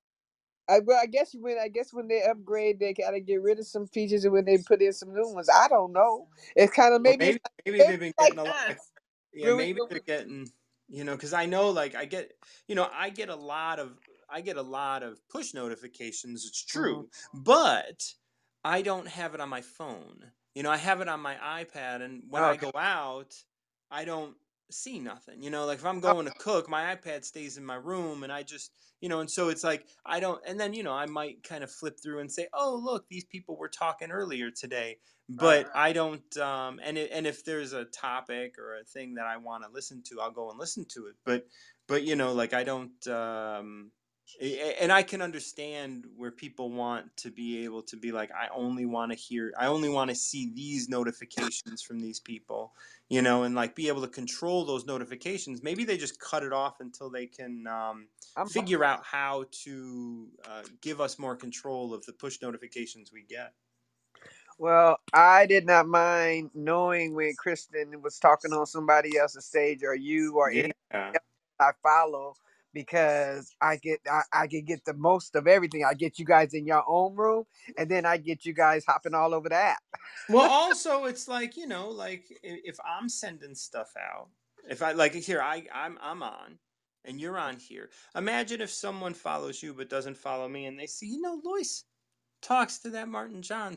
I 0.68 0.80
well, 0.80 0.98
I 1.02 1.06
guess 1.06 1.34
when 1.38 1.58
I 1.58 1.68
guess 1.68 1.92
when 1.92 2.08
they 2.08 2.22
upgrade, 2.22 2.80
they 2.80 2.94
gotta 2.94 3.20
get 3.20 3.42
rid 3.42 3.58
of 3.58 3.66
some 3.66 3.86
features, 3.86 4.24
and 4.24 4.32
when 4.32 4.44
they 4.46 4.58
put 4.58 4.80
in 4.80 4.92
some 4.92 5.12
new 5.12 5.28
ones, 5.34 5.48
I 5.54 5.68
don't 5.68 5.92
know. 5.92 6.28
It's 6.56 6.72
kind 6.72 6.94
of 6.94 7.02
maybe 7.02 7.26
it's 7.26 7.38
maybe 7.66 7.78
maybe 7.78 7.78
maybe 7.78 7.90
they've 7.90 8.00
been 8.00 8.08
it's 8.08 8.18
like 8.18 8.34
getting 8.34 8.38
a 8.38 8.44
lot. 8.44 8.76
Yeah, 9.34 9.50
we, 9.50 9.52
maybe 9.52 9.80
they're 9.88 10.00
getting, 10.00 10.52
you 10.88 11.04
know, 11.04 11.14
because 11.16 11.32
I 11.32 11.46
know, 11.46 11.70
like, 11.70 11.94
I 11.94 12.04
get, 12.04 12.32
you 12.68 12.74
know, 12.74 12.88
I 12.92 13.10
get 13.10 13.28
a 13.28 13.36
lot 13.36 13.78
of, 13.78 13.98
I 14.28 14.40
get 14.40 14.56
a 14.56 14.62
lot 14.62 15.02
of 15.02 15.26
push 15.28 15.54
notifications. 15.54 16.46
It's 16.46 16.64
Mhm. 16.74 17.04
true, 17.04 17.08
but 17.32 18.14
I 18.64 18.82
don't 18.82 19.08
have 19.08 19.34
it 19.34 19.40
on 19.40 19.48
my 19.48 19.60
phone. 19.60 20.32
You 20.54 20.62
know, 20.62 20.70
I 20.70 20.76
have 20.76 21.00
it 21.00 21.08
on 21.08 21.20
my 21.20 21.34
iPad, 21.64 22.00
and 22.02 22.22
when 22.28 22.44
I 22.44 22.56
Okay. 22.56 22.58
go 22.58 22.72
out, 22.76 23.34
I 23.90 24.04
don't 24.04 24.36
see 24.70 24.98
nothing. 25.00 25.42
You 25.42 25.50
know, 25.50 25.66
like 25.66 25.78
if 25.78 25.84
I'm 25.86 26.00
Oh, 26.06 26.14
going 26.14 26.26
to 26.26 26.32
cook, 26.32 26.68
my 26.68 26.94
iPad 26.94 27.24
stays 27.24 27.56
in 27.56 27.64
my 27.64 27.76
room, 27.76 28.22
and 28.22 28.32
I 28.32 28.42
just, 28.42 28.72
you 29.00 29.08
know, 29.08 29.20
and 29.20 29.30
so 29.30 29.48
it's 29.48 29.64
like 29.64 29.86
I 30.04 30.20
don't. 30.20 30.42
And 30.46 30.58
then 30.58 30.74
you 30.74 30.82
know, 30.82 30.92
I 30.92 31.06
might 31.06 31.42
kind 31.42 31.64
of 31.64 31.70
flip 31.70 31.98
through 32.02 32.20
and 32.20 32.30
say, 32.32 32.48
"Oh, 32.52 32.76
look, 32.82 33.08
these 33.08 33.24
people 33.24 33.56
were 33.56 33.68
talking 33.68 34.10
earlier 34.10 34.50
today." 34.50 34.98
But 35.28 35.70
I 35.74 35.92
don't. 35.92 36.36
Um, 36.36 36.80
and 36.82 36.98
it, 36.98 37.10
and 37.12 37.26
if 37.26 37.44
there's 37.44 37.72
a 37.72 37.84
topic 37.86 38.58
or 38.58 38.76
a 38.76 38.84
thing 38.84 39.14
that 39.14 39.26
I 39.26 39.36
want 39.38 39.64
to 39.64 39.70
listen 39.70 40.02
to, 40.04 40.20
I'll 40.20 40.30
go 40.30 40.50
and 40.50 40.58
listen 40.58 40.84
to 40.90 41.06
it. 41.06 41.16
But 41.24 41.46
but 41.86 42.04
you 42.04 42.16
know, 42.16 42.32
like 42.32 42.52
I 42.52 42.64
don't. 42.64 43.06
Um, 43.06 43.92
and 44.40 44.92
I 44.92 45.02
can 45.02 45.22
understand 45.22 46.06
where 46.16 46.30
people 46.30 46.70
want 46.70 47.16
to 47.18 47.30
be 47.30 47.64
able 47.64 47.82
to 47.84 47.96
be 47.96 48.12
like, 48.12 48.30
I 48.32 48.48
only 48.54 48.86
want 48.86 49.12
to 49.12 49.18
hear, 49.18 49.52
I 49.58 49.66
only 49.66 49.88
want 49.88 50.10
to 50.10 50.16
see 50.16 50.52
these 50.54 50.88
notifications 50.88 51.82
from 51.82 52.00
these 52.00 52.20
people, 52.20 52.72
you 53.08 53.22
know, 53.22 53.44
and 53.44 53.54
like 53.54 53.74
be 53.74 53.88
able 53.88 54.02
to 54.02 54.08
control 54.08 54.64
those 54.64 54.86
notifications. 54.86 55.62
Maybe 55.62 55.84
they 55.84 55.96
just 55.96 56.20
cut 56.20 56.42
it 56.42 56.52
off 56.52 56.80
until 56.80 57.10
they 57.10 57.26
can 57.26 57.66
um, 57.66 58.08
figure 58.48 58.84
out 58.84 59.04
how 59.04 59.44
to 59.64 60.28
uh, 60.48 60.62
give 60.80 61.00
us 61.00 61.18
more 61.18 61.36
control 61.36 61.94
of 61.94 62.04
the 62.06 62.12
push 62.12 62.40
notifications 62.42 63.12
we 63.12 63.22
get. 63.22 63.52
Well, 64.58 64.98
I 65.12 65.46
did 65.46 65.66
not 65.66 65.88
mind 65.88 66.50
knowing 66.54 67.14
when 67.14 67.34
Kristen 67.36 68.00
was 68.02 68.18
talking 68.18 68.52
on 68.52 68.66
somebody 68.66 69.18
else's 69.18 69.46
stage 69.46 69.82
or 69.82 69.94
you 69.96 70.36
or 70.36 70.50
Yeah. 70.50 70.62
any 70.64 70.72
else 71.14 71.22
I 71.60 71.70
follow 71.82 72.34
because 72.74 73.50
I 73.62 73.76
get 73.76 74.00
I, 74.10 74.22
I 74.32 74.46
can 74.48 74.64
get 74.64 74.84
the 74.84 74.94
most 74.94 75.36
of 75.36 75.46
everything. 75.46 75.84
I 75.88 75.94
get 75.94 76.18
you 76.18 76.26
guys 76.26 76.52
in 76.52 76.66
your 76.66 76.84
own 76.86 77.14
room 77.16 77.44
and 77.78 77.90
then 77.90 78.04
I 78.04 78.18
get 78.18 78.44
you 78.44 78.52
guys 78.52 78.84
hopping 78.86 79.14
all 79.14 79.32
over 79.32 79.48
the 79.48 79.54
app. 79.54 79.82
Well, 80.28 80.50
also 80.50 81.04
it's 81.06 81.28
like 81.28 81.56
you 81.56 81.66
know, 81.66 81.88
like 81.88 82.24
if 82.42 82.76
I'm 82.84 83.08
sending 83.08 83.54
stuff 83.54 83.92
out, 83.96 84.28
if 84.68 84.82
I 84.82 84.92
like 84.92 85.14
here, 85.14 85.40
I 85.40 85.64
I'm 85.72 85.98
I'm 86.02 86.22
on, 86.22 86.58
and 87.04 87.20
you're 87.20 87.38
on 87.38 87.56
here. 87.58 87.90
Imagine 88.14 88.60
if 88.60 88.70
someone 88.70 89.14
follows 89.14 89.62
you 89.62 89.72
but 89.72 89.88
doesn't 89.88 90.18
follow 90.18 90.48
me, 90.48 90.66
and 90.66 90.78
they 90.78 90.86
see, 90.86 91.06
you 91.06 91.20
know, 91.20 91.40
Loyce 91.44 91.84
talks 92.42 92.78
to 92.80 92.90
that 92.90 93.08
Martin 93.08 93.40
John 93.42 93.76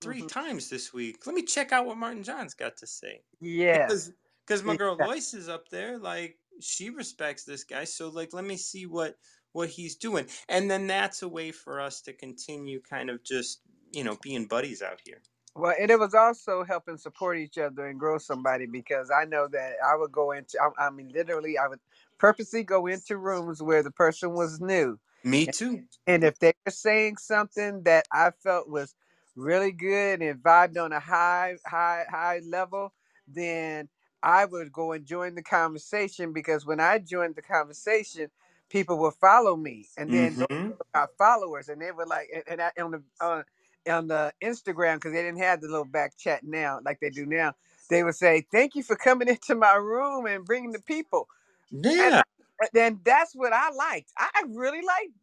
3 0.00 0.22
Mhm. 0.22 0.28
times 0.28 0.68
this 0.70 0.92
week. 0.92 1.26
Let 1.26 1.34
me 1.34 1.42
check 1.42 1.72
out 1.72 1.86
what 1.86 1.96
Martin 1.96 2.22
John's 2.22 2.54
got 2.54 2.76
to 2.78 2.86
say. 2.86 3.22
Yeah. 3.40 3.86
because 3.86 4.12
because 4.46 4.62
my 4.62 4.76
girl 4.76 4.96
Yeah. 4.98 5.06
Lois 5.06 5.34
is 5.34 5.48
up 5.48 5.68
there, 5.70 5.98
like 5.98 6.38
she 6.60 6.90
respects 6.90 7.44
this 7.44 7.64
guy, 7.64 7.84
so 7.84 8.08
like 8.08 8.32
let 8.32 8.44
me 8.44 8.56
see 8.56 8.86
what 8.86 9.16
what 9.52 9.68
he's 9.68 9.96
doing, 9.96 10.26
and 10.48 10.70
then 10.70 10.86
that's 10.86 11.22
a 11.22 11.28
way 11.28 11.50
for 11.52 11.80
us 11.80 12.00
to 12.02 12.12
continue 12.12 12.80
kind 12.80 13.10
of 13.10 13.22
just 13.24 13.60
you 13.92 14.04
know 14.04 14.16
being 14.22 14.46
buddies 14.46 14.82
out 14.82 15.00
here. 15.04 15.22
Well, 15.56 15.74
and 15.80 15.90
it 15.90 15.98
was 15.98 16.12
also 16.12 16.64
helping 16.64 16.98
support 16.98 17.38
each 17.38 17.56
other 17.56 17.86
and 17.86 17.98
grow 17.98 18.18
somebody 18.18 18.66
because 18.66 19.10
I 19.10 19.24
know 19.24 19.48
that 19.48 19.76
I 19.84 19.96
would 19.96 20.12
go 20.12 20.32
into, 20.32 20.58
I, 20.60 20.88
I 20.88 20.90
mean, 20.90 21.10
literally, 21.14 21.56
I 21.56 21.66
would 21.66 21.80
purposely 22.18 22.62
go 22.62 22.86
into 22.86 23.16
rooms 23.16 23.62
where 23.62 23.82
the 23.82 23.90
person 23.90 24.34
was 24.34 24.60
new. 24.60 24.98
Me 25.24 25.46
too. 25.46 25.84
And 26.06 26.24
if 26.24 26.38
they 26.38 26.52
were 26.66 26.72
saying 26.72 27.16
something 27.16 27.82
that 27.84 28.06
I 28.12 28.32
felt 28.42 28.68
was 28.68 28.94
really 29.34 29.72
good 29.72 30.20
and 30.20 30.42
vibed 30.42 30.78
on 30.78 30.92
a 30.92 31.00
high, 31.00 31.56
high, 31.66 32.04
high 32.10 32.40
level, 32.46 32.92
then 33.26 33.88
I 34.26 34.46
would 34.46 34.72
go 34.72 34.92
and 34.92 35.06
join 35.06 35.36
the 35.36 35.42
conversation 35.44 36.34
because 36.34 36.66
when 36.66 36.80
I 36.80 37.00
joined 37.00 37.36
the 37.36 37.42
conversation, 37.42 38.30
people 38.70 38.98
would 39.00 39.14
follow 39.14 39.56
me, 39.56 39.88
and 39.98 40.12
then 40.12 40.38
hmm 40.38 40.70
were 40.80 40.86
my 40.94 41.06
followers, 41.18 41.70
and 41.70 41.82
they 41.82 41.92
were 41.92 42.06
like, 42.06 42.30
and, 42.34 42.44
and 42.48 42.62
I, 42.62 42.72
on 42.82 42.92
the 42.92 43.04
uh, 43.20 43.44
on 43.90 44.08
the 44.08 44.34
Instagram 44.44 44.96
because 44.96 45.14
they 45.14 45.22
didn't 45.24 45.40
have 45.40 45.62
the 45.62 45.68
little 45.68 45.86
back 45.86 46.18
chat 46.18 46.44
now 46.44 46.80
like 46.84 47.00
they 47.00 47.10
do 47.10 47.26
now. 47.26 47.54
They 47.90 48.04
would 48.04 48.16
say, 48.16 48.46
"Thank 48.52 48.76
you 48.76 48.84
for 48.84 48.96
coming 48.96 49.28
into 49.30 49.56
my 49.56 49.76
room 49.76 50.26
and 50.26 50.44
bringing 50.46 50.72
the 50.72 50.82
people." 50.82 51.28
Yeah, 51.72 52.22
And 52.62 52.70
then 52.74 53.00
that's 53.04 53.34
what 53.36 53.52
I 53.54 53.70
liked. 53.72 54.12
I 54.18 54.44
really 54.48 54.82
liked 54.82 55.14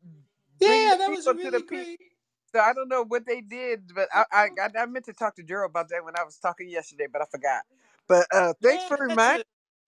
yeah, 0.61 0.95
that 0.99 1.11
was 1.11 1.27
people 1.27 1.33
really 1.33 1.61
people. 1.61 1.63
great. 1.63 1.99
So 2.53 2.59
I 2.61 2.73
don't 2.73 2.89
know 2.89 3.03
what 3.05 3.25
they 3.27 3.41
did, 3.41 3.91
but 3.95 4.09
I 4.13 4.25
I, 4.31 4.49
I 4.61 4.83
I 4.83 4.87
meant 4.87 5.05
to 5.05 5.13
talk 5.13 5.35
to 5.37 5.43
Gerald 5.43 5.71
about 5.71 5.89
that 5.89 6.05
when 6.05 6.15
I 6.17 6.23
was 6.23 6.37
talking 6.37 6.69
yesterday, 6.69 7.07
but 7.11 7.21
I 7.21 7.25
forgot. 7.25 7.63
But 8.13 8.27
uh, 8.31 8.53
thanks 8.61 8.83
Yeah, 8.83 8.89
for 8.89 8.97
reminding. 8.99 9.43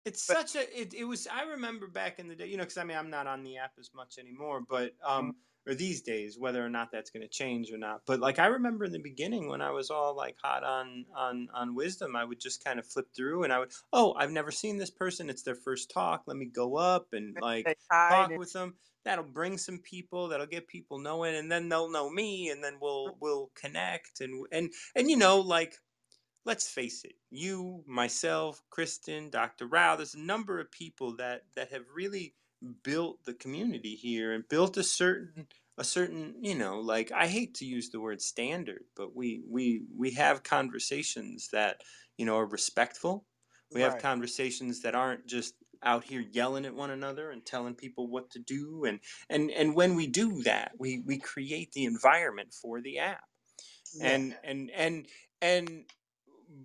It's 0.05 0.23
But 0.27 0.37
such 0.37 0.55
a. 0.55 0.79
It, 0.79 0.93
it 0.93 1.03
was. 1.05 1.27
I 1.27 1.43
remember 1.43 1.87
back 1.87 2.19
in 2.19 2.27
the 2.27 2.35
day, 2.35 2.47
you 2.47 2.57
know, 2.57 2.63
because 2.63 2.77
I 2.77 2.83
mean, 2.83 2.97
I'm 2.97 3.09
not 3.09 3.27
on 3.27 3.43
the 3.43 3.57
app 3.57 3.73
as 3.79 3.91
much 3.93 4.17
anymore, 4.19 4.61
but 4.61 4.93
mm, 5.17 5.29
um, 5.29 5.35
or 5.67 5.73
these 5.73 6.01
days, 6.03 6.37
whether 6.37 6.63
or 6.63 6.69
not 6.69 6.91
that's 6.91 7.09
going 7.09 7.23
to 7.23 7.27
change 7.27 7.71
or 7.71 7.77
not. 7.77 8.01
But 8.05 8.19
like, 8.19 8.37
I 8.37 8.45
remember 8.47 8.85
in 8.85 8.91
the 8.91 8.99
beginning 8.99 9.49
when 9.49 9.61
I 9.61 9.71
was 9.71 9.89
all 9.89 10.15
like 10.15 10.37
hot 10.43 10.63
on 10.63 11.05
on 11.15 11.49
on 11.53 11.75
wisdom, 11.75 12.15
I 12.15 12.23
would 12.23 12.39
just 12.39 12.63
kind 12.63 12.79
of 12.79 12.85
flip 12.85 13.07
through, 13.15 13.43
and 13.43 13.53
I 13.53 13.59
would, 13.59 13.71
oh, 13.93 14.13
I've 14.13 14.31
never 14.31 14.51
seen 14.51 14.77
this 14.77 14.91
person. 14.91 15.29
It's 15.29 15.43
their 15.43 15.55
first 15.55 15.89
talk. 15.89 16.23
Let 16.27 16.37
me 16.37 16.45
go 16.45 16.75
up 16.77 17.13
and 17.13 17.37
like 17.39 17.69
talk 18.09 18.35
with 18.35 18.53
them. 18.53 18.75
That'll 19.05 19.23
bring 19.25 19.57
some 19.57 19.79
people. 19.79 20.27
That'll 20.27 20.45
get 20.45 20.67
people 20.67 20.99
knowing, 20.99 21.35
and 21.35 21.51
then 21.51 21.67
they'll 21.69 21.89
know 21.91 22.09
me, 22.11 22.49
and 22.49 22.63
then 22.63 22.77
we'll 22.79 23.17
we'll 23.19 23.51
connect, 23.55 24.21
and 24.21 24.45
and 24.51 24.71
and 24.95 25.09
you 25.09 25.17
know, 25.17 25.39
like 25.41 25.75
let's 26.45 26.67
face 26.69 27.03
it, 27.05 27.15
you, 27.31 27.83
myself, 27.87 28.61
Kristen, 28.69 29.29
Dr. 29.29 29.67
Rao, 29.67 29.95
there's 29.95 30.15
a 30.15 30.19
number 30.19 30.59
of 30.59 30.71
people 30.71 31.15
that 31.17 31.43
that 31.55 31.71
have 31.71 31.85
really 31.93 32.35
built 32.83 33.23
the 33.25 33.33
community 33.33 33.95
here 33.95 34.33
and 34.33 34.47
built 34.49 34.77
a 34.77 34.83
certain 34.83 35.47
a 35.77 35.83
certain, 35.83 36.35
you 36.41 36.55
know, 36.55 36.79
like 36.79 37.11
I 37.11 37.27
hate 37.27 37.55
to 37.55 37.65
use 37.65 37.89
the 37.89 37.99
word 37.99 38.21
standard, 38.21 38.85
but 38.95 39.15
we 39.15 39.41
we 39.49 39.83
we 39.97 40.11
have 40.11 40.43
conversations 40.43 41.49
that, 41.51 41.81
you 42.17 42.25
know, 42.25 42.37
are 42.37 42.45
respectful. 42.47 43.25
We 43.73 43.81
have 43.81 43.97
conversations 43.97 44.81
that 44.83 44.95
aren't 44.95 45.27
just 45.27 45.55
out 45.83 46.03
here 46.05 46.21
yelling 46.31 46.65
at 46.65 46.73
one 46.75 46.91
another 46.91 47.31
and 47.31 47.45
telling 47.45 47.75
people 47.75 48.07
what 48.07 48.29
to 48.31 48.39
do 48.39 48.85
and 48.85 48.99
and 49.29 49.51
and 49.51 49.75
when 49.75 49.95
we 49.95 50.07
do 50.07 50.41
that, 50.43 50.71
we 50.79 51.01
we 51.05 51.17
create 51.19 51.73
the 51.73 51.85
environment 51.85 52.53
for 52.53 52.81
the 52.81 52.99
app 52.99 53.23
Yeah. 53.93 54.09
and 54.11 54.37
and 54.43 54.71
and 54.75 55.07
and 55.41 55.85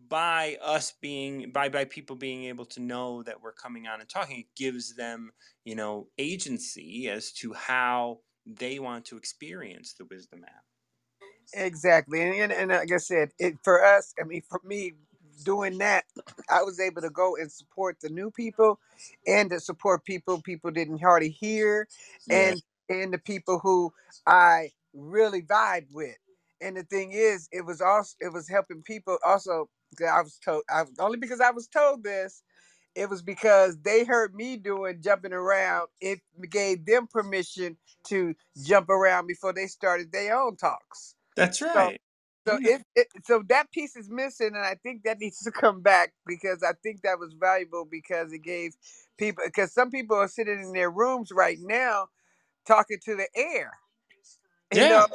by 0.09 0.59
us 0.62 0.95
being 1.03 1.51
by 1.53 1.68
by 1.68 1.84
people 1.84 2.16
being 2.16 2.45
able 2.45 2.66
to 2.66 2.80
know 2.80 3.22
that 3.24 3.43
we're 3.43 3.53
coming 3.53 3.86
on 3.88 4.01
and 4.01 4.09
talking 4.09 4.41
it 4.41 4.47
gives 4.57 4.95
them 4.97 5.32
you 5.64 5.74
know 5.74 6.09
agency 6.18 7.09
as 7.09 7.32
to 7.32 7.53
how 7.55 8.20
they 8.47 8.78
want 8.78 9.05
to 9.07 9.16
experience 9.16 9.95
the 9.95 10.07
wisdom 10.07 10.45
app 10.45 10.64
Exactly, 11.53 12.22
and, 12.22 12.34
and 12.34 12.53
and 12.53 12.70
like 12.70 12.93
I 12.93 12.99
said, 12.99 13.30
it 13.38 13.57
for 13.64 13.84
us. 13.84 14.14
I 14.20 14.24
mean, 14.24 14.43
for 14.49 14.61
me, 14.64 14.93
doing 15.45 15.78
that, 15.78 16.05
I 16.49 16.62
was 16.62 16.78
able 16.78 17.03
to 17.03 17.11
go 17.11 17.36
and 17.36 17.51
support 17.51 17.99
the 18.01 18.09
new 18.09 18.30
people, 18.30 18.78
and 19.26 19.51
to 19.51 19.59
support 19.59 20.05
people 20.05 20.41
people 20.43 20.70
didn't 20.70 21.01
hardly 21.03 21.30
hear, 21.30 21.88
yeah 22.26 22.55
and 22.55 22.62
and 22.88 23.12
the 23.12 23.18
people 23.18 23.59
who 23.59 23.93
I 24.26 24.70
really 24.95 25.43
vibe 25.43 25.86
with. 25.93 26.16
And 26.61 26.76
the 26.76 26.84
thing 26.84 27.12
is, 27.12 27.49
it 27.51 27.66
was 27.66 27.80
also 27.80 28.14
it 28.20 28.32
was 28.32 28.49
helping 28.49 28.82
people 28.82 29.18
also. 29.26 29.68
I 30.01 30.22
was 30.22 30.38
told 30.45 30.62
I, 30.70 30.84
only 30.99 31.18
because 31.18 31.41
I 31.41 31.51
was 31.51 31.68
told 31.68 32.05
this. 32.05 32.43
It 32.97 33.11
was 33.11 33.22
because 33.22 33.78
they 33.82 34.05
heard 34.05 34.34
me 34.34 34.57
doing 34.57 35.01
jumping 35.03 35.32
around. 35.32 35.88
It 36.01 36.20
gave 36.51 36.86
them 36.86 37.07
permission 37.07 37.76
to 38.09 38.34
jump 38.64 38.91
around 38.91 39.28
before 39.28 39.53
they 39.53 39.66
started 39.66 40.12
their 40.12 40.38
own 40.38 40.57
talks. 40.57 41.14
that's 41.36 41.61
right 41.62 42.01
so 42.49 42.59
yeah 42.59 42.59
if 42.64 42.82
it, 42.97 43.09
so 43.24 43.43
that 43.49 43.70
piece 43.72 43.97
is 43.97 44.11
missing, 44.11 44.49
and 44.49 44.59
I 44.64 44.76
think 44.82 45.05
that 45.05 45.20
needs 45.20 45.41
to 45.41 45.51
come 45.53 45.82
back 45.82 46.14
because 46.26 46.62
I 46.62 46.72
think 46.82 47.03
that 47.03 47.18
was 47.18 47.34
valuable 47.34 47.86
because 47.91 48.32
it 48.32 48.41
gave 48.43 48.74
people 49.18 49.45
because 49.47 49.72
some 49.72 49.91
people 49.91 50.16
are 50.16 50.28
sitting 50.28 50.61
in 50.61 50.72
their 50.72 50.91
rooms 50.91 51.30
right 51.32 51.59
now 51.61 52.09
talking 52.66 52.99
to 53.05 53.16
the 53.16 53.28
air, 53.36 53.72
you 54.72 54.86
yeah 54.86 54.88
know. 54.88 55.07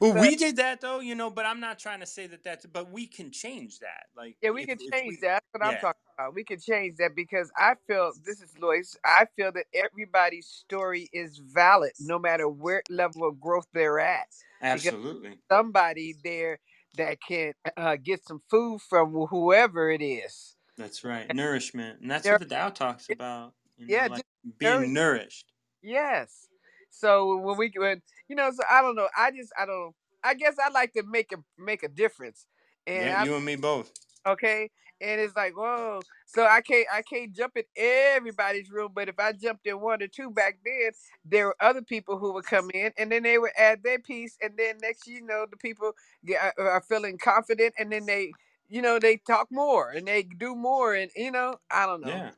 Well 0.00 0.12
So 0.14 0.20
we 0.20 0.36
did 0.36 0.56
that 0.56 0.80
though 0.80 1.00
you 1.00 1.14
know 1.14 1.30
but 1.30 1.46
i'm 1.46 1.60
not 1.60 1.78
trying 1.78 2.00
to 2.00 2.06
say 2.06 2.26
that 2.26 2.44
that's 2.44 2.66
but 2.66 2.90
we 2.90 3.06
can 3.06 3.30
change 3.30 3.80
that 3.80 4.06
like 4.16 4.36
yeah, 4.42 4.50
we 4.50 4.62
if 4.62 4.68
can 4.68 4.78
change 4.92 5.08
we 5.08 5.18
that. 5.22 5.42
That's 5.42 5.46
what 5.52 5.62
I'm 5.66 5.76
talking 5.78 6.00
about. 6.18 6.34
We 6.34 6.44
can 6.44 6.60
change 6.60 6.96
that 6.98 7.16
because 7.16 7.50
I 7.56 7.74
feel 7.86 8.12
this 8.24 8.40
is 8.42 8.52
Loyce. 8.60 8.96
I 9.04 9.26
feel 9.36 9.52
that 9.52 9.66
everybody's 9.74 10.46
story 10.46 11.08
is 11.12 11.38
valid, 11.38 11.92
no 11.98 12.18
matter 12.18 12.48
where 12.48 12.82
level 12.90 13.26
of 13.26 13.40
growth 13.40 13.66
they're 13.72 13.98
at, 14.00 14.28
because 14.70 14.92
absolutely 14.92 15.38
somebody 15.50 16.14
there 16.22 16.58
that 16.96 17.18
can 17.26 17.54
uh, 17.76 17.96
get 17.96 18.24
some 18.26 18.42
food 18.50 18.80
from 18.82 19.12
whoever 19.12 19.90
it 19.90 20.02
is. 20.02 20.56
that's 20.76 21.04
right 21.04 21.30
nourishment 21.32 22.00
and 22.00 22.10
that's 22.10 22.30
what 22.30 22.38
the 22.40 22.46
Tao 22.46 22.70
talks 22.70 23.08
about 23.08 23.54
you 23.76 23.86
know 23.86 23.92
yeah, 23.94 24.08
like 24.08 24.24
being 24.58 24.92
nourished 24.92 25.52
Yes. 25.82 26.48
So 26.94 27.36
when 27.36 27.56
we 27.56 27.72
when 27.76 28.02
you 28.28 28.36
know, 28.36 28.50
so 28.50 28.62
I 28.70 28.82
don't 28.82 28.96
know. 28.96 29.08
I 29.16 29.30
just 29.30 29.52
I 29.58 29.66
don't. 29.66 29.94
I 30.22 30.34
guess 30.34 30.56
I 30.64 30.70
like 30.70 30.92
to 30.94 31.02
make 31.02 31.32
a 31.32 31.36
make 31.58 31.82
a 31.82 31.88
difference, 31.88 32.46
and 32.86 33.10
yeah 33.10 33.20
I 33.20 33.24
you 33.24 33.34
and 33.36 33.44
me 33.44 33.56
both 33.56 33.92
okay. 34.26 34.70
And 35.00 35.20
it's 35.20 35.36
like 35.36 35.56
whoa. 35.56 36.00
So 36.26 36.46
I 36.46 36.60
can't 36.60 36.86
I 36.92 37.02
can't 37.02 37.32
jump 37.32 37.56
in 37.56 37.64
everybody's 37.76 38.70
room, 38.70 38.92
but 38.94 39.08
if 39.08 39.18
I 39.18 39.32
jumped 39.32 39.66
in 39.66 39.80
one 39.80 40.02
or 40.02 40.06
two 40.06 40.30
back 40.30 40.58
then, 40.64 40.92
there 41.24 41.46
were 41.46 41.56
other 41.60 41.82
people 41.82 42.18
who 42.18 42.32
would 42.34 42.46
come 42.46 42.70
in, 42.72 42.92
and 42.96 43.10
then 43.10 43.22
they 43.22 43.38
would 43.38 43.50
add 43.58 43.82
their 43.82 43.98
piece, 43.98 44.38
and 44.40 44.56
then 44.56 44.76
next 44.80 45.06
you 45.06 45.20
know 45.20 45.46
the 45.50 45.56
people 45.56 45.92
get, 46.24 46.54
are 46.58 46.68
are 46.68 46.80
feeling 46.82 47.18
confident, 47.18 47.74
and 47.78 47.92
then 47.92 48.06
they 48.06 48.32
you 48.68 48.80
know 48.80 48.98
they 48.98 49.16
talk 49.16 49.48
more 49.50 49.90
and 49.90 50.06
they 50.06 50.22
do 50.22 50.54
more, 50.54 50.94
and 50.94 51.10
you 51.16 51.30
know 51.32 51.56
I 51.70 51.86
don't 51.86 52.00
know. 52.00 52.08
yeah 52.08 52.30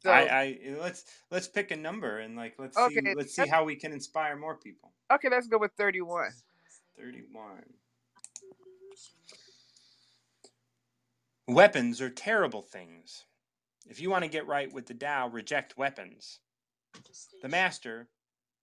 So 0.00 0.10
I, 0.10 0.20
I 0.20 0.58
eh, 0.64 0.74
let's 0.80 1.04
let's 1.30 1.46
pick 1.46 1.70
a 1.70 1.76
number 1.76 2.18
and 2.18 2.34
like 2.34 2.54
let's 2.58 2.76
see 2.76 3.00
let's 3.14 3.34
see 3.34 3.46
how 3.46 3.64
we 3.64 3.76
can 3.76 3.92
inspire 3.92 4.36
more 4.36 4.56
people. 4.56 4.92
okay, 5.12 5.28
let's 5.30 5.46
go 5.46 5.58
with 5.58 5.72
thirty 5.76 6.00
one. 6.00 6.30
Thirty 6.98 7.22
one. 7.32 7.64
Weapons 11.48 12.00
are 12.00 12.10
terrible 12.10 12.62
things. 12.62 13.24
If 13.88 14.00
you 14.00 14.08
want 14.08 14.24
to 14.24 14.30
get 14.30 14.46
right 14.46 14.72
with 14.72 14.86
the 14.86 14.94
Tao, 14.94 15.28
reject 15.28 15.76
weapons. 15.76 16.38
The 17.42 17.48
master, 17.48 18.08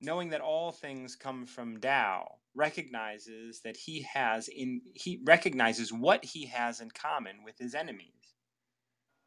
knowing 0.01 0.29
that 0.29 0.41
all 0.41 0.71
things 0.71 1.15
come 1.15 1.45
from 1.45 1.79
Tao, 1.79 2.35
recognizes 2.55 3.61
that 3.61 3.77
he 3.77 4.01
has 4.13 4.47
in 4.47 4.81
he 4.95 5.21
recognizes 5.23 5.93
what 5.93 6.25
he 6.25 6.47
has 6.47 6.81
in 6.81 6.89
common 6.91 7.43
with 7.43 7.57
his 7.59 7.75
enemies. 7.75 8.35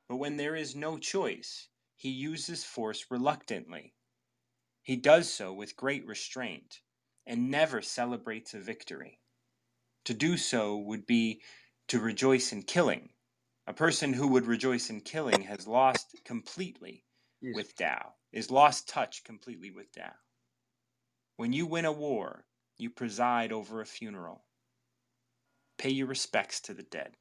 But 0.09 0.17
when 0.17 0.37
there 0.37 0.57
is 0.57 0.75
no 0.75 0.99
choice, 0.99 1.69
he 2.01 2.09
uses 2.09 2.65
force 2.65 3.11
reluctantly. 3.11 3.95
He 4.81 4.97
does 4.97 5.31
so 5.31 5.53
with 5.53 5.77
great 5.77 6.07
restraint 6.07 6.81
and 7.27 7.51
never 7.51 7.83
celebrates 7.83 8.55
a 8.55 8.59
victory. 8.59 9.21
To 10.07 10.15
do 10.15 10.39
so 10.39 10.79
would 10.79 11.05
be 11.05 11.43
to 11.89 12.01
rejoice 12.01 12.53
in 12.53 12.63
killing. 12.63 13.11
A 13.67 13.75
person 13.75 14.15
who 14.15 14.29
would 14.29 14.47
rejoice 14.47 14.89
in 14.89 15.03
killing 15.03 15.43
has 15.43 15.67
lost 15.67 16.25
completely 16.25 17.05
Yes. 17.43 17.55
with 17.55 17.77
Tao, 17.77 18.15
is 18.33 18.51
lost 18.51 18.89
touch 18.89 19.23
completely 19.23 19.71
with 19.71 19.93
Tao. 19.93 20.15
When 21.37 21.53
you 21.53 21.67
win 21.67 21.85
a 21.85 21.93
war, 21.93 22.47
you 22.79 22.89
preside 22.89 23.53
over 23.53 23.83
a 23.83 23.87
funeral. 23.87 24.47
Pay 25.77 25.91
your 25.91 26.07
respects 26.07 26.63
to 26.63 26.73
the 26.73 26.83
dead. 26.83 27.19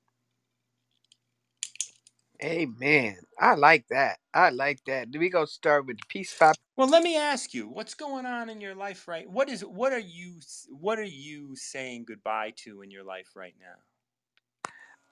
Amen. 2.43 3.17
I 3.39 3.55
like 3.55 3.87
that. 3.89 4.19
I 4.33 4.49
like 4.51 4.79
that. 4.85 5.11
Do 5.11 5.19
we 5.19 5.29
go 5.29 5.45
start 5.45 5.87
with 5.87 5.97
the 5.97 6.03
peace 6.09 6.35
pop? 6.37 6.57
Well, 6.77 6.89
let 6.89 7.03
me 7.03 7.17
ask 7.17 7.53
you, 7.53 7.67
what's 7.69 7.93
going 7.93 8.25
on 8.25 8.49
in 8.49 8.61
your 8.61 8.75
life 8.75 9.07
right? 9.07 9.29
What 9.29 9.49
is 9.49 9.61
what 9.63 9.93
are 9.93 9.99
you 9.99 10.39
what 10.69 10.99
are 10.99 11.03
you 11.03 11.55
saying 11.55 12.05
goodbye 12.07 12.53
to 12.63 12.81
in 12.81 12.91
your 12.91 13.03
life 13.03 13.29
right 13.35 13.55
now? 13.59 13.77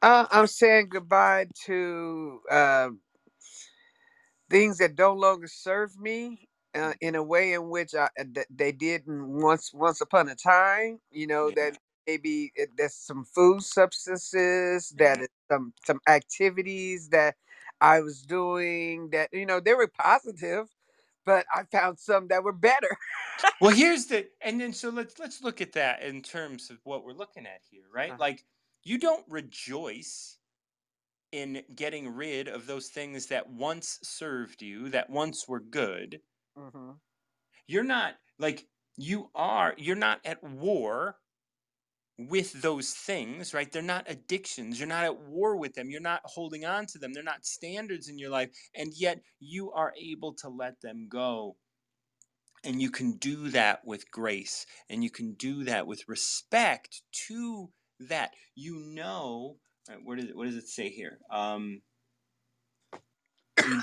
Uh, 0.02 0.26
I'm 0.32 0.48
saying 0.48 0.90
goodbye 0.90 1.48
to 1.66 2.42
uh, 2.52 2.90
things 4.50 4.80
that 4.80 4.98
no 4.98 5.14
longer 5.14 5.48
serve 5.48 5.98
me 6.00 6.50
uh, 6.76 6.94
in 7.02 7.16
a 7.16 7.24
way 7.24 7.54
in 7.54 7.70
which 7.70 7.96
I, 7.96 8.06
uh, 8.20 8.26
that 8.34 8.48
they 8.50 8.72
didn't 8.74 9.28
once 9.28 9.74
once 9.74 10.02
upon 10.02 10.30
a 10.30 10.36
time. 10.36 11.00
You 11.12 11.28
know 11.28 11.52
Yeah. 11.56 11.56
that 11.58 11.78
maybe 12.08 12.52
it, 12.56 12.72
there's 12.78 12.96
some 12.96 13.26
food 13.26 13.64
substances, 13.64 14.94
that 15.00 15.20
Yeah. 15.20 15.26
Some 15.52 15.74
some 15.86 16.00
activities 16.08 17.10
that 17.10 17.36
I 17.82 18.02
was 18.02 18.24
doing 18.24 19.10
that 19.12 19.30
you 19.34 19.46
know 19.46 19.60
they 19.60 19.74
were 19.74 19.88
positive, 19.88 20.70
but 21.26 21.46
I 21.54 21.64
found 21.66 22.00
some 22.00 22.28
that 22.30 22.44
were 22.44 22.54
better. 22.54 22.98
Well, 23.60 23.72
here's 23.76 24.08
the 24.08 24.30
and 24.42 24.60
then 24.62 24.74
so 24.74 24.90
let's 24.90 25.18
let's 25.20 25.42
look 25.42 25.62
at 25.62 25.74
that 25.74 26.04
in 26.04 26.22
terms 26.22 26.70
of 26.70 26.80
what 26.86 27.04
we're 27.04 27.14
looking 27.14 27.46
at 27.48 27.62
here, 27.70 27.86
right? 27.92 28.14
Uh-huh. 28.14 28.20
Like 28.20 28.46
you 28.84 29.00
don't 29.00 29.26
rejoice 29.30 30.40
in 31.32 31.64
getting 31.76 32.10
rid 32.10 32.48
of 32.48 32.68
those 32.68 32.90
things 32.90 33.28
that 33.28 33.50
once 33.50 34.00
served 34.04 34.62
you, 34.62 34.90
that 34.90 35.10
once 35.10 35.48
were 35.48 35.60
good. 35.62 36.22
hmm 36.56 37.00
You're 37.68 37.84
not 37.84 38.16
like 38.40 38.68
you 38.98 39.30
are 39.36 39.74
you're 39.78 39.96
not 39.96 40.22
at 40.26 40.44
war 40.44 41.20
with 42.18 42.62
those 42.62 42.94
things, 42.94 43.54
right? 43.54 43.72
They're 43.72 43.82
not 43.82 44.10
addictions. 44.10 44.80
You're 44.80 44.88
not 44.88 45.04
at 45.04 45.20
war 45.22 45.56
with 45.56 45.74
them. 45.76 45.90
You're 45.90 46.02
not 46.02 46.22
holding 46.26 46.66
on 46.66 46.88
to 46.88 47.00
them. 47.00 47.14
They're 47.14 47.24
not 47.24 47.46
standards 47.46 48.10
in 48.10 48.18
your 48.18 48.32
life. 48.32 48.50
And 48.76 48.94
yet 48.96 49.22
you 49.40 49.72
are 49.72 49.94
able 50.02 50.34
to 50.36 50.50
let 50.50 50.82
them 50.82 51.08
go. 51.10 51.58
And 52.64 52.82
you 52.82 52.90
can 52.90 53.14
do 53.14 53.50
that 53.50 53.86
with 53.86 54.10
grace. 54.10 54.66
And 54.90 55.04
you 55.04 55.12
can 55.12 55.34
do 55.34 55.64
that 55.66 55.86
with 55.86 56.08
respect 56.08 57.04
to 57.28 57.70
that. 58.00 58.32
You 58.56 58.80
know, 58.80 59.58
right, 59.88 60.00
where 60.04 60.18
does 60.18 60.26
it, 60.30 60.36
what 60.36 60.46
does 60.46 60.58
it 60.58 60.68
say 60.68 60.90
here? 60.90 61.20
Um, 61.32 61.82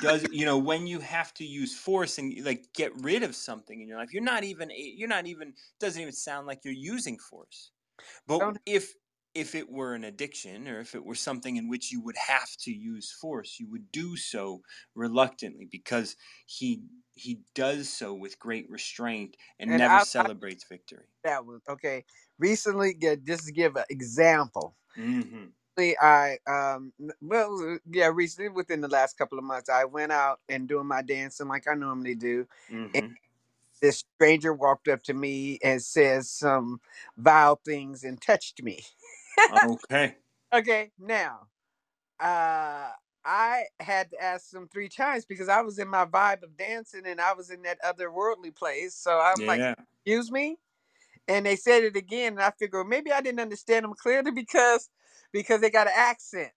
does 0.01 0.25
you 0.31 0.47
know 0.47 0.57
when 0.57 0.87
you 0.87 1.01
have 1.01 1.35
to 1.35 1.45
use 1.45 1.77
force 1.77 2.19
and 2.19 2.33
like 2.45 2.65
get 2.75 2.93
rid 3.03 3.23
of 3.23 3.35
something 3.35 3.81
in 3.81 3.89
your 3.89 3.99
life 3.99 4.13
you're 4.13 4.23
not 4.23 4.45
even 4.45 4.71
you're 4.73 5.09
not 5.09 5.27
even 5.27 5.53
doesn't 5.81 6.01
even 6.01 6.13
sound 6.13 6.47
like 6.47 6.61
you're 6.65 6.73
using 6.73 7.19
force 7.19 7.73
but 8.27 8.45
Don't- 8.45 8.59
if 8.67 8.95
if 9.35 9.55
it 9.57 9.69
were 9.69 9.95
an 9.95 10.05
addiction 10.05 10.69
or 10.69 10.79
if 10.81 10.95
it 10.95 11.05
were 11.05 11.15
something 11.17 11.57
in 11.57 11.69
which 11.69 11.91
you 11.91 12.01
would 12.01 12.17
have 12.17 12.51
to 12.59 12.71
use 12.73 13.11
force 13.13 13.59
you 13.59 13.69
would 13.71 13.91
do 13.93 14.17
so 14.17 14.63
reluctantly 14.95 15.67
because 15.71 16.17
he 16.47 16.85
he 17.15 17.43
does 17.55 17.89
so 17.93 18.15
with 18.15 18.39
great 18.39 18.69
restraint 18.71 19.37
and, 19.59 19.71
And 19.71 19.77
never 19.77 19.99
I- 19.99 20.05
I- 20.19 20.29
celebrates 20.29 20.65
victory 20.69 21.09
That 21.25 21.47
was 21.47 21.63
okay. 21.69 22.05
Recently, 22.39 22.95
get 22.95 23.25
just 23.25 23.47
to 23.47 23.53
give 23.53 23.77
an 23.77 23.85
example. 23.91 24.77
hmm 24.97 25.55
I 26.01 26.39
um 26.47 26.93
well 27.21 27.79
yeah 27.91 28.11
recently 28.13 28.49
within 28.51 28.81
the 28.81 28.89
last 28.89 29.19
couple 29.19 29.39
of 29.39 29.45
months 29.45 29.69
I 29.69 29.85
went 29.85 30.13
out 30.13 30.41
and 30.49 30.69
doing 30.69 30.87
my 30.87 31.03
dancing 31.03 31.49
like 31.49 31.67
I 31.69 31.75
normally 31.75 32.15
do. 32.15 32.47
hmm 32.69 33.15
This 33.85 34.05
stranger 34.17 34.53
walked 34.53 34.89
up 34.89 35.03
to 35.05 35.15
me 35.15 35.59
and 35.63 35.83
says 35.83 36.31
some 36.31 36.81
vile 37.17 37.61
things 37.65 38.05
and 38.05 38.21
touched 38.21 38.63
me. 38.63 38.81
okay 39.65 40.17
Okay, 40.53 40.93
now 40.99 41.47
uh 42.21 42.91
I 43.27 43.65
had 43.81 44.11
to 44.11 44.23
ask 44.23 44.51
them 44.51 44.69
three 44.69 44.89
times 44.89 45.25
because 45.25 45.49
I 45.49 45.63
was 45.63 45.79
in 45.79 45.89
my 45.89 46.05
vibe 46.05 46.43
of 46.43 46.57
dancing 46.57 47.07
and 47.07 47.21
I 47.21 47.33
was 47.33 47.51
in 47.51 47.63
that 47.63 47.79
otherworldly 47.83 48.55
place. 48.55 48.95
So 48.95 49.19
I'm 49.19 49.47
like, 49.47 49.59
yeah 49.59 49.75
excuse 50.05 50.31
me 50.31 50.59
and 51.29 51.47
they 51.47 51.57
said 51.57 51.83
it 51.83 51.97
again 51.97 52.35
and 52.35 52.43
i 52.43 52.51
figure 52.59 52.81
well, 52.81 52.89
maybe 52.89 53.11
i 53.11 53.21
didn't 53.21 53.41
understand 53.41 53.85
them 53.85 53.95
clearly 53.95 54.31
because 54.35 54.91
because 55.33 55.61
they 55.61 55.71
got 55.71 55.87
an 55.87 55.95
accent 55.97 56.51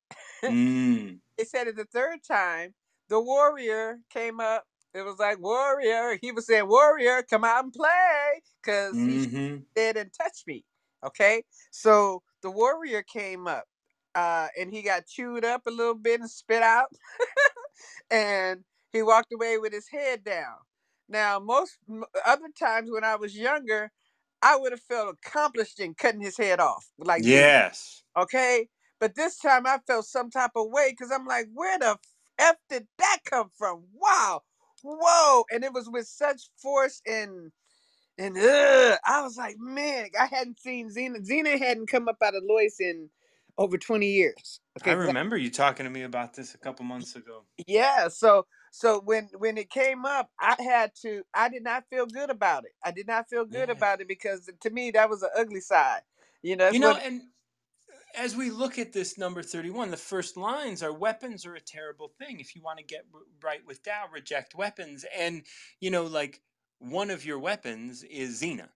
mm. 0.43 1.17
they 1.37 1.43
said 1.43 1.67
it 1.67 1.75
the 1.75 1.85
third 1.85 2.19
time 2.23 2.73
the 3.09 3.19
warrior 3.19 3.99
came 4.09 4.39
up 4.39 4.65
it 4.93 5.03
was 5.03 5.19
like 5.19 5.39
warrior. 5.39 6.17
He 6.21 6.31
was 6.31 6.47
saying 6.47 6.67
warrior 6.67 7.23
come 7.23 7.43
out 7.45 7.63
and 7.65 7.73
play 7.73 8.41
because 8.63 9.03
he 9.05 9.19
hmm 9.19 9.57
said 9.77 9.97
and 9.97 10.11
touched 10.13 10.47
me 10.47 10.65
okay? 11.05 11.43
So 11.71 12.23
the 12.43 12.51
warrior 12.51 13.03
came 13.03 13.47
up 13.47 13.65
uh 14.15 14.47
and 14.59 14.73
he 14.73 14.81
got 14.83 15.07
chewed 15.07 15.45
up 15.45 15.63
a 15.67 15.71
little 15.71 15.95
bit 15.95 16.19
and 16.21 16.29
spit 16.29 16.63
out 16.63 16.87
and 18.11 18.63
he 18.93 19.01
walked 19.03 19.33
away 19.33 19.57
with 19.57 19.73
his 19.73 19.87
head 19.89 20.23
down. 20.23 20.57
Now 21.09 21.39
most 21.39 21.77
other 22.25 22.49
times 22.59 22.89
when 22.91 23.03
i 23.03 23.15
was 23.15 23.37
younger 23.37 23.91
i 24.41 24.57
would 24.57 24.71
have 24.73 24.81
felt 24.81 25.15
accomplished 25.23 25.79
in 25.79 25.93
cutting 25.95 26.21
his 26.21 26.37
head 26.37 26.59
off 26.59 26.87
like 26.99 27.25
yes. 27.25 28.03
okay? 28.17 28.69
But 28.99 29.15
this 29.15 29.37
time 29.39 29.67
i 29.67 29.79
felt 29.87 30.05
some 30.05 30.29
type 30.31 30.51
of 30.55 30.69
way 30.69 30.91
because 30.91 31.11
i'm 31.11 31.25
like 31.25 31.47
where 31.53 31.79
the 31.79 31.97
f 32.39 32.57
did 32.69 32.87
that 32.99 33.19
come 33.25 33.49
from? 33.57 33.85
Wow 33.93 34.43
whoa 34.87 35.43
and 35.51 35.63
it 35.63 35.73
was 35.73 35.89
with 35.89 36.07
such 36.07 36.41
force 36.57 37.01
and 37.05 37.51
and 38.19 38.35
ugh, 38.35 38.97
I 39.05 39.21
was 39.21 39.37
like, 39.37 39.57
man, 39.59 40.07
I 40.19 40.25
hadn't 40.25 40.59
seen 40.59 40.89
Xena. 40.89 41.17
Xena 41.23 41.59
hadn't 41.59 41.85
come 41.87 42.07
up 42.07 42.17
out 42.23 42.33
of 42.33 42.41
Loyce 42.49 42.79
in 42.79 43.11
over 43.59 43.77
20 43.77 44.07
years. 44.07 44.59
I 44.83 44.93
remember 44.93 45.37
you 45.37 45.51
talking 45.51 45.83
to 45.83 45.89
me 45.91 46.01
about 46.01 46.33
this 46.33 46.55
a 46.55 46.57
couple 46.57 46.83
months 46.85 47.15
ago. 47.15 47.43
yeah 47.67 48.07
so 48.07 48.45
so 48.71 48.99
when 49.05 49.29
when 49.37 49.57
it 49.57 49.69
came 49.69 50.05
up 50.05 50.29
i 50.39 50.55
had 50.59 50.91
to 50.93 51.23
i 51.33 51.49
did 51.49 51.63
not 51.63 51.83
feel 51.89 52.05
good 52.05 52.29
about 52.29 52.63
it 52.65 52.71
i 52.83 52.91
did 52.91 53.07
not 53.07 53.27
feel 53.29 53.45
good 53.45 53.69
Yeah. 53.69 53.73
about 53.75 53.99
it 54.01 54.07
because 54.07 54.49
to 54.61 54.69
me 54.69 54.91
that 54.91 55.09
was 55.09 55.23
an 55.23 55.29
ugly 55.35 55.61
side 55.61 56.01
you 56.43 56.55
know 56.55 56.69
you 56.69 56.79
know, 56.79 56.89
what 56.91 57.03
and 57.03 57.21
as 58.17 58.35
we 58.35 58.49
look 58.49 58.79
at 58.79 58.93
this 58.93 59.17
number 59.17 59.43
31, 59.43 59.91
the 59.91 59.97
first 59.97 60.37
lines 60.37 60.83
are 60.83 60.93
weapons 60.93 61.45
are 61.45 61.55
a 61.55 61.61
terrible 61.61 62.09
thing. 62.19 62.39
If 62.39 62.55
you 62.55 62.61
want 62.61 62.79
to 62.79 62.85
get 62.85 63.05
right 63.43 63.65
with 63.65 63.83
Tao, 63.83 64.05
reject 64.11 64.55
weapons. 64.55 65.05
And, 65.17 65.43
you 65.79 65.91
know, 65.91 66.03
like 66.05 66.41
one 66.79 67.09
of 67.09 67.25
your 67.25 67.39
weapons 67.39 68.03
is 68.03 68.41
Xena, 68.41 68.69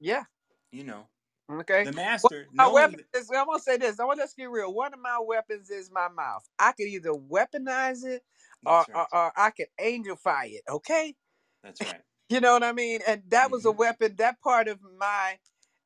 yeah 0.00 0.24
you 0.72 0.84
know, 0.84 1.06
okay 1.50 1.84
the 1.84 1.92
master. 1.92 2.46
my 2.52 2.66
weapon 2.68 3.00
is, 3.14 3.30
i'm 3.36 3.46
gonna 3.46 3.58
say 3.58 3.76
this 3.76 4.00
i 4.00 4.04
want 4.04 4.20
to 4.20 4.28
get 4.36 4.50
real 4.50 4.72
one 4.72 4.92
of 4.94 5.00
my 5.00 5.18
weapons 5.20 5.70
is 5.70 5.90
my 5.90 6.08
mouth 6.08 6.48
i 6.58 6.72
could 6.72 6.86
either 6.86 7.10
weaponize 7.10 8.04
it 8.04 8.22
or, 8.66 8.84
right. 8.88 8.88
or, 8.94 9.06
or 9.12 9.32
i 9.36 9.50
could 9.50 9.66
angelify 9.80 10.46
it 10.46 10.62
okay 10.68 11.14
That's 11.62 11.80
right. 11.80 12.02
You 12.30 12.40
know 12.40 12.54
what 12.54 12.64
I 12.64 12.72
mean? 12.72 13.00
And 13.06 13.22
that 13.28 13.50
was 13.50 13.66
a 13.66 13.68
Mhm. 13.68 13.76
weapon. 13.76 14.16
That 14.16 14.40
part 14.40 14.66
of 14.66 14.80
my 14.98 15.38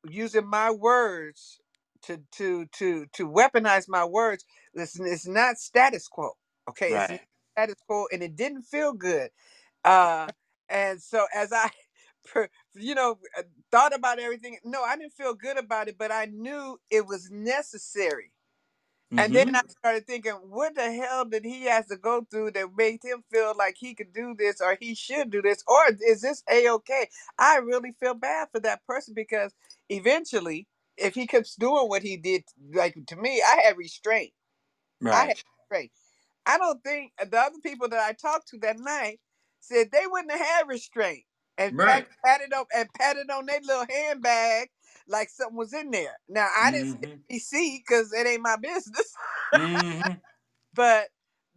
using 0.09 0.47
my 0.47 0.71
words 0.71 1.59
to 2.03 2.21
to 2.33 2.67
to 2.77 3.07
to 3.13 3.27
weaponize 3.29 3.89
my 3.89 4.05
words. 4.05 4.45
Listen, 4.75 5.05
it's 5.07 5.27
not 5.27 5.57
status 5.59 6.07
quo. 6.07 6.31
Okay, 6.69 6.95
it's 6.95 7.09
not 7.09 7.19
status 7.53 7.77
quo, 7.87 8.07
and 8.13 8.23
it 8.23 8.35
didn't 8.35 8.63
feel 8.63 8.93
good. 8.93 9.31
Uh, 9.85 10.29
and 10.69 11.01
so 11.01 11.27
as 11.35 11.53
I, 11.53 11.69
you 12.75 12.95
know, 12.95 13.19
uh, 13.37 13.43
thought 13.71 13.95
about 13.95 14.19
everything. 14.19 14.57
No, 14.65 14.83
I 14.83 14.97
didn't 14.97 15.13
feel 15.13 15.35
good 15.35 15.57
about 15.59 15.87
it, 15.89 15.97
but 15.97 16.11
I 16.11 16.25
knew 16.27 16.79
it 16.91 17.07
was 17.07 17.29
necessary. 17.31 18.31
And 19.17 19.33
then 19.35 19.45
Mhm. 19.45 19.55
I 19.55 19.61
started 19.69 20.07
thinking, 20.07 20.33
what 20.33 20.75
the 20.75 20.91
hell 20.91 21.25
did 21.25 21.45
he 21.45 21.65
have 21.65 21.87
to 21.87 21.97
go 21.97 22.27
through 22.31 22.51
that 22.53 22.69
made 22.77 23.01
him 23.03 23.23
feel 23.31 23.55
like 23.57 23.77
he 23.79 23.95
could 23.95 24.13
do 24.13 24.35
this 24.37 24.61
or 24.61 24.77
he 24.81 24.95
should 24.95 25.31
do 25.31 25.41
this? 25.41 25.63
Or 25.69 25.81
is 26.07 26.21
this 26.21 26.43
a 26.51 26.69
okay? 26.71 27.09
I 27.39 27.57
really 27.59 27.93
feel 28.01 28.15
bad 28.15 28.49
for 28.51 28.59
that 28.61 28.85
person 28.87 29.15
because 29.15 29.53
eventually, 29.89 30.67
if 31.01 31.15
he 31.15 31.27
keeps 31.27 31.55
doing 31.55 31.87
what 31.89 32.03
he 32.03 32.17
did, 32.17 32.43
like 32.73 32.95
to 33.07 33.15
me, 33.17 33.41
I 33.41 33.61
had 33.65 33.77
restraint. 33.77 34.33
I 35.11 35.21
had 35.21 35.29
right. 35.29 35.37
restraint. 35.69 35.91
I 36.45 36.57
don't 36.57 36.83
think 36.83 37.13
the 37.19 37.37
other 37.39 37.59
people 37.63 37.89
that 37.89 37.99
I 37.99 38.13
talked 38.13 38.49
to 38.49 38.59
that 38.59 38.79
night 38.79 39.19
said 39.61 39.89
they 39.91 40.05
wouldn't 40.07 40.31
have 40.31 40.41
had 40.41 40.67
restraint 40.67 41.23
and 41.57 41.73
Right. 41.73 41.87
pat, 41.87 42.07
patted 42.25 42.53
up 42.53 42.67
and 42.75 42.89
patted 42.93 43.29
on 43.31 43.45
their 43.45 43.61
little 43.61 43.85
handbag 43.89 44.69
like 45.07 45.29
something 45.29 45.57
was 45.57 45.73
in 45.73 45.91
there. 45.91 46.17
Now 46.29 46.47
I 46.57 46.71
didn't 46.71 46.89
Mhm. 47.01 47.23
see 47.39 47.83
because 47.87 48.13
it 48.13 48.27
ain't 48.27 48.41
my 48.43 48.57
business. 48.57 49.13
Mhm. 49.53 50.21
but 50.73 51.09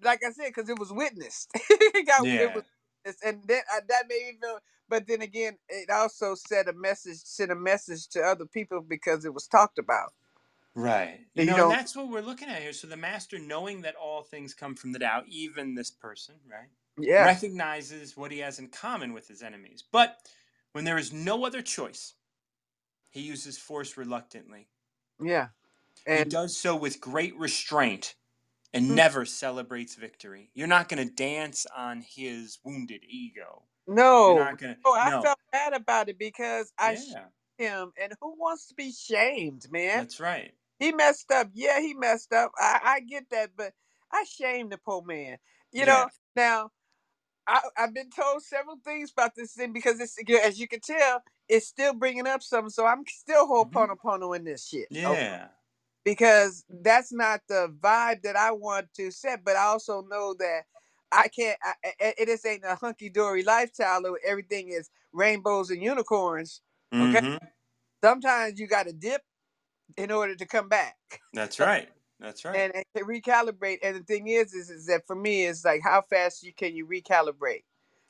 like 0.02 0.22
I 0.26 0.32
said, 0.32 0.48
because 0.48 0.68
it 0.70 0.78
was 0.78 0.92
witnessed, 0.92 1.50
it, 1.54 2.06
got, 2.06 2.26
it 2.26 2.26
Yeah. 2.26 2.54
was, 2.54 2.64
witnessed, 2.64 2.81
and 3.24 3.42
then 3.46 3.62
uh, 3.74 3.80
that 3.88 4.04
made 4.08 4.26
me 4.34 4.38
feel. 4.42 4.58
But 4.88 5.06
then 5.08 5.22
again, 5.22 5.58
it 5.68 5.90
also 5.90 6.34
sent 6.34 6.68
a 6.68 6.74
message, 6.74 7.18
sent 7.24 7.52
a 7.52 7.56
message 7.56 8.08
to 8.10 8.22
other 8.22 8.46
people 8.46 8.82
because 8.82 9.24
it 9.24 9.34
was 9.34 9.46
talked 9.48 9.78
about. 9.78 10.12
Right. 10.74 11.20
You 11.34 11.44
you 11.44 11.46
know, 11.46 11.60
and 11.60 11.70
that's 11.70 11.96
what 11.96 12.08
we're 12.08 12.22
looking 12.22 12.48
at 12.48 12.62
here. 12.62 12.72
So 12.74 12.88
the 12.88 12.96
master, 12.96 13.38
knowing 13.38 13.82
that 13.82 13.96
all 13.96 14.22
things 14.22 14.54
come 14.54 14.76
from 14.76 14.92
the 14.92 15.00
Tao, 15.00 15.24
even 15.28 15.74
this 15.76 15.90
person, 15.92 16.36
right, 16.50 16.70
Yeah. 16.98 17.26
recognizes 17.26 18.16
what 18.16 18.32
he 18.32 18.40
has 18.40 18.58
in 18.58 18.68
common 18.68 19.12
with 19.14 19.28
his 19.28 19.42
enemies. 19.42 19.84
But 19.92 20.18
when 20.72 20.84
there 20.84 20.98
is 20.98 21.12
no 21.12 21.46
other 21.46 21.62
choice, 21.62 22.14
he 23.10 23.22
uses 23.22 23.58
force 23.58 23.96
reluctantly. 23.96 24.68
Yeah. 25.22 25.48
And 26.10 26.18
He 26.18 26.24
And 26.24 26.30
does 26.30 26.56
so 26.56 26.76
with 26.76 27.00
great 27.00 27.36
restraint 27.38 28.16
and 28.74 28.90
Mhm. 28.90 28.96
never 28.96 29.24
celebrates 29.26 29.94
victory. 29.96 30.50
You're 30.54 30.68
not 30.68 30.88
going 30.88 31.06
to 31.06 31.14
dance 31.14 31.66
on 31.76 32.02
his 32.02 32.58
wounded 32.64 33.02
ego. 33.08 33.64
You're 34.24 34.36
no, 34.36 34.56
to. 34.58 34.76
no, 34.84 34.92
I 34.94 35.10
No. 35.10 35.22
felt 35.22 35.38
bad 35.52 35.74
about 35.74 36.08
it 36.10 36.18
because 36.18 36.72
I 36.78 36.94
Yeah, 36.94 36.96
shamed 36.96 37.32
him, 37.58 37.92
and 38.00 38.14
who 38.20 38.34
wants 38.38 38.68
to 38.68 38.74
be 38.74 38.92
shamed, 38.92 39.70
man? 39.72 40.04
that's 40.04 40.20
right. 40.20 40.54
He 40.78 40.92
messed 40.92 41.30
up. 41.32 41.50
Yeah, 41.54 41.80
he 41.80 41.94
messed 41.94 42.32
up. 42.34 42.52
I, 42.58 42.80
I 42.84 43.00
get 43.00 43.30
that, 43.30 43.50
but 43.56 43.72
I 44.12 44.24
shamed 44.24 44.72
the 44.72 44.78
poor 44.78 45.02
man. 45.04 45.38
You 45.72 45.86
Yeah. 45.86 45.86
know, 45.86 46.08
now 46.36 46.70
I, 47.46 47.60
I've 47.78 47.94
been 47.94 48.10
told 48.10 48.42
several 48.42 48.78
things 48.84 49.12
about 49.12 49.34
this 49.36 49.54
thing 49.54 49.72
because 49.72 50.00
it's 50.00 50.16
as 50.44 50.60
you 50.60 50.68
can 50.68 50.80
tell, 50.80 51.22
it's 51.48 51.66
still 51.68 51.94
bringing 51.94 52.26
up 52.26 52.42
something. 52.42 52.70
So 52.70 52.86
I'm 52.86 53.04
still 53.08 53.46
Mhm. 53.58 53.72
ho'oponopono 53.74 54.36
in 54.36 54.44
this 54.44 54.66
shit. 54.68 54.88
okay? 55.04 55.40
Because 56.04 56.64
that's 56.70 57.12
not 57.12 57.42
the 57.48 57.74
vibe 57.80 58.22
that 58.22 58.36
I 58.36 58.52
want 58.52 58.88
to 58.96 59.10
set. 59.12 59.44
But 59.44 59.56
I 59.56 59.64
also 59.64 60.02
know 60.10 60.34
that 60.38 60.62
I 61.12 61.28
can't. 61.28 61.58
I, 61.64 61.74
I- 62.00 62.14
it 62.18 62.26
just 62.26 62.46
ain't 62.46 62.64
a 62.64 62.76
hunky 62.76 63.10
dory 63.10 63.44
lifestyle 63.44 64.02
where 64.02 64.20
everything 64.26 64.70
is 64.70 64.90
rainbows 65.12 65.70
and 65.70 65.82
unicorns. 65.82 66.62
Okay, 67.00 67.22
hmm 67.22 67.36
sometimes 68.04 68.60
you 68.60 68.68
got 68.68 68.86
to 68.86 68.92
dip 68.94 69.22
in 69.96 70.10
order 70.12 70.36
to 70.36 70.46
come 70.46 70.68
back 70.68 70.96
That's 71.34 71.60
right. 71.60 71.88
That's 72.20 72.44
right. 72.44 72.54
and, 72.54 72.74
and 72.74 72.84
to 72.96 73.04
recalibrate. 73.04 73.78
And 73.84 73.96
the 73.96 74.04
thing 74.04 74.28
is, 74.28 74.54
is, 74.54 74.70
is 74.70 74.86
that 74.88 75.06
for 75.06 75.16
me, 75.16 75.46
it's 75.46 75.64
like 75.64 75.82
how 75.84 76.02
fast 76.02 76.44
you 76.44 76.54
can 76.54 76.76
you 76.76 76.86
recalibrate. 76.86 77.64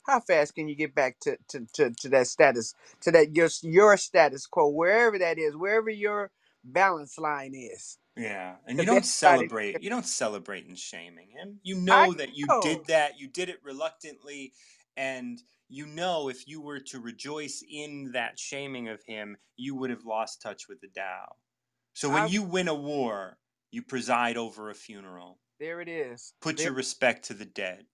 How 0.06 0.20
fast 0.20 0.56
can 0.56 0.68
you 0.68 0.76
get 0.76 0.94
back 0.96 1.18
to, 1.22 1.38
to, 1.50 1.66
to, 1.74 1.90
to 2.00 2.10
that 2.10 2.26
status, 2.28 2.74
to 3.02 3.12
that 3.12 3.36
your 3.36 3.50
your 3.62 3.96
status 3.98 4.48
quo, 4.48 4.68
wherever 4.70 5.18
that 5.20 5.38
is, 5.38 5.56
wherever 5.56 5.90
your 5.90 6.32
balance 6.64 7.18
line 7.18 7.54
is. 7.54 7.98
Yeah, 8.16 8.56
and 8.66 8.78
you 8.78 8.84
don't 8.84 9.06
celebrate. 9.06 9.82
You 9.82 9.90
don't 9.90 10.06
celebrate 10.06 10.66
in 10.66 10.74
shaming 10.74 11.30
him. 11.30 11.60
You 11.62 11.76
I 11.90 12.06
know 12.06 12.12
that 12.14 12.36
you 12.36 12.46
know. 12.46 12.60
did 12.60 12.84
that. 12.86 13.18
You 13.18 13.28
did 13.28 13.48
it 13.48 13.58
reluctantly, 13.64 14.52
and 14.96 15.40
you 15.68 15.86
know 15.86 16.28
if 16.28 16.46
you 16.46 16.60
were 16.60 16.80
to 16.80 17.00
rejoice 17.00 17.62
in 17.68 18.12
that 18.12 18.38
shaming 18.38 18.88
of 18.88 19.02
him, 19.06 19.36
you 19.56 19.74
would 19.76 19.90
have 19.90 20.04
lost 20.04 20.42
touch 20.42 20.68
with 20.68 20.80
the 20.80 20.88
Tao. 20.88 21.36
So 21.94 22.10
when 22.10 22.24
I, 22.24 22.26
you 22.26 22.42
win 22.42 22.68
a 22.68 22.74
war, 22.74 23.38
you 23.70 23.82
preside 23.82 24.36
over 24.36 24.68
a 24.70 24.74
funeral. 24.74 25.38
there 25.58 25.80
it 25.80 25.88
is. 25.88 26.34
Put 26.40 26.58
There, 26.58 26.66
your 26.66 26.74
respect 26.74 27.24
to 27.26 27.34
the 27.34 27.46
dead. 27.46 27.86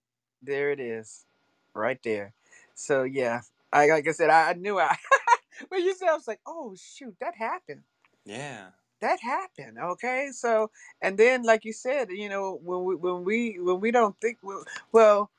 there 0.42 0.70
it 0.72 0.80
is, 0.80 1.26
right 1.74 1.98
there. 2.02 2.34
So 2.74 3.04
yeah, 3.04 3.42
I 3.72 3.86
like 3.88 4.08
I 4.08 4.12
said, 4.12 4.30
I, 4.30 4.50
I 4.50 4.52
knew 4.54 4.78
I. 4.80 4.96
when 5.68 5.82
you 5.84 5.94
said, 5.94 6.08
I 6.08 6.14
was 6.14 6.26
like, 6.26 6.40
oh 6.46 6.74
shoot, 6.76 7.14
that 7.20 7.34
happened. 7.36 7.82
Yeah. 8.24 8.68
That 9.00 9.20
happened. 9.20 9.78
Okay, 9.78 10.30
so 10.32 10.70
and 11.02 11.18
then 11.18 11.44
like 11.44 11.64
you 11.64 11.72
said, 11.72 12.10
you 12.10 12.28
know, 12.28 12.60
when 12.64 12.84
we 12.84 12.96
when 12.96 13.24
we 13.24 13.58
when 13.60 13.80
we 13.80 13.90
don't 13.92 14.16
think 14.20 14.38
well, 14.42 14.64
well 14.92 15.30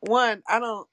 one, 0.00 0.42
I 0.48 0.60
don't 0.60 0.88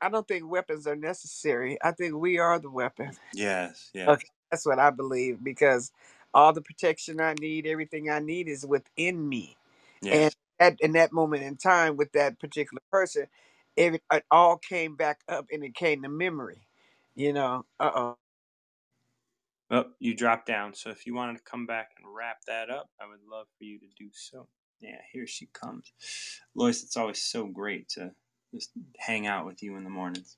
I 0.00 0.10
don't 0.10 0.28
think 0.28 0.50
weapons 0.50 0.86
are 0.86 0.96
necessary. 0.96 1.78
I 1.82 1.92
think 1.92 2.16
we 2.16 2.38
are 2.38 2.58
the 2.58 2.70
weapon. 2.70 3.12
Yes. 3.32 3.90
Yes. 3.94 4.08
Okay, 4.08 4.28
that's 4.50 4.66
what 4.66 4.80
I 4.80 4.90
believe 4.90 5.44
because 5.44 5.92
all 6.34 6.52
the 6.52 6.62
protection 6.62 7.20
I 7.20 7.34
need, 7.34 7.66
everything 7.66 8.10
I 8.10 8.20
need 8.20 8.48
is 8.48 8.66
within 8.66 9.28
me. 9.28 9.56
And 10.10 10.34
at 10.60 10.78
in 10.80 10.92
that 10.94 11.12
moment 11.12 11.44
in 11.44 11.56
time 11.56 11.96
with 11.96 12.12
that 12.12 12.40
particular 12.40 12.82
person, 12.92 13.26
it, 13.76 14.02
it 14.12 14.24
all 14.30 14.58
came 14.58 14.96
back 14.96 15.20
up 15.28 15.46
and 15.52 15.64
it 15.64 15.74
came 15.74 16.02
to 16.02 16.10
memory. 16.10 16.62
You 17.16 17.32
know, 17.34 17.66
uh 17.80 17.92
oh. 17.94 18.18
Oh, 19.72 19.86
you 19.98 20.14
dropped 20.14 20.46
down. 20.46 20.74
So 20.74 20.90
if 20.90 21.06
you 21.06 21.14
wanted 21.14 21.38
to 21.38 21.44
come 21.44 21.64
back 21.64 21.92
and 21.96 22.14
wrap 22.14 22.42
that 22.46 22.68
up, 22.68 22.90
I 23.00 23.06
would 23.06 23.20
love 23.28 23.46
for 23.56 23.64
you 23.64 23.78
to 23.78 23.86
do 23.98 24.10
so. 24.12 24.46
Yeah, 24.80 24.98
here 25.12 25.26
she 25.26 25.46
comes. 25.46 25.92
Loyce, 26.54 26.82
it's 26.82 26.96
always 26.98 27.22
so 27.22 27.46
great 27.46 27.88
to 27.90 28.12
just 28.54 28.72
hang 28.98 29.26
out 29.26 29.46
with 29.46 29.62
you 29.62 29.76
in 29.76 29.84
the 29.84 29.90
mornings. 29.90 30.36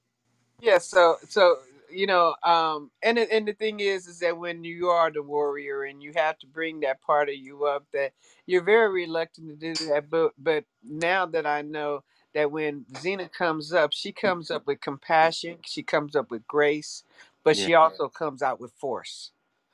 Yeah, 0.61 0.78
so 0.78 1.16
so 1.28 1.59
you 1.91 2.07
know, 2.07 2.37
um, 2.45 2.93
and 3.03 3.18
and 3.18 3.49
the 3.49 3.55
thing 3.55 3.80
is, 3.80 4.07
is 4.07 4.20
that 4.20 4.39
when 4.39 4.62
you 4.62 4.89
are 4.89 5.11
the 5.11 5.22
warrior 5.22 5.82
and 5.82 6.01
you 6.03 6.12
have 6.14 6.39
to 6.39 6.47
bring 6.47 6.80
that 6.80 7.03
part 7.03 7.28
of 7.28 7.35
you 7.35 7.64
up, 7.66 7.87
that 7.93 8.12
you're 8.47 8.62
very 8.62 8.93
reluctant 8.93 9.49
to 9.49 9.74
do 9.74 9.87
that. 9.87 10.11
But 10.11 10.32
but 10.39 10.64
now 10.82 11.26
that 11.26 11.47
I 11.47 11.62
know 11.62 12.05
that 12.35 12.53
when 12.53 12.85
Xena 12.93 13.32
comes 13.32 13.72
up, 13.72 13.93
she 13.93 14.12
comes 14.12 14.51
up 14.51 14.66
with 14.66 14.80
compassion, 14.80 15.59
she 15.64 15.82
comes 15.82 16.14
up 16.14 16.30
with 16.30 16.47
grace, 16.47 17.05
but 17.45 17.57
Yeah, 17.57 17.59
she 17.59 17.74
also 17.74 18.09
comes 18.09 18.42
out 18.42 18.61
with 18.61 18.72
force. 18.74 19.32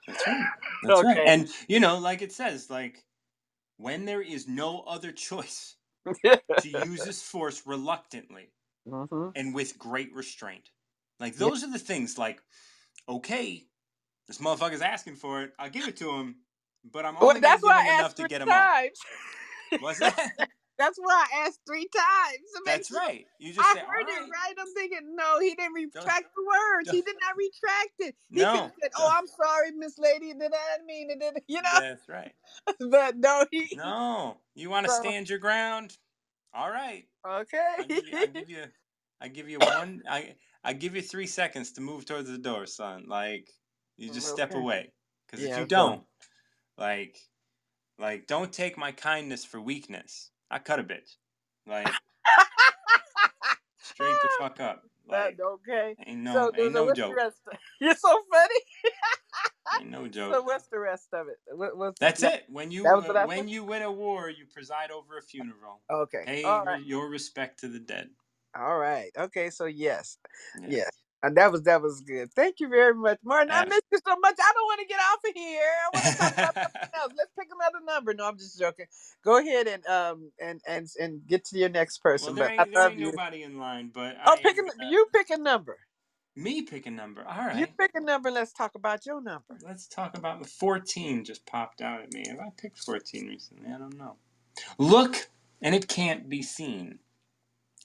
that's 0.08 0.26
right. 0.26 0.46
That's 0.82 1.02
right. 1.02 1.22
And, 1.24 1.48
you 1.68 1.80
know, 1.80 1.98
like 1.98 2.22
it 2.22 2.32
says, 2.32 2.70
like, 2.70 3.04
when 3.78 4.04
there 4.06 4.22
is 4.22 4.48
no 4.48 4.82
other 4.82 5.12
choice 5.12 5.76
to 6.58 6.68
use 6.70 7.04
this 7.04 7.22
force 7.22 7.62
reluctantly 7.66 8.52
hmm 8.88 9.30
and 9.34 9.54
with 9.54 9.78
great 9.78 10.14
restraint. 10.14 10.70
Like, 11.20 11.36
Yeah. 11.38 11.50
those 11.50 11.64
are 11.64 11.70
the 11.72 11.78
things, 11.80 12.18
like, 12.18 12.42
okay, 13.08 13.64
this 14.28 14.38
motherfucker's 14.38 14.82
asking 14.82 15.16
for 15.16 15.42
it. 15.42 15.52
I'll 15.58 15.70
give 15.70 15.88
it 15.88 15.96
to 15.98 16.12
him, 16.12 16.36
but 16.90 17.06
I'm 17.06 17.18
Well, 17.20 17.34
only 17.34 17.42
to 17.42 17.42
that's 17.42 17.62
give 17.62 17.66
him 17.66 17.78
enough 17.88 18.16
to 18.16 18.24
get 18.24 18.42
him 18.42 18.66
times. 18.68 19.00
What's 19.78 20.00
that? 20.00 20.16
That's 20.80 20.98
why 20.98 21.26
I 21.30 21.46
asked 21.46 21.60
three 21.66 21.86
times 21.94 22.48
That's 22.64 22.90
right. 22.90 23.26
You 23.38 23.52
just 23.52 23.60
I 23.60 23.74
all 23.78 23.86
heard 23.86 24.08
it 24.08 24.12
right. 24.12 24.30
right. 24.30 24.54
I'm 24.58 24.74
thinking, 24.74 25.14
no, 25.14 25.38
he 25.38 25.54
didn't 25.54 25.74
retract 25.74 26.24
the 26.34 26.42
words. 26.42 26.90
He 26.90 27.02
did 27.02 27.16
not 27.20 27.36
retract 27.36 27.94
it. 27.98 28.16
He 28.32 28.40
no. 28.40 28.72
said, 28.80 28.90
"Oh, 28.96 29.12
I'm 29.14 29.26
sorry, 29.26 29.72
Miss 29.72 29.98
Lady. 29.98 30.30
I 30.30 30.38
Did 30.38 30.52
I 30.54 30.84
mean 30.86 31.10
it? 31.10 31.20
Did 31.20 31.42
you 31.48 31.60
know?" 31.60 31.80
That's 31.80 32.08
right. 32.08 32.32
But 32.90 33.18
no, 33.18 33.44
he. 33.50 33.76
No. 33.76 34.38
You 34.54 34.70
want 34.70 34.86
to 34.86 34.90
So 34.90 35.02
stand 35.02 35.28
your 35.28 35.38
ground? 35.38 35.98
All 36.54 36.70
right. 36.70 37.04
Okay. 37.26 37.76
give 37.88 38.08
you. 38.08 38.16
I 38.16 38.26
give 38.26 38.48
you. 38.50 38.64
I 39.20 39.28
give 39.28 39.48
you 39.50 39.58
one. 39.58 40.02
I 40.08 40.34
I 40.64 40.72
give 40.72 40.96
you 40.96 41.02
three 41.02 41.26
seconds 41.26 41.72
to 41.72 41.82
move 41.82 42.06
towards 42.06 42.30
the 42.30 42.38
door, 42.38 42.64
son. 42.64 43.04
Like 43.06 43.50
you 43.98 44.08
just 44.10 44.28
step 44.28 44.54
away. 44.54 44.92
Because 45.26 45.44
if 45.44 45.58
you 45.58 45.66
don't, 45.66 46.02
like, 46.78 47.18
like 47.98 48.26
don't 48.26 48.52
take 48.52 48.78
my 48.78 48.92
kindness 48.92 49.44
for 49.44 49.60
weakness. 49.60 50.30
I 50.50 50.58
cut 50.58 50.80
a 50.80 50.84
bitch. 50.84 51.16
Like 51.66 51.88
straight 53.82 54.08
the 54.22 54.28
fuck 54.38 54.60
up. 54.60 54.82
That 55.08 55.24
Like 55.24 55.38
okay. 55.40 55.96
ain't 56.06 56.20
no 56.20 56.32
so 56.32 56.52
ain't 56.58 56.74
no 56.74 56.92
joke. 56.94 57.16
rest? 57.16 57.40
You're 57.80 57.94
so 57.94 58.16
funny. 58.32 58.60
Ain't 59.80 59.90
no 59.90 60.08
joke. 60.08 60.34
So 60.34 60.42
what's 60.42 60.66
the 60.66 60.80
rest 60.80 61.08
of 61.12 61.28
it? 61.28 61.36
What, 61.52 61.76
what's 61.76 62.00
That's 62.00 62.22
that? 62.22 62.34
it. 62.34 62.44
When 62.48 62.70
you 62.72 62.84
That 62.84 63.08
uh, 63.08 63.26
when 63.26 63.46
you 63.46 63.62
win 63.62 63.82
a 63.82 63.90
war, 63.90 64.28
you 64.28 64.44
preside 64.52 64.90
over 64.90 65.16
a 65.18 65.22
funeral. 65.22 65.80
Okay. 65.90 66.24
Pay 66.26 66.44
right. 66.44 66.84
your 66.84 67.08
respect 67.08 67.60
to 67.60 67.68
the 67.68 67.78
dead. 67.78 68.10
All 68.58 68.78
right. 68.78 69.10
Okay. 69.16 69.48
So 69.48 69.66
yes, 69.66 70.18
Yes. 70.62 70.70
yes. 70.70 70.90
And 71.22 71.36
that 71.36 71.52
was 71.52 71.64
that 71.64 71.82
was 71.82 72.00
good. 72.02 72.32
Thank 72.34 72.60
you 72.60 72.68
very 72.70 72.94
much, 72.94 73.18
Martin. 73.24 73.50
I 73.52 73.62
miss 73.68 73.82
you 73.92 73.98
so 74.06 74.16
much. 74.20 74.36
I 74.40 74.52
don't 74.54 74.66
want 74.66 74.80
to 74.80 74.86
get 74.88 75.00
off 75.00 75.20
of 75.28 75.34
here. 75.36 75.60
I 75.86 75.90
want 75.94 76.06
to 76.08 76.14
talk 76.18 76.34
about 76.38 76.56
something 76.62 76.88
else. 76.96 77.12
Let's 77.18 77.32
pick 77.38 77.48
another 77.54 77.84
number. 77.86 78.14
No, 78.14 78.26
I'm 78.28 78.38
just 78.38 78.58
joking. 78.58 78.86
Go 79.24 79.38
ahead 79.38 79.68
and 79.68 79.86
um 79.86 80.32
and 80.40 80.62
and 80.68 80.88
and 81.00 81.26
get 81.28 81.44
to 81.46 81.58
your 81.58 81.70
next 81.70 81.98
well, 82.18 82.32
person. 82.32 82.34
there 82.34 82.48
But 82.48 82.54
I 82.58 82.64
ain't 82.64 82.72
there 82.74 82.84
love 82.84 82.92
ain't 82.92 83.00
you. 83.00 83.12
nobody 83.16 83.42
in 83.44 83.58
line, 83.58 83.90
but 83.94 84.16
Oh, 84.26 84.36
I 84.36 84.40
pick 84.42 84.56
am 84.56 84.58
a 84.58 84.62
gonna 84.64 84.72
you 84.78 85.06
pick 85.14 85.30
a 85.30 85.38
number. 85.38 85.78
me 86.36 86.62
pick 86.62 86.86
a 86.86 86.90
number. 86.92 87.24
All 87.28 87.46
right. 87.46 87.56
You 87.56 87.66
pick 87.78 87.92
a 87.94 88.00
number. 88.00 88.30
Let's 88.30 88.52
talk 88.52 88.72
about 88.76 89.06
your 89.06 89.22
number. 89.22 89.60
Let's 89.62 89.88
talk 89.88 90.16
about 90.16 90.42
the 90.42 90.48
14 90.48 91.24
just 91.24 91.46
popped 91.46 91.80
out 91.82 92.02
at 92.02 92.12
me. 92.12 92.24
Have 92.28 92.40
I 92.40 92.50
picked 92.56 92.78
14 92.80 93.28
recently? 93.28 93.70
I 93.72 93.78
don't 93.78 93.98
know. 93.98 94.16
Look, 94.78 95.28
and 95.62 95.74
it 95.74 95.88
can't 95.88 96.28
be 96.28 96.42
seen. 96.42 97.00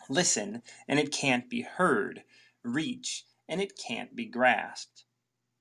Listen, 0.10 0.62
and 0.88 1.00
it 1.00 1.12
can't 1.12 1.50
be 1.50 1.62
heard. 1.62 2.24
Reach, 2.66 3.26
and 3.48 3.62
it 3.62 3.78
can't 3.78 4.16
be 4.16 4.26
grasped. 4.26 5.06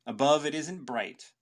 Above 0.07 0.47
it 0.47 0.55
isn't 0.55 0.87
bright. 0.87 1.33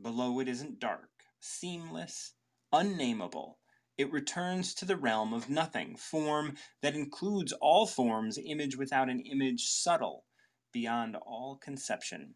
Below 0.00 0.40
it 0.40 0.48
isn't 0.48 0.80
dark. 0.80 1.10
Seamless, 1.40 2.32
unnameable. 2.72 3.58
It 3.98 4.10
returns 4.10 4.72
to 4.76 4.86
the 4.86 4.96
realm 4.96 5.34
of 5.34 5.50
nothing, 5.50 5.96
form 5.96 6.56
that 6.80 6.94
includes 6.94 7.52
all 7.52 7.86
forms, 7.86 8.38
image 8.42 8.78
without 8.78 9.10
an 9.10 9.20
image, 9.20 9.66
subtle, 9.66 10.24
beyond 10.72 11.16
all 11.16 11.56
conception. 11.56 12.34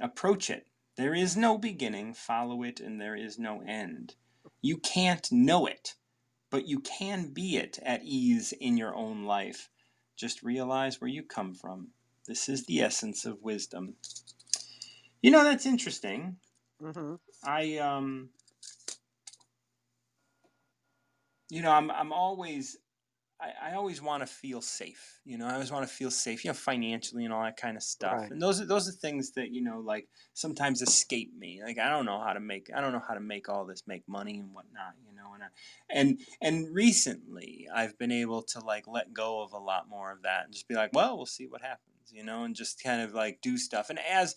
Approach 0.00 0.50
it. 0.50 0.66
There 0.96 1.14
is 1.14 1.36
no 1.36 1.56
beginning, 1.56 2.14
follow 2.14 2.64
it, 2.64 2.80
and 2.80 3.00
there 3.00 3.14
is 3.14 3.38
no 3.38 3.62
end. 3.62 4.16
You 4.60 4.78
can't 4.78 5.30
know 5.30 5.66
it, 5.66 5.94
but 6.50 6.66
you 6.66 6.80
can 6.80 7.28
be 7.28 7.56
it 7.58 7.78
at 7.80 8.02
ease 8.02 8.52
in 8.52 8.76
your 8.76 8.94
own 8.94 9.22
life. 9.22 9.70
Just 10.16 10.42
realize 10.42 11.00
where 11.00 11.10
you 11.10 11.22
come 11.22 11.54
from. 11.54 11.92
This 12.26 12.48
is 12.48 12.64
the 12.66 12.80
essence 12.80 13.24
of 13.24 13.42
wisdom. 13.42 13.94
You 15.22 15.30
know, 15.30 15.44
that's 15.44 15.66
interesting. 15.66 16.36
hmm 16.80 17.14
I 17.44 17.78
um 17.78 18.30
you 21.50 21.62
know, 21.62 21.72
I'm 21.72 21.90
I'm 21.90 22.12
always 22.12 22.76
I, 23.40 23.70
I 23.70 23.74
always 23.74 24.00
want 24.00 24.22
to 24.22 24.26
feel 24.26 24.60
safe. 24.60 25.20
You 25.24 25.38
know, 25.38 25.46
I 25.46 25.54
always 25.54 25.70
want 25.70 25.86
to 25.86 25.92
feel 25.92 26.10
safe, 26.10 26.44
you 26.44 26.50
know, 26.50 26.54
financially 26.54 27.24
and 27.24 27.34
all 27.34 27.42
that 27.42 27.56
kind 27.56 27.76
of 27.76 27.82
stuff. 27.82 28.14
Right. 28.14 28.30
And 28.30 28.40
those 28.40 28.60
are 28.60 28.66
those 28.66 28.88
are 28.88 28.92
things 28.92 29.32
that, 29.32 29.50
you 29.50 29.62
know, 29.62 29.80
like 29.80 30.08
sometimes 30.34 30.82
escape 30.82 31.36
me. 31.36 31.60
Like 31.64 31.78
I 31.78 31.90
don't 31.90 32.06
know 32.06 32.20
how 32.20 32.32
to 32.32 32.40
make 32.40 32.70
I 32.74 32.80
don't 32.80 32.92
know 32.92 33.02
how 33.06 33.14
to 33.14 33.20
make 33.20 33.48
all 33.48 33.66
this 33.66 33.82
make 33.86 34.02
money 34.08 34.38
and 34.38 34.54
whatnot, 34.54 34.94
you 35.06 35.14
know, 35.14 35.34
and 35.34 35.42
I, 35.42 35.46
and 35.90 36.20
and 36.40 36.74
recently 36.74 37.68
I've 37.74 37.98
been 37.98 38.12
able 38.12 38.42
to 38.42 38.60
like 38.60 38.86
let 38.86 39.12
go 39.12 39.42
of 39.42 39.52
a 39.52 39.58
lot 39.58 39.88
more 39.88 40.12
of 40.12 40.22
that 40.22 40.44
and 40.44 40.52
just 40.52 40.68
be 40.68 40.74
like, 40.74 40.90
well, 40.92 41.16
we'll 41.16 41.26
see 41.26 41.46
what 41.46 41.62
happens, 41.62 41.93
you 42.10 42.24
know, 42.24 42.44
and 42.44 42.54
just 42.54 42.82
kind 42.82 43.02
of 43.02 43.14
like 43.14 43.40
do 43.40 43.56
stuff. 43.56 43.90
And 43.90 43.98
as 43.98 44.34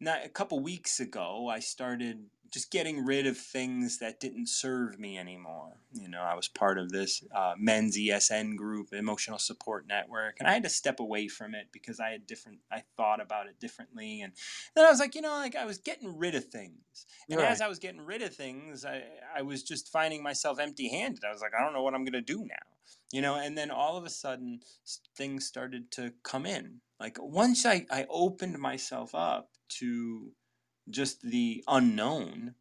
not 0.00 0.24
a 0.24 0.28
couple 0.28 0.60
weeks 0.60 1.00
ago, 1.00 1.48
I 1.48 1.60
started 1.60 2.24
just 2.50 2.70
getting 2.72 3.04
rid 3.04 3.26
of 3.26 3.38
things 3.38 3.98
that 3.98 4.18
didn't 4.18 4.48
serve 4.48 4.98
me 4.98 5.16
anymore. 5.16 5.76
You 5.92 6.08
know, 6.08 6.22
I 6.22 6.34
was 6.34 6.48
part 6.48 6.78
of 6.78 6.90
this 6.90 7.22
uh, 7.34 7.54
men's 7.56 7.96
ESN 7.96 8.56
group, 8.56 8.92
emotional 8.92 9.38
support 9.38 9.86
network, 9.86 10.36
and 10.40 10.48
I 10.48 10.52
had 10.52 10.64
to 10.64 10.68
step 10.68 10.98
away 10.98 11.28
from 11.28 11.54
it 11.54 11.68
because 11.70 12.00
I 12.00 12.10
had 12.10 12.26
different, 12.26 12.58
I 12.72 12.82
thought 12.96 13.20
about 13.20 13.46
it 13.46 13.60
differently. 13.60 14.20
And 14.22 14.32
then 14.74 14.84
I 14.84 14.90
was 14.90 14.98
like, 14.98 15.14
you 15.14 15.20
know, 15.20 15.34
like 15.34 15.54
I 15.54 15.64
was 15.64 15.78
getting 15.78 16.16
rid 16.18 16.34
of 16.34 16.46
things. 16.46 17.06
And 17.30 17.38
Right. 17.38 17.50
as 17.50 17.60
I 17.60 17.68
was 17.68 17.78
getting 17.78 18.00
rid 18.00 18.22
of 18.22 18.34
things, 18.34 18.84
I, 18.84 19.04
I 19.36 19.42
was 19.42 19.62
just 19.62 19.92
finding 19.92 20.22
myself 20.22 20.58
empty 20.58 20.88
handed. 20.88 21.22
I 21.24 21.32
was 21.32 21.40
like, 21.40 21.52
I 21.58 21.62
don't 21.62 21.72
know 21.72 21.82
what 21.82 21.94
I'm 21.94 22.04
going 22.04 22.12
to 22.14 22.20
do 22.20 22.40
now. 22.40 22.66
You 23.12 23.22
know, 23.22 23.36
and 23.36 23.56
then 23.56 23.70
all 23.70 23.96
of 23.96 24.04
a 24.04 24.10
sudden 24.10 24.60
things 25.16 25.46
started 25.46 25.92
to 25.92 26.14
come 26.24 26.46
in. 26.46 26.80
Like 27.00 27.18
once 27.20 27.66
I, 27.66 27.86
I 27.90 28.06
opened 28.10 28.58
myself 28.58 29.14
up 29.14 29.50
to 29.80 30.32
just 30.90 31.22
the 31.22 31.64
unknown, 31.68 32.56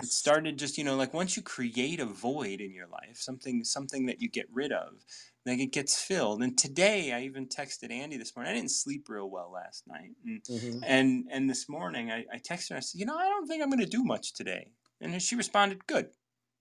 it 0.00 0.12
Yes. 0.12 0.12
started 0.12 0.58
just 0.58 0.78
you 0.78 0.84
know 0.84 0.96
like 0.96 1.14
once 1.14 1.36
you 1.36 1.42
create 1.42 2.00
a 2.00 2.06
void 2.06 2.60
in 2.60 2.72
your 2.72 2.86
life 2.86 3.16
something 3.16 3.64
something 3.64 4.06
that 4.06 4.20
you 4.22 4.28
get 4.28 4.46
rid 4.52 4.72
of 4.72 5.04
like 5.46 5.58
it 5.60 5.72
gets 5.72 6.00
filled. 6.00 6.42
And 6.42 6.56
today 6.58 7.12
i 7.12 7.22
even 7.22 7.46
texted 7.48 7.90
andy 7.92 8.16
this 8.16 8.36
morning. 8.36 8.52
I 8.52 8.56
didn't 8.56 8.70
sleep 8.72 9.08
real 9.08 9.30
well 9.30 9.50
last 9.52 9.86
night. 9.86 10.12
And 10.24 10.42
Mhm. 10.48 10.86
and, 10.86 11.28
and 11.30 11.50
this 11.50 11.68
morning 11.68 12.10
I, 12.12 12.26
I 12.32 12.38
texted 12.38 12.70
her 12.70 12.76
i 12.76 12.80
said 12.80 12.98
you 13.00 13.06
know 13.06 13.16
i 13.16 13.28
don't 13.28 13.46
think 13.46 13.62
i'm 13.62 13.70
going 13.70 13.80
to 13.80 13.86
do 13.86 14.04
much 14.04 14.34
today. 14.34 14.72
And 15.00 15.20
she 15.22 15.36
responded 15.36 15.86
good. 15.86 16.10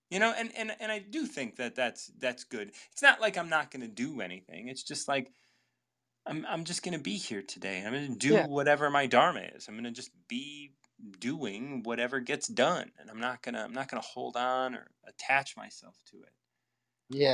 You 0.10 0.20
know 0.20 0.34
and, 0.38 0.56
and 0.56 0.76
and 0.80 0.92
i 0.92 1.00
do 1.00 1.26
think 1.26 1.58
that 1.58 1.76
that's 1.76 2.08
that's 2.18 2.44
good. 2.46 2.72
It's 2.92 3.02
not 3.02 3.22
like 3.22 3.38
i'm 3.38 3.50
not 3.50 3.72
going 3.72 3.82
to 3.82 3.88
do 3.88 4.22
anything. 4.22 4.70
It's 4.70 4.84
just 4.84 5.08
like 5.08 5.32
i'm, 6.28 6.46
I'm 6.50 6.66
just 6.66 6.84
going 6.84 6.98
to 6.98 7.04
be 7.04 7.16
here 7.18 7.44
today 7.44 7.84
i'm 7.86 7.94
going 7.94 8.14
to 8.14 8.20
do 8.20 8.38
Yeah. 8.38 8.48
whatever 8.48 8.90
my 8.92 9.08
dharma 9.08 9.42
is 9.56 9.68
i'm 9.68 9.76
going 9.76 9.86
to 9.86 9.92
just 9.92 10.12
be 10.30 10.74
doing 11.20 11.84
whatever 11.84 12.20
gets 12.22 12.48
done 12.48 12.92
and 13.00 13.10
i'm 13.12 13.20
not 13.22 13.44
going 13.44 13.56
to 13.56 13.62
i'm 13.64 13.74
not 13.74 13.90
to 14.04 14.08
hold 14.08 14.38
on 14.38 14.76
or 14.76 14.88
attach 15.08 15.58
myself 15.58 15.96
to 16.12 16.18
it 16.18 16.34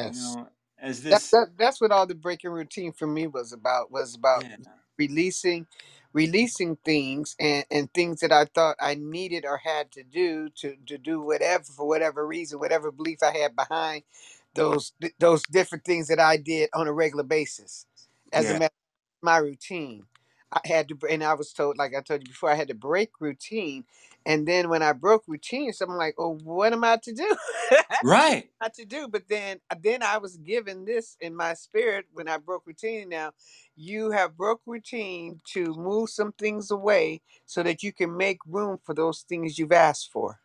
you 0.02 0.12
Yes. 0.16 0.22
know 0.22 0.50
as 0.80 1.04
this 1.04 1.34
that 1.34 1.50
that's 1.58 1.82
what 1.82 1.92
all 1.92 2.08
the 2.08 2.16
breaking 2.16 2.52
routine 2.52 2.92
for 2.94 3.08
me 3.08 3.28
was 3.28 3.54
about. 3.54 3.92
Was 3.92 4.16
about 4.16 4.44
yeah 4.44 4.58
releasing 4.98 5.68
releasing 6.14 6.78
things 6.86 7.36
and, 7.40 7.66
and 7.72 7.94
things 7.94 8.22
that 8.22 8.32
I 8.32 8.46
thought 8.46 8.78
I 8.82 8.96
needed 8.96 9.46
or 9.46 9.58
had 9.58 9.92
to 9.94 10.04
do 10.04 10.50
to, 10.58 10.76
to 10.88 10.98
do 10.98 11.22
whatever 11.22 11.66
for 11.66 11.88
whatever 11.88 12.26
reason, 12.26 12.60
whatever 12.60 12.92
belief 12.92 13.20
I 13.24 13.38
had 13.38 13.56
behind 13.56 14.04
those 14.56 14.94
those 15.20 15.44
different 15.44 15.86
things 15.86 16.08
that 16.10 16.20
I 16.20 16.38
did 16.38 16.70
on 16.74 16.88
a 16.88 16.94
regular 16.94 17.24
basis. 17.26 17.86
As 18.34 18.50
a 18.50 18.54
yeah 18.54 18.56
matter 18.56 18.74
my 19.24 19.38
routine. 19.38 20.06
I 20.54 20.62
had 20.66 20.90
to, 20.90 20.98
and 21.10 21.24
I 21.24 21.36
was 21.36 21.54
told, 21.54 21.78
like 21.78 21.96
I 21.96 22.02
told 22.02 22.22
you 22.24 22.30
before, 22.30 22.52
I 22.52 22.56
had 22.56 22.70
to 22.70 22.76
break 22.76 23.12
routine. 23.22 23.86
And 24.26 24.48
then 24.48 24.70
when 24.70 24.84
I 24.84 24.94
broke 24.94 25.24
routine, 25.28 25.74
so 25.74 25.86
I'm 25.88 25.98
like, 25.98 26.16
oh, 26.20 26.40
what 26.44 26.74
am 26.74 26.84
I 26.86 26.98
to 27.04 27.14
do? 27.14 27.38
right 28.02 28.50
Not 28.62 28.74
to 28.76 28.86
do. 28.86 29.08
But 29.08 29.24
then, 29.30 29.60
uh, 29.72 29.76
then 29.82 30.04
I 30.04 30.18
was 30.20 30.38
given 30.38 30.86
this 30.86 31.18
in 31.22 31.36
my 31.36 31.54
spirit 31.56 32.06
when 32.14 32.28
I 32.30 32.38
broke 32.38 32.68
routine. 32.68 33.10
Now, 33.10 33.32
you 33.76 34.12
have 34.12 34.38
broke 34.38 34.62
routine 34.66 35.42
to 35.54 35.74
move 35.76 36.10
some 36.10 36.34
things 36.34 36.72
away 36.72 37.22
so 37.46 37.64
that 37.64 37.84
you 37.84 37.94
can 37.94 38.18
make 38.18 38.40
room 38.48 38.80
for 38.84 38.96
those 38.96 39.22
things 39.30 39.60
you've 39.60 39.72
asked 39.74 40.12
for. 40.12 40.40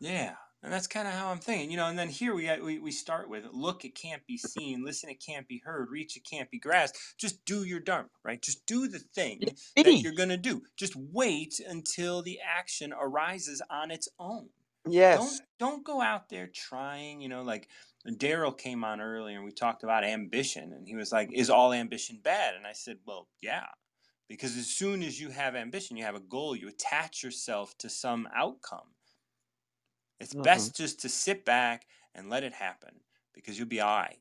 Yeah, 0.00 0.34
and 0.62 0.72
that's 0.72 0.86
kind 0.86 1.06
of 1.06 1.14
how 1.14 1.30
I'm 1.30 1.38
thinking, 1.38 1.70
you 1.70 1.76
know. 1.76 1.86
And 1.86 1.98
then 1.98 2.08
here 2.08 2.34
we 2.34 2.48
uh, 2.48 2.62
we 2.62 2.78
we 2.78 2.90
start 2.90 3.28
with 3.28 3.44
look, 3.52 3.84
it 3.84 3.94
can't 3.94 4.26
be 4.26 4.36
seen, 4.36 4.84
listen, 4.84 5.10
it 5.10 5.22
can't 5.24 5.46
be 5.48 5.62
heard, 5.64 5.90
reach, 5.90 6.16
it 6.16 6.24
can't 6.28 6.50
be 6.50 6.58
grasped. 6.58 6.98
Just 7.18 7.44
do 7.44 7.64
your 7.64 7.80
dharma, 7.80 8.08
right? 8.24 8.40
Just 8.42 8.66
do 8.66 8.88
the 8.88 8.98
thing 8.98 9.44
that 9.82 10.02
you're 10.02 10.12
gonna 10.12 10.36
do. 10.36 10.62
Just 10.76 10.96
wait 10.96 11.60
until 11.66 12.22
the 12.22 12.40
action 12.40 12.92
arises 12.92 13.62
on 13.70 13.90
its 13.90 14.08
own. 14.18 14.50
Yes. 14.88 15.18
Don't 15.18 15.42
don't 15.58 15.84
go 15.84 16.00
out 16.00 16.28
there 16.28 16.46
trying, 16.48 17.20
you 17.20 17.28
know, 17.28 17.42
like 17.42 17.68
Daryl 18.06 18.56
came 18.56 18.84
on 18.84 19.00
earlier 19.00 19.36
and 19.36 19.44
we 19.44 19.52
talked 19.52 19.82
about 19.84 20.04
ambition, 20.04 20.72
and 20.72 20.86
he 20.86 20.96
was 20.96 21.12
like, 21.12 21.30
"Is 21.32 21.50
all 21.50 21.72
ambition 21.72 22.20
bad?" 22.22 22.54
And 22.54 22.66
I 22.66 22.72
said, 22.72 22.98
"Well, 23.06 23.28
yeah." 23.40 23.66
Because 24.28 24.56
as 24.58 24.66
soon 24.68 25.02
as 25.02 25.20
you 25.20 25.30
have 25.30 25.56
ambition, 25.56 25.96
you 25.96 26.04
have 26.04 26.14
a 26.14 26.20
goal, 26.20 26.54
you 26.54 26.68
attach 26.68 27.22
yourself 27.22 27.76
to 27.78 27.88
some 27.88 28.28
outcome. 28.34 28.94
It's 30.20 30.34
Mhm. 30.34 30.34
best 30.34 30.76
just 30.76 31.00
to 31.00 31.08
sit 31.08 31.44
back 31.44 31.86
and 32.14 32.28
let 32.30 32.44
it 32.44 32.52
happen 32.54 33.00
because 33.32 33.58
you'll 33.58 33.68
be 33.68 33.80
all 33.80 33.96
right. 33.98 34.20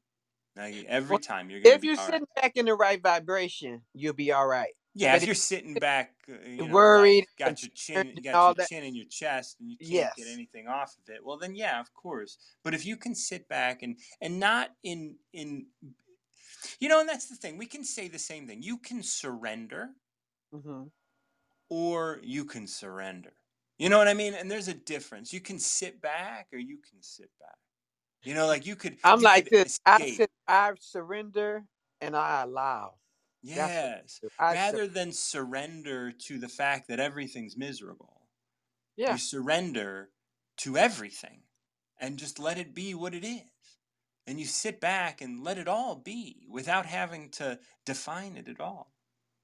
Like 0.56 0.86
every 0.88 1.18
Well, 1.18 1.20
time 1.20 1.50
you're 1.50 1.62
if 1.64 1.84
be 1.84 1.84
you're 1.84 1.96
all 1.98 2.08
right. 2.08 2.14
sitting 2.14 2.28
back 2.36 2.56
in 2.56 2.66
the 2.66 2.76
right 2.76 3.02
vibration, 3.02 3.86
you'll 3.94 4.14
be 4.14 4.32
all 4.32 4.48
right. 4.48 4.74
Yeah, 4.94 5.16
But 5.16 5.24
if 5.24 5.26
you're 5.26 5.36
sitting 5.36 5.78
back, 5.78 6.16
uh, 6.28 6.40
you 6.48 6.68
know, 6.68 6.80
worried 6.80 7.26
like 7.46 7.56
got 7.56 7.62
your 7.62 7.70
chin, 7.76 8.16
you 8.16 8.24
got 8.24 8.48
your 8.48 8.56
that, 8.56 8.70
chin 8.70 8.84
in 8.84 8.96
your 8.96 9.06
chest, 9.06 9.58
and 9.60 9.70
you 9.70 9.78
can't 9.78 10.12
get 10.16 10.28
anything 10.28 10.68
off 10.68 10.98
of 10.98 11.08
it. 11.14 11.24
Well, 11.24 11.38
then 11.38 11.56
yeah, 11.56 11.80
of 11.80 11.94
course. 11.94 12.38
But 12.64 12.74
if 12.74 12.84
you 12.86 12.98
can 12.98 13.14
sit 13.14 13.48
back 13.48 13.84
and 13.84 14.00
and 14.22 14.40
not 14.40 14.72
in 14.84 15.20
in, 15.34 15.68
you 16.80 16.90
know, 16.90 17.00
and 17.00 17.10
that's 17.10 17.28
the 17.30 17.36
thing. 17.36 17.58
We 17.58 17.66
can 17.66 17.84
say 17.84 18.08
the 18.08 18.20
same 18.20 18.48
thing. 18.48 18.62
You 18.62 18.78
can 18.80 19.04
surrender, 19.04 19.96
hmm 20.52 20.88
or 21.70 22.20
you 22.24 22.44
can 22.46 22.68
surrender. 22.68 23.37
You 23.80 23.90
know 23.90 23.98
what 24.00 24.08
I 24.10 24.16
mean? 24.16 24.34
And 24.36 24.50
there's 24.52 24.70
a 24.70 24.74
difference. 24.76 25.34
You 25.34 25.42
can 25.42 25.60
sit 25.60 26.02
back, 26.02 26.48
or 26.54 26.60
you 26.60 26.78
can 26.90 27.02
sit 27.02 27.32
back. 27.40 27.58
You 28.24 28.36
know, 28.36 28.48
like 28.48 28.66
you 28.66 28.76
could 28.76 28.98
I'm 29.04 29.22
you 29.22 29.24
like 29.24 29.50
could 29.50 29.52
this. 29.52 29.80
I 29.86 30.00
said, 30.06 30.30
I 30.48 30.74
surrender 30.80 31.66
and 32.02 32.16
I 32.16 32.44
allow. 32.44 32.96
What 33.54 33.66
I 33.66 33.70
Yes. 33.72 34.22
sur- 34.22 34.30
Rather 34.50 34.88
than 34.88 35.14
surrender 35.14 36.12
to 36.12 36.40
the 36.40 36.50
fact 36.50 36.88
that 36.90 37.00
everything's 37.00 37.58
miserable, 37.58 38.28
you 39.06 39.18
surrender 39.18 40.12
to 40.60 40.78
everything 40.78 41.44
and 42.00 42.20
just 42.20 42.40
let 42.40 42.58
it 42.60 42.76
be 42.76 42.96
what 42.96 43.16
it 43.16 43.26
is. 43.26 43.42
And 44.28 44.40
you 44.40 44.46
sit 44.48 44.82
back 44.82 45.22
and 45.22 45.44
let 45.44 45.58
it 45.60 45.68
all 45.70 45.96
be 45.96 46.48
without 46.50 46.86
having 46.88 47.30
to 47.32 47.60
define 47.86 48.38
it 48.38 48.50
at 48.50 48.62
all. 48.62 48.94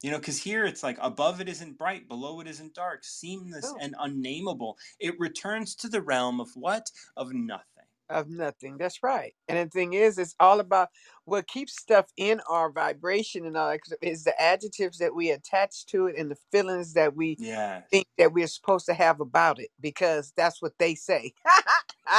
You 0.04 0.12
know, 0.12 0.20
because 0.20 0.38
here 0.44 0.66
it's 0.66 0.84
like 0.84 0.98
above 1.02 1.42
it 1.42 1.50
isn't 1.50 1.78
bright, 1.78 2.10
below 2.10 2.42
it 2.42 2.48
isn't 2.48 2.76
dark, 2.76 3.06
seamless 3.06 3.64
No, 3.64 3.78
and 3.80 3.96
unnameable. 4.00 4.78
It 5.00 5.20
returns 5.20 5.76
to 5.78 5.88
the 5.88 6.02
realm 6.02 6.42
of 6.42 6.50
what? 6.56 6.92
Of 7.18 7.34
nothing. 7.34 7.86
of 8.10 8.30
nothing. 8.30 8.78
That's 8.78 9.02
right. 9.02 9.34
And 9.48 9.58
the 9.58 9.72
thing 9.72 9.94
is, 9.94 10.18
it's 10.18 10.36
all 10.40 10.60
about 10.60 10.90
what 11.26 11.48
keeps 11.48 11.76
stuff 11.80 12.08
in 12.18 12.42
our 12.50 12.70
vibration 12.72 13.46
and 13.46 13.58
all 13.58 13.70
that 13.72 13.80
is 14.02 14.26
the 14.26 14.40
adjectives 14.42 15.00
that 15.00 15.16
we 15.16 15.32
attach 15.32 15.86
to 15.88 16.08
it 16.08 16.18
and 16.18 16.30
the 16.30 16.38
feelings 16.52 16.94
that 16.94 17.16
we 17.16 17.40
Yes. 17.40 17.90
think 17.90 18.08
that 18.18 18.34
we're 18.34 18.48
supposed 18.48 18.86
to 18.88 18.94
have 18.94 19.22
about 19.22 19.60
it 19.60 19.72
because 19.80 20.34
that's 20.36 20.62
what 20.62 20.78
they 20.80 20.96
say. 20.96 21.34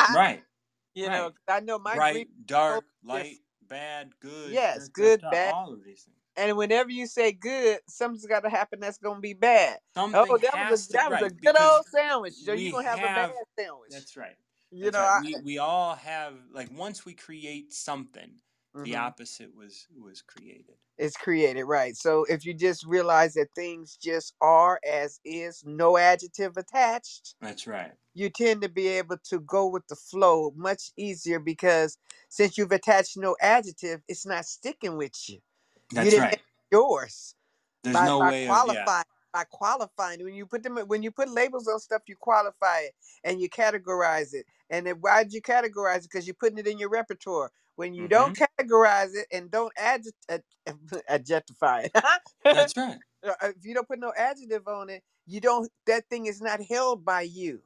Right. 0.09 0.43
you 0.95 1.09
Right. 1.09 1.19
know, 1.19 1.33
I 1.49 1.61
know 1.61 1.79
my 1.79 1.97
Bright, 1.97 2.29
dark, 2.47 2.87
light, 3.05 3.39
bad, 3.63 4.13
good, 4.21 4.53
Yes, 4.53 4.89
good, 4.89 5.21
bad. 5.31 5.53
all 5.53 5.73
of 5.73 5.85
these 5.85 6.03
things. 6.03 6.17
And 6.37 6.57
whenever 6.57 6.91
you 6.91 7.07
say 7.07 7.33
good, 7.33 7.81
something's 7.89 8.27
got 8.27 8.41
to 8.41 8.51
happen 8.51 8.81
that's 8.81 8.99
going 8.99 9.17
to 9.17 9.21
be 9.23 9.35
bad. 9.35 9.79
Oh, 10.13 10.39
that 10.39 10.59
was 10.59 10.71
a 10.71 10.93
to 10.93 10.99
that 10.99 11.11
was 11.11 11.21
a 11.23 11.31
good 11.31 11.59
old 11.59 11.87
sandwich. 11.87 12.35
So 12.35 12.53
you're 12.53 12.71
gonna 12.71 12.89
have 12.89 13.03
a 13.03 13.09
bad 13.11 13.29
sandwich. 13.59 13.95
that's 13.95 14.17
right. 14.17 14.37
You 14.71 14.91
That's 14.91 14.93
know, 14.93 15.01
right. 15.01 15.15
I, 15.17 15.19
We 15.19 15.37
we 15.37 15.59
all 15.59 15.95
have 15.97 16.39
like 16.51 16.71
once 16.71 17.05
we 17.05 17.15
create 17.15 17.73
something, 17.73 18.41
the 18.83 18.95
Mhm. 18.95 18.97
opposite 18.97 19.55
was 19.55 19.89
was 19.97 20.23
created. 20.23 20.79
it's 20.97 21.17
created 21.17 21.65
right. 21.65 21.97
So 21.97 22.25
if 22.25 22.45
you 22.45 22.55
just 22.55 22.87
realize 22.87 23.35
that 23.35 23.49
things 23.55 23.97
just 23.97 24.35
are 24.41 24.81
as 24.89 25.21
is, 25.25 25.63
no 25.65 25.97
adjective 25.97 26.57
attached, 26.57 27.35
That's 27.41 27.67
right. 27.69 27.97
you 28.15 28.31
tend 28.31 28.63
to 28.63 28.69
be 28.71 28.89
able 28.89 29.19
to 29.31 29.41
go 29.41 29.69
with 29.69 29.87
the 29.89 29.97
flow 29.97 30.53
much 30.57 30.93
easier 30.97 31.41
because 31.41 31.99
since 32.31 32.59
you've 32.59 32.73
attached 32.73 33.17
no 33.19 33.37
adjective, 33.41 34.03
it's 34.09 34.27
not 34.27 34.47
sticking 34.47 34.97
with 34.99 35.15
you. 35.29 35.41
You 35.91 36.01
That's 36.01 36.11
didn't 36.11 36.27
right. 36.27 36.31
make 36.31 36.43
yours. 36.73 37.29
There's 37.85 38.01
by 38.01 38.03
no 38.03 38.21
by 38.21 38.33
way 38.33 38.49
of 38.49 38.65
yeah. 38.65 38.89
qualifying 38.89 39.05
by 39.33 39.45
qualifying 39.51 40.25
when 40.25 40.35
you 40.35 40.47
put 40.47 40.63
them 40.65 40.77
when 40.89 41.03
you 41.05 41.11
put 41.13 41.31
labels 41.31 41.69
on 41.69 41.79
stuff 41.81 42.03
you 42.09 42.17
qualify 42.17 42.81
it 42.81 42.95
and 43.25 43.41
you 43.41 43.49
categorize 43.51 44.35
it 44.35 44.47
and 44.71 44.87
then 44.87 44.97
why 45.01 45.25
did 45.25 45.33
you 45.35 45.43
categorize 45.43 45.99
it 45.99 46.11
because 46.13 46.27
you're 46.27 46.35
putting 46.35 46.59
it 46.59 46.67
in 46.67 46.79
your 46.79 46.91
repertoire 46.91 47.51
when 47.77 47.95
you 47.95 48.09
don't 48.09 48.35
Mm-hmm. 48.35 48.45
categorize 48.61 49.15
it 49.15 49.27
and 49.33 49.51
don't 49.51 49.73
adject, 49.79 50.17
ad, 50.29 50.43
adjectify 51.11 51.83
it 51.85 51.93
That's 52.53 52.77
right. 52.77 52.99
Uh, 53.25 53.35
if 53.57 53.65
you 53.65 53.75
don't 53.75 53.89
put 53.89 53.99
no 54.01 54.13
adjective 54.17 54.69
on 54.69 54.91
it 54.91 55.03
you 55.27 55.41
don't 55.41 55.71
that 55.87 56.09
thing 56.11 56.27
is 56.27 56.41
not 56.43 56.61
held 56.63 57.05
by 57.05 57.23
you 57.23 57.61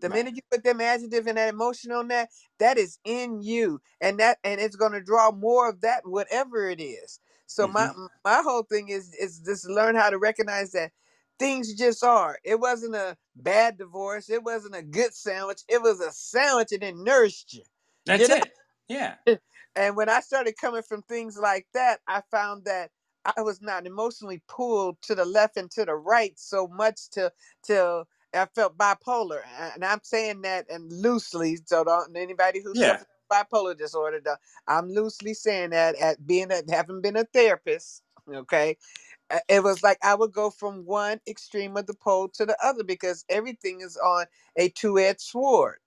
The 0.00 0.10
Right. 0.10 0.10
minute 0.10 0.36
you 0.36 0.42
put 0.50 0.64
them 0.64 0.80
adjective 0.82 1.26
and 1.26 1.38
that 1.38 1.48
emotion 1.54 1.92
on 1.92 2.08
that, 2.08 2.30
that 2.60 2.78
is 2.78 2.98
in 3.04 3.42
you, 3.42 3.80
and 4.00 4.18
that 4.20 4.38
and 4.44 4.60
it's 4.60 4.76
going 4.76 4.92
to 4.92 5.02
draw 5.02 5.32
more 5.32 5.68
of 5.70 5.80
that, 5.82 6.02
whatever 6.06 6.68
it 6.68 6.80
is. 6.82 7.20
So 7.46 7.68
my 7.68 7.88
hmm 7.88 7.92
my 8.24 8.42
whole 8.44 8.64
thing 8.64 8.88
is 8.90 9.14
is 9.14 9.40
just 9.40 9.68
learn 9.68 9.96
how 9.96 10.10
to 10.10 10.18
recognize 10.18 10.72
that 10.72 10.92
things 11.38 11.74
just 11.74 12.04
are. 12.04 12.38
It 12.44 12.60
wasn't 12.60 12.96
a 12.96 13.16
bad 13.36 13.78
divorce. 13.78 14.30
It 14.30 14.44
wasn't 14.44 14.76
a 14.76 14.82
good 14.82 15.14
sandwich. 15.14 15.62
It 15.68 15.82
was 15.82 16.00
a 16.00 16.12
sandwich 16.12 16.72
and 16.72 16.84
it 16.84 16.96
nourished 16.96 17.54
you. 17.54 17.64
That's 18.06 18.22
You 18.22 18.28
know? 18.28 18.36
it. 18.38 18.52
Yeah. 18.88 19.16
And 19.76 19.96
when 19.96 20.08
I 20.10 20.20
started 20.20 20.56
coming 20.60 20.82
from 20.82 21.02
things 21.02 21.38
like 21.38 21.66
that, 21.74 22.00
I 22.08 22.22
found 22.30 22.66
that 22.66 22.90
I 23.24 23.42
was 23.42 23.62
not 23.62 23.86
emotionally 23.86 24.42
pulled 24.48 25.00
to 25.02 25.14
the 25.14 25.24
left 25.24 25.56
and 25.56 25.70
to 25.72 25.84
the 25.84 25.94
right 25.94 26.38
so 26.38 26.68
much 26.68 27.10
to 27.12 27.32
till 27.64 28.06
I 28.34 28.46
felt 28.54 28.78
bipolar. 28.78 29.40
And 29.74 29.84
I'm 29.84 30.00
saying 30.02 30.42
that 30.42 30.66
and 30.70 30.92
loosely, 30.92 31.58
so 31.66 31.84
don't 31.84 32.16
anybody 32.16 32.60
who 32.62 32.74
Yeah. 32.74 33.02
Bipolar 33.30 33.76
disorder, 33.78 34.20
don't- 34.20 34.40
I'm 34.68 34.90
loosely 34.90 35.34
saying 35.34 35.70
that 35.70 35.96
at 35.96 36.26
being 36.26 36.52
a 36.52 36.62
having 36.70 37.02
been 37.02 37.16
a 37.16 37.24
therapist, 37.24 38.02
okay. 38.32 38.76
uh, 39.30 39.40
It 39.48 39.64
was 39.64 39.84
like 39.84 39.98
I 40.04 40.16
would 40.16 40.32
go 40.32 40.50
from 40.50 40.86
one 40.86 41.20
extreme 41.28 41.76
of 41.78 41.86
the 41.88 41.94
pole 41.94 42.28
to 42.30 42.46
the 42.46 42.58
other 42.64 42.84
because 42.84 43.26
everything 43.30 43.82
is 43.82 43.98
on 43.98 44.26
a 44.56 44.70
two-edged 44.70 45.22
sword. 45.22 45.78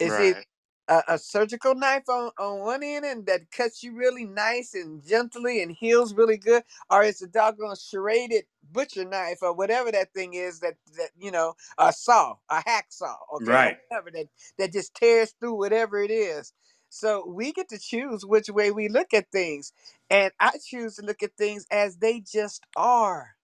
Is 0.00 0.18
Right. 0.18 0.44
a, 0.88 1.04
a 1.08 1.18
surgical 1.18 1.74
knife 1.76 2.08
on, 2.08 2.32
on 2.38 2.60
one 2.60 2.84
end 2.84 3.04
and 3.06 3.26
that 3.26 3.50
cuts 3.52 3.82
you 3.84 3.94
really 3.96 4.26
nice 4.26 4.74
and 4.74 5.06
gently 5.06 5.62
and 5.62 5.72
heals 5.72 6.14
really 6.14 6.38
good, 6.38 6.64
or 6.90 7.04
it's 7.04 7.22
a 7.22 7.28
doggone 7.28 7.76
serrated 7.76 8.46
butcher 8.72 9.06
knife 9.06 9.40
or 9.42 9.54
whatever 9.54 9.92
that 9.92 10.14
thing 10.14 10.34
is 10.34 10.60
that 10.60 10.76
that 10.98 11.10
you 11.18 11.32
know 11.32 11.54
a 11.78 11.92
saw, 11.92 12.36
a 12.50 12.56
hacksaw, 12.62 13.16
okay, 13.36 13.60
or 13.60 13.72
Right. 13.74 13.78
whatever 13.90 14.12
that 14.12 14.28
that 14.58 14.72
just 14.74 14.94
tears 14.96 15.34
through 15.40 15.56
whatever 15.56 16.02
it 16.02 16.12
is. 16.12 16.54
So 16.94 17.26
we 17.26 17.52
get 17.52 17.68
to 17.70 17.78
choose 17.78 18.24
which 18.24 18.48
way 18.48 18.70
we 18.70 18.88
look 18.88 19.12
at 19.14 19.30
things, 19.32 19.72
and 20.10 20.32
I 20.38 20.52
choose 20.64 20.94
to 20.96 21.02
look 21.04 21.24
at 21.24 21.36
things 21.36 21.66
as 21.70 21.96
they 21.96 22.20
just 22.20 22.64
are. 22.76 23.34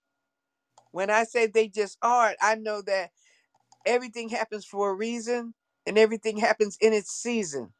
When 0.92 1.10
I 1.10 1.24
say 1.24 1.46
they 1.46 1.66
just 1.68 1.98
are, 2.00 2.34
I 2.40 2.54
know 2.54 2.80
that 2.82 3.10
everything 3.84 4.28
happens 4.28 4.64
for 4.64 4.90
a 4.90 4.94
reason 4.94 5.54
and 5.86 5.98
everything 5.98 6.36
happens 6.36 6.76
in 6.80 6.92
its 6.92 7.10
season 7.10 7.72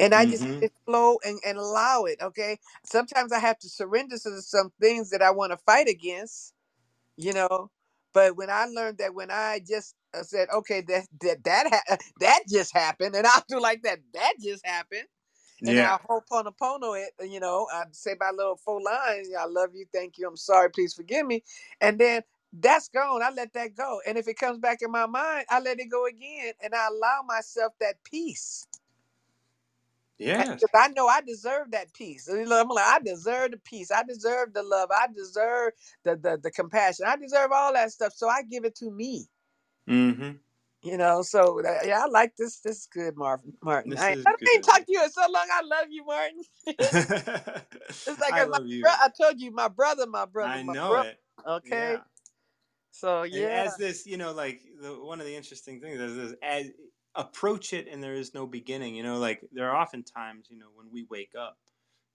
and 0.00 0.14
i 0.14 0.24
just 0.24 0.42
mm-hmm. 0.42 0.54
let 0.54 0.62
it 0.62 0.72
flow 0.86 1.18
and, 1.24 1.38
and 1.46 1.58
allow 1.58 2.04
it 2.04 2.18
okay? 2.22 2.58
Sometimes 2.84 3.32
i 3.32 3.38
have 3.38 3.58
to 3.58 3.68
surrender 3.68 4.16
to 4.18 4.40
some 4.40 4.72
things 4.80 5.10
that 5.10 5.22
i 5.22 5.30
want 5.30 5.52
to 5.52 5.58
fight 5.58 5.88
against 5.88 6.54
you 7.16 7.32
know? 7.32 7.70
But 8.14 8.36
when 8.36 8.50
i 8.50 8.64
learned 8.64 8.98
that 8.98 9.14
when 9.14 9.30
i 9.30 9.60
just 9.66 9.94
uh, 10.14 10.22
said 10.24 10.48
okay 10.54 10.82
that 10.82 11.06
that 11.22 11.44
that, 11.44 11.66
ha- 11.72 11.96
that 12.20 12.40
just 12.48 12.74
happened 12.74 13.16
and 13.16 13.26
i'll 13.28 13.44
do 13.48 13.60
like 13.60 13.82
that 13.82 14.00
that 14.14 14.34
just 14.42 14.66
happened 14.66 15.02
and 15.66 15.78
Yeah. 15.78 15.80
I'll 15.80 15.98
ho'oponopono 16.00 16.98
it, 17.00 17.12
uh, 17.20 17.24
you 17.24 17.40
know, 17.40 17.66
I'd 17.72 17.94
say 17.94 18.16
my 18.18 18.30
little 18.36 18.56
four 18.56 18.82
lines, 18.82 19.28
I 19.38 19.46
love 19.46 19.70
you, 19.74 19.86
thank 19.94 20.18
you, 20.18 20.28
I'm 20.28 20.36
sorry, 20.36 20.70
please 20.70 20.94
forgive 20.94 21.26
me. 21.26 21.44
And 21.80 21.98
then 21.98 22.22
that's 22.52 22.88
gone. 22.88 23.22
I 23.22 23.30
let 23.30 23.54
that 23.54 23.76
go. 23.76 24.00
And 24.06 24.18
if 24.18 24.28
it 24.28 24.38
comes 24.38 24.58
back 24.58 24.80
in 24.82 24.90
my 24.90 25.06
mind, 25.06 25.46
I 25.48 25.60
let 25.60 25.80
it 25.80 25.86
go 25.90 26.06
again 26.06 26.52
and 26.62 26.74
I 26.74 26.88
allow 26.88 27.22
myself 27.26 27.72
that 27.80 27.96
peace. 28.04 28.66
Yeah, 30.18 30.58
I 30.74 30.88
know 30.88 31.08
I 31.08 31.22
deserve 31.22 31.72
that 31.72 31.92
peace. 31.94 32.28
I'm 32.28 32.46
like, 32.48 32.86
I 32.86 33.00
deserve 33.04 33.52
the 33.52 33.58
peace. 33.58 33.90
I 33.92 34.04
deserve 34.04 34.54
the 34.54 34.62
love. 34.62 34.90
I 34.92 35.08
deserve 35.14 35.72
the, 36.04 36.16
the 36.16 36.38
the 36.42 36.50
compassion. 36.50 37.06
I 37.08 37.16
deserve 37.16 37.50
all 37.52 37.72
that 37.74 37.92
stuff. 37.92 38.12
So 38.14 38.28
I 38.28 38.42
give 38.42 38.64
it 38.64 38.76
to 38.76 38.90
me. 38.90 39.26
Hmm 39.88 40.32
You 40.82 40.96
know, 40.98 41.22
so 41.22 41.60
uh, 41.60 41.80
yeah, 41.84 42.02
I 42.04 42.06
like 42.06 42.36
this. 42.36 42.60
This 42.60 42.78
is 42.78 42.88
good, 42.92 43.16
Marvin. 43.16 43.54
Martin. 43.62 43.94
This 43.94 43.98
I, 43.98 44.16
I 44.26 44.34
ain't 44.54 44.64
good. 44.64 44.64
talked 44.64 44.86
to 44.86 44.92
you 44.92 45.02
in 45.04 45.10
so 45.10 45.22
long. 45.30 45.46
I 45.52 45.62
love 45.62 45.86
you, 45.90 46.04
Martin. 46.06 46.42
It's 48.06 48.20
like 48.20 48.36
I 48.36 48.44
my 48.46 48.46
love 48.46 48.66
you. 48.66 48.82
bro- 48.82 49.00
I 49.00 49.10
told 49.20 49.40
you, 49.40 49.52
my 49.52 49.68
brother, 49.68 50.06
my 50.06 50.26
brother, 50.26 50.58
I 50.58 50.62
my 50.64 50.74
know 50.74 50.86
brother. 50.86 51.02
it. 51.02 51.18
Okay, 51.46 51.64
Yeah. 51.64 52.00
so 52.92 53.24
And 53.32 53.46
yeah, 53.46 53.48
as 53.48 53.76
this, 53.76 54.06
you 54.06 54.16
know, 54.18 54.32
like 54.32 54.60
the, 54.80 54.92
one 54.94 55.20
of 55.20 55.26
the 55.26 55.36
interesting 55.36 55.80
things 55.80 56.00
is, 56.00 56.16
is 56.18 56.34
as 56.42 56.70
approach 57.14 57.72
it 57.74 57.88
and 57.88 58.02
there 58.02 58.14
is 58.14 58.34
no 58.34 58.46
beginning. 58.46 58.94
You 58.96 59.04
know, 59.04 59.18
like 59.18 59.42
there 59.52 59.70
are 59.70 59.76
often 59.76 60.04
times, 60.04 60.48
you 60.50 60.58
know, 60.58 60.68
when 60.74 60.90
we 60.92 61.04
wake 61.10 61.32
up, 61.38 61.58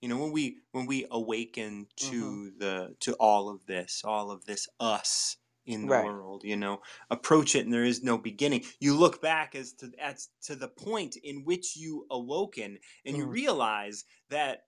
you 0.01 0.09
know, 0.09 0.17
when 0.17 0.31
we 0.31 0.59
when 0.73 0.87
we 0.87 1.07
awaken 1.11 1.87
to 1.97 2.05
Mm-hmm. 2.05 2.57
the 2.59 2.95
to 3.01 3.13
all 3.15 3.49
of 3.49 3.65
this, 3.67 4.03
all 4.05 4.31
of 4.31 4.45
this 4.45 4.67
us 4.79 5.37
in 5.67 5.85
the 5.85 5.93
Right. 5.93 6.13
world, 6.13 6.43
you 6.43 6.55
know, 6.57 6.81
approach 7.11 7.55
it 7.55 7.65
and 7.65 7.73
there 7.73 7.83
is 7.83 8.03
no 8.03 8.17
beginning. 8.17 8.63
You 8.79 8.95
look 8.97 9.21
back 9.21 9.55
as 9.55 9.73
to 9.75 9.91
as 9.99 10.29
to 10.43 10.55
the 10.55 10.69
point 10.69 11.15
in 11.17 11.43
which 11.45 11.75
you 11.77 12.07
awoken 12.11 12.79
and 13.05 13.17
you 13.17 13.27
Mhm. 13.27 13.29
realize 13.29 14.05
that 14.29 14.63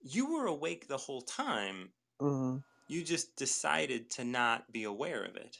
you 0.00 0.32
were 0.32 0.46
awake 0.46 0.88
the 0.88 0.98
whole 0.98 1.22
time. 1.22 1.92
hmm 2.20 2.56
You 2.88 3.04
just 3.04 3.36
decided 3.36 4.10
to 4.12 4.24
not 4.24 4.72
be 4.72 4.84
aware 4.84 5.24
of 5.24 5.36
it. 5.36 5.58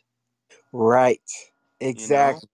right, 0.72 1.28
You 1.92 2.06
know? 2.06 2.44
exactly, 2.44 2.48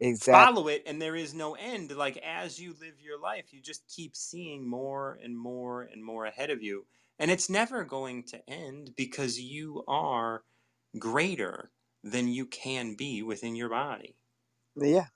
exactly. 0.00 0.50
follow 0.54 0.68
it 0.68 0.82
and 0.86 1.00
there 1.00 1.16
is 1.16 1.32
no 1.32 1.54
end 1.54 1.90
like 1.96 2.16
as 2.18 2.58
you 2.60 2.74
live 2.80 3.00
your 3.00 3.18
life 3.18 3.52
you 3.52 3.62
just 3.62 3.86
keep 3.88 4.14
seeing 4.16 4.68
more 4.68 5.14
and 5.22 5.36
more 5.38 5.82
and 5.82 6.04
more 6.04 6.26
ahead 6.26 6.50
of 6.50 6.62
you 6.62 6.86
and 7.18 7.30
it's 7.30 7.48
never 7.50 7.84
going 7.84 8.22
to 8.22 8.48
end 8.50 8.94
because 8.96 9.40
you 9.40 9.82
are 9.88 10.44
greater 10.98 11.70
than 12.04 12.28
you 12.28 12.46
can 12.46 12.94
be 12.94 13.22
within 13.22 13.56
your 13.56 13.68
body 13.70 14.16
Yeah. 14.76 15.06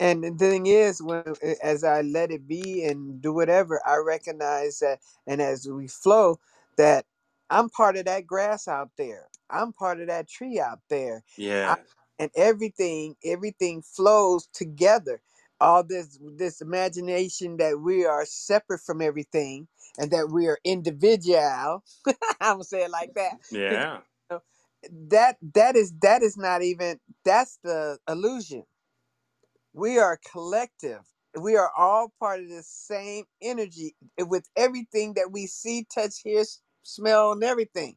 And 0.00 0.24
the 0.24 0.32
thing 0.32 0.66
is, 0.66 1.02
when 1.02 1.24
as 1.62 1.84
I 1.84 2.02
let 2.02 2.30
it 2.32 2.48
be 2.48 2.84
and 2.84 3.22
do 3.22 3.32
whatever, 3.32 3.80
I 3.86 3.96
recognize 3.96 4.80
that, 4.80 5.00
and 5.26 5.42
as 5.42 5.68
we 5.68 5.88
flow, 5.88 6.40
that 6.78 7.06
I'm 7.50 7.70
part 7.70 7.96
of 7.96 8.06
that 8.06 8.26
grass 8.26 8.68
out 8.68 8.90
there. 8.98 9.28
I'm 9.50 9.72
part 9.72 10.00
of 10.00 10.08
that 10.08 10.28
tree 10.28 10.60
out 10.60 10.80
there. 10.90 11.24
yeah 11.36 11.76
and 12.20 12.32
everything 12.36 13.16
everything 13.24 13.82
flows 13.82 14.48
together 14.54 15.22
all 15.60 15.84
this 15.84 16.18
this 16.38 16.62
imagination 16.62 17.58
that 17.58 17.80
we 17.80 18.06
are 18.06 18.26
separate 18.26 18.80
from 18.82 19.02
everything 19.02 19.68
and 19.98 20.12
that 20.12 20.30
we 20.30 20.48
are 20.48 20.60
individual 20.64 21.84
i'm 22.42 22.54
gonna 22.56 22.64
say 22.64 22.84
it 22.84 22.92
like 22.92 23.14
that 23.14 23.34
yeah 23.50 24.00
that 25.10 25.36
that 25.54 25.76
is 25.76 25.92
that 26.02 26.22
is 26.22 26.36
not 26.36 26.62
even 26.62 27.00
that's 27.24 27.58
the 27.64 27.98
illusion. 28.08 28.64
We 29.74 29.98
are 29.98 30.20
collective. 30.32 31.00
We 31.40 31.56
are 31.56 31.70
all 31.78 32.12
part 32.20 32.40
of 32.40 32.48
the 32.50 32.62
same 32.64 33.24
energy 33.42 33.96
eh, 34.18 34.24
with 34.24 34.48
everything 34.56 35.14
that 35.14 35.32
we 35.32 35.46
see 35.46 35.86
touch 35.94 36.20
hear 36.24 36.44
smell 36.84 37.32
and 37.32 37.44
everything 37.44 37.96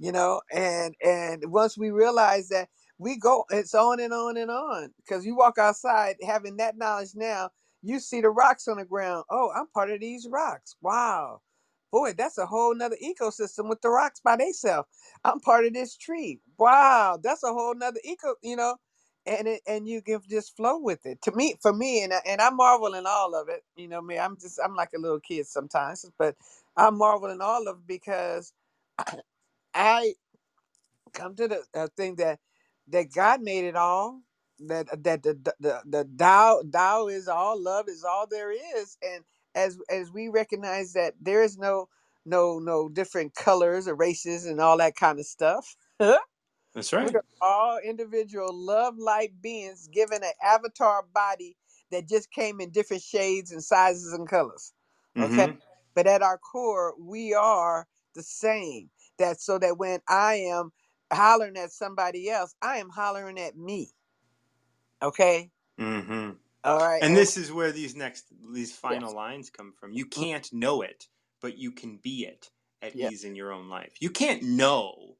you 0.00 0.12
know? 0.12 0.42
And 0.52 0.96
and 1.04 1.44
once 1.52 1.78
we 1.78 1.90
realize 1.90 2.48
that 2.50 2.68
we 2.98 3.18
go 3.18 3.44
it's 3.50 3.74
on 3.74 4.00
and 4.00 4.12
on 4.12 4.36
and 4.36 4.50
on. 4.50 4.92
Because 4.98 5.26
you 5.26 5.36
walk 5.36 5.58
outside 5.58 6.16
having 6.26 6.58
that 6.58 6.76
knowledge 6.78 7.10
now 7.14 7.50
you 7.82 8.00
see 8.00 8.22
the 8.22 8.30
rocks 8.30 8.68
on 8.68 8.78
the 8.78 8.86
ground. 8.86 9.24
Oh 9.30 9.52
i'm 9.56 9.68
part 9.68 9.90
of 9.90 10.00
these 10.00 10.28
rocks. 10.30 10.76
Wow 10.82 11.42
boy 11.94 12.14
that's 12.18 12.38
a 12.38 12.46
whole 12.46 12.74
nother 12.76 12.98
ecosystem 13.04 13.70
with 13.70 13.82
the 13.82 13.90
rocks 13.90 14.20
by 14.24 14.36
themselves 14.36 14.88
i'm 15.24 15.40
part 15.40 15.66
of 15.66 15.74
this 15.74 15.96
tree 15.96 16.40
wow 16.58 17.18
that's 17.22 17.44
a 17.44 17.54
whole 17.54 17.76
nother 17.76 18.00
eco 18.04 18.36
you 18.42 18.56
know 18.56 18.76
and 19.26 19.48
it 19.48 19.62
and 19.68 19.88
you 19.88 20.02
can 20.02 20.20
just 20.30 20.56
flow 20.56 20.78
with 20.80 21.06
it 21.06 21.22
to 21.22 21.32
me 21.36 21.56
for 21.62 21.72
me 21.74 22.04
and 22.04 22.14
I, 22.14 22.22
and 22.26 22.42
i 22.42 22.50
marvel 22.50 22.94
in 22.94 23.06
all 23.08 23.36
of 23.40 23.48
it 23.50 23.64
you 23.76 23.88
know 23.88 24.02
me 24.02 24.18
i'm 24.18 24.38
just 24.40 24.60
i'm 24.64 24.76
like 24.76 24.90
a 24.96 25.00
little 25.00 25.20
kid 25.20 25.46
sometimes 25.48 26.06
but 26.18 26.36
i 26.76 26.90
marvel 26.90 27.30
in 27.30 27.42
all 27.42 27.68
of 27.68 27.78
it 27.78 27.88
because 27.88 28.52
I 29.74 30.14
come 31.12 31.34
to 31.36 31.48
the 31.48 31.62
uh, 31.74 31.88
thing 31.96 32.16
that 32.16 32.38
that 32.88 33.12
God 33.14 33.42
made 33.42 33.64
it 33.64 33.76
all. 33.76 34.20
That 34.68 34.88
that 35.04 35.22
the 35.22 35.34
the 35.34 35.54
the, 35.60 35.82
the 35.86 36.08
Tao 36.18 36.62
Tao 36.72 37.08
is 37.08 37.28
all, 37.28 37.62
love 37.62 37.88
is 37.88 38.04
all 38.04 38.26
there 38.30 38.52
is, 38.52 38.98
and 39.02 39.24
as 39.54 39.78
as 39.90 40.10
we 40.12 40.28
recognize 40.28 40.92
that 40.94 41.14
there 41.20 41.42
is 41.42 41.58
no 41.58 41.88
no 42.24 42.58
no 42.58 42.88
different 42.88 43.34
colors 43.34 43.88
or 43.88 43.94
races 43.94 44.46
and 44.46 44.60
all 44.60 44.78
that 44.78 44.96
kind 44.96 45.18
of 45.18 45.26
stuff. 45.26 45.76
that's 45.98 46.92
right. 46.92 47.14
are 47.14 47.22
all 47.40 47.78
individual 47.84 48.50
love 48.52 48.96
light 48.98 49.32
beings 49.42 49.88
given 49.92 50.22
an 50.22 50.32
avatar 50.42 51.04
body 51.14 51.56
that 51.90 52.08
just 52.08 52.30
came 52.30 52.60
in 52.60 52.70
different 52.70 53.02
shades 53.02 53.52
and 53.52 53.62
sizes 53.62 54.12
and 54.12 54.28
colors. 54.28 54.72
Okay? 55.18 55.46
Hmm 55.46 55.52
but 55.94 56.08
at 56.08 56.22
our 56.22 56.38
core 56.38 56.94
we 56.98 57.34
are 57.34 57.86
the 58.16 58.22
same. 58.22 58.90
That 59.18 59.40
so 59.40 59.58
that 59.60 59.78
when 59.78 60.00
i 60.08 60.34
am 60.34 60.72
hollering 61.12 61.56
at 61.56 61.70
somebody 61.70 62.28
else 62.28 62.54
i 62.60 62.78
am 62.78 62.88
hollering 62.88 63.38
at 63.38 63.56
me 63.56 63.90
okay? 65.02 65.50
Hmm 65.78 66.30
all 66.64 66.78
right 66.78 67.02
and 67.02 67.16
this 67.16 67.36
is 67.36 67.52
where 67.52 67.72
these 67.72 67.94
next 67.94 68.26
these 68.52 68.70
yes. 68.70 68.78
final 68.78 69.14
lines 69.14 69.50
come 69.50 69.72
from. 69.78 69.92
You 69.92 70.06
can't 70.06 70.50
know 70.52 70.82
it 70.82 71.06
but 71.44 71.58
you 71.58 71.72
can 71.72 71.98
be 72.02 72.24
it 72.24 72.48
at 72.80 72.96
yeah. 72.96 73.10
ease 73.10 73.22
in 73.22 73.36
your 73.36 73.52
own 73.52 73.68
life. 73.68 73.92
You 74.00 74.08
can't 74.08 74.42
know 74.42 75.16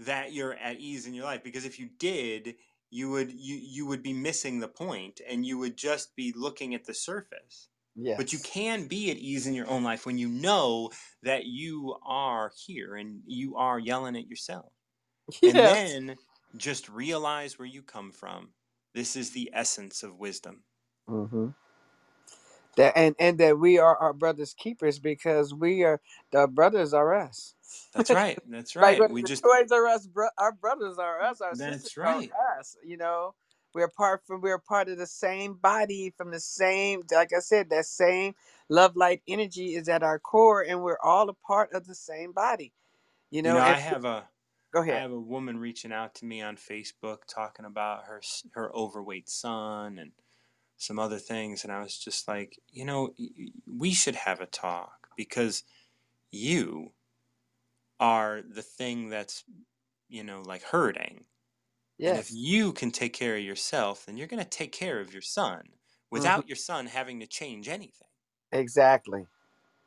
that 0.00 0.34
you're 0.34 0.52
at 0.52 0.78
ease 0.78 1.06
in 1.06 1.14
your 1.14 1.24
life 1.24 1.42
because 1.42 1.64
if 1.64 1.78
you 1.78 1.88
did 1.98 2.54
you 2.90 3.10
would 3.10 3.32
you 3.32 3.56
you 3.56 3.86
would 3.86 4.02
be 4.02 4.12
missing 4.12 4.60
the 4.60 4.68
point 4.68 5.22
and 5.26 5.46
you 5.46 5.56
would 5.56 5.76
just 5.76 6.14
be 6.16 6.34
looking 6.36 6.74
at 6.74 6.84
the 6.84 6.94
surface. 6.94 7.68
Yes. 8.00 8.16
but 8.16 8.32
you 8.32 8.38
can 8.38 8.86
be 8.86 9.10
at 9.10 9.16
ease 9.16 9.48
in 9.48 9.54
your 9.54 9.68
own 9.68 9.82
life 9.82 10.06
when 10.06 10.18
you 10.18 10.28
know 10.28 10.90
that 11.24 11.46
you 11.46 11.96
are 12.06 12.52
here 12.66 12.94
and 12.94 13.22
you 13.26 13.56
are 13.56 13.76
yelling 13.76 14.16
at 14.16 14.28
yourself. 14.28 14.72
And 15.42 15.56
then 15.56 16.16
just 16.56 16.88
realize 16.88 17.58
where 17.58 17.66
you 17.66 17.82
come 17.82 18.12
from 18.12 18.50
this 18.94 19.16
is 19.16 19.30
the 19.30 19.50
essence 19.54 20.02
of 20.02 20.18
wisdom 20.18 20.62
hmm 21.08 21.48
That 22.76 22.94
and 22.96 23.14
and 23.20 23.38
that 23.38 23.58
we 23.58 23.78
are 23.78 23.96
our 23.96 24.12
brothers' 24.14 24.54
keepers 24.54 24.98
because 24.98 25.54
we 25.54 25.84
are 25.84 26.00
the 26.32 26.48
brothers 26.48 26.94
are 26.94 27.14
us. 27.14 27.54
that's 27.94 28.12
right 28.12 28.40
that's 28.48 28.76
right 28.76 29.06
when 29.06 29.12
we 29.12 29.22
just 29.22 29.44
Toys 29.44 29.72
R 29.72 29.86
Us, 29.86 30.06
bro- 30.06 30.28
our 30.38 30.52
brothers 30.52 30.98
are 30.98 31.22
us, 31.22 31.40
our 31.40 31.54
sisters 31.54 31.90
that's 31.90 31.96
are 32.04 32.16
right 32.16 32.34
us. 32.58 32.76
You 32.84 32.96
know, 32.96 33.34
we're 33.74 33.88
part 33.88 34.22
from 34.26 34.40
we're 34.42 34.58
part 34.58 34.88
of 34.88 34.98
the 34.98 35.06
same 35.06 35.54
body, 35.54 36.14
from 36.16 36.30
the 36.30 36.40
same. 36.40 37.02
Like 37.12 37.32
I 37.36 37.40
said, 37.40 37.70
that 37.70 37.86
same 37.86 38.34
love, 38.70 38.96
light, 38.96 39.22
energy 39.28 39.74
is 39.76 39.88
at 39.88 40.02
our 40.02 40.18
core, 40.18 40.62
and 40.62 40.82
we're 40.82 41.00
all 41.02 41.28
a 41.30 41.34
part 41.34 41.72
of 41.74 41.86
the 41.86 41.94
same 41.94 42.32
body. 42.32 42.72
You 43.30 43.42
you 43.44 43.52
know, 43.52 43.58
know 43.58 43.62
i 43.62 43.76
have 43.76 44.04
a 44.04 44.28
go 44.72 44.82
ahead. 44.82 44.96
I 44.96 45.00
have 45.00 45.12
a 45.12 45.20
woman 45.20 45.58
reaching 45.58 45.92
out 45.92 46.14
to 46.16 46.24
me 46.24 46.42
on 46.42 46.56
Facebook 46.56 47.18
talking 47.32 47.64
about 47.64 48.04
her 48.04 48.20
her 48.52 48.74
overweight 48.74 49.28
son 49.28 49.98
and 49.98 50.12
some 50.76 50.98
other 50.98 51.18
things 51.18 51.64
and 51.64 51.72
I 51.72 51.82
was 51.82 51.98
just 51.98 52.28
like, 52.28 52.58
you 52.70 52.84
know, 52.84 53.10
we 53.66 53.92
should 53.92 54.14
have 54.14 54.40
a 54.40 54.46
talk 54.46 55.08
because 55.16 55.64
you 56.30 56.92
are 58.00 58.42
the 58.48 58.62
thing 58.62 59.08
that's, 59.08 59.44
you 60.08 60.22
know, 60.22 60.42
like 60.42 60.62
hurting. 60.62 61.24
And 62.10 62.18
if 62.18 62.30
you 62.32 62.72
can 62.72 62.92
take 62.92 63.12
care 63.12 63.36
of 63.36 63.42
yourself, 63.42 64.06
then 64.06 64.16
you're 64.16 64.28
going 64.28 64.42
to 64.42 64.48
take 64.48 64.70
care 64.70 65.00
of 65.00 65.12
your 65.12 65.22
son 65.22 65.62
without 66.10 66.42
mm-hmm. 66.42 66.48
your 66.48 66.56
son 66.56 66.86
having 66.86 67.18
to 67.20 67.26
change 67.26 67.68
anything. 67.68 68.08
Exactly. 68.52 69.26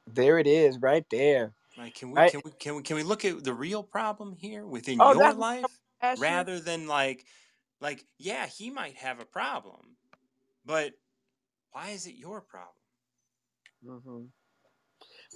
There 0.05 0.37
it 0.37 0.47
is, 0.47 0.77
right 0.79 1.05
there. 1.09 1.53
Like 1.77 1.95
can 1.95 2.11
we 2.11 2.19
Right. 2.19 2.31
can 2.31 2.41
we 2.45 2.51
can 2.51 2.75
we 2.75 2.83
can 2.83 2.95
we 2.97 3.03
look 3.03 3.25
at 3.25 3.43
the 3.43 3.53
real 3.53 3.83
problem 3.83 4.35
here 4.35 4.65
within 4.65 4.99
Oh, 4.99 5.13
your 5.13 5.19
that's 5.19 5.37
what 5.37 5.47
I 5.63 5.67
life 5.67 5.79
rather 6.17 6.59
than 6.59 6.87
like 6.87 7.25
like 7.81 8.05
yeah, 8.19 8.47
he 8.47 8.69
might 8.69 8.95
have 8.97 9.19
a 9.19 9.25
problem, 9.25 9.97
but 10.65 10.93
why 11.71 11.89
is 11.89 12.07
it 12.07 12.15
your 12.15 12.41
problem? 12.41 12.75
hmm 13.85 14.25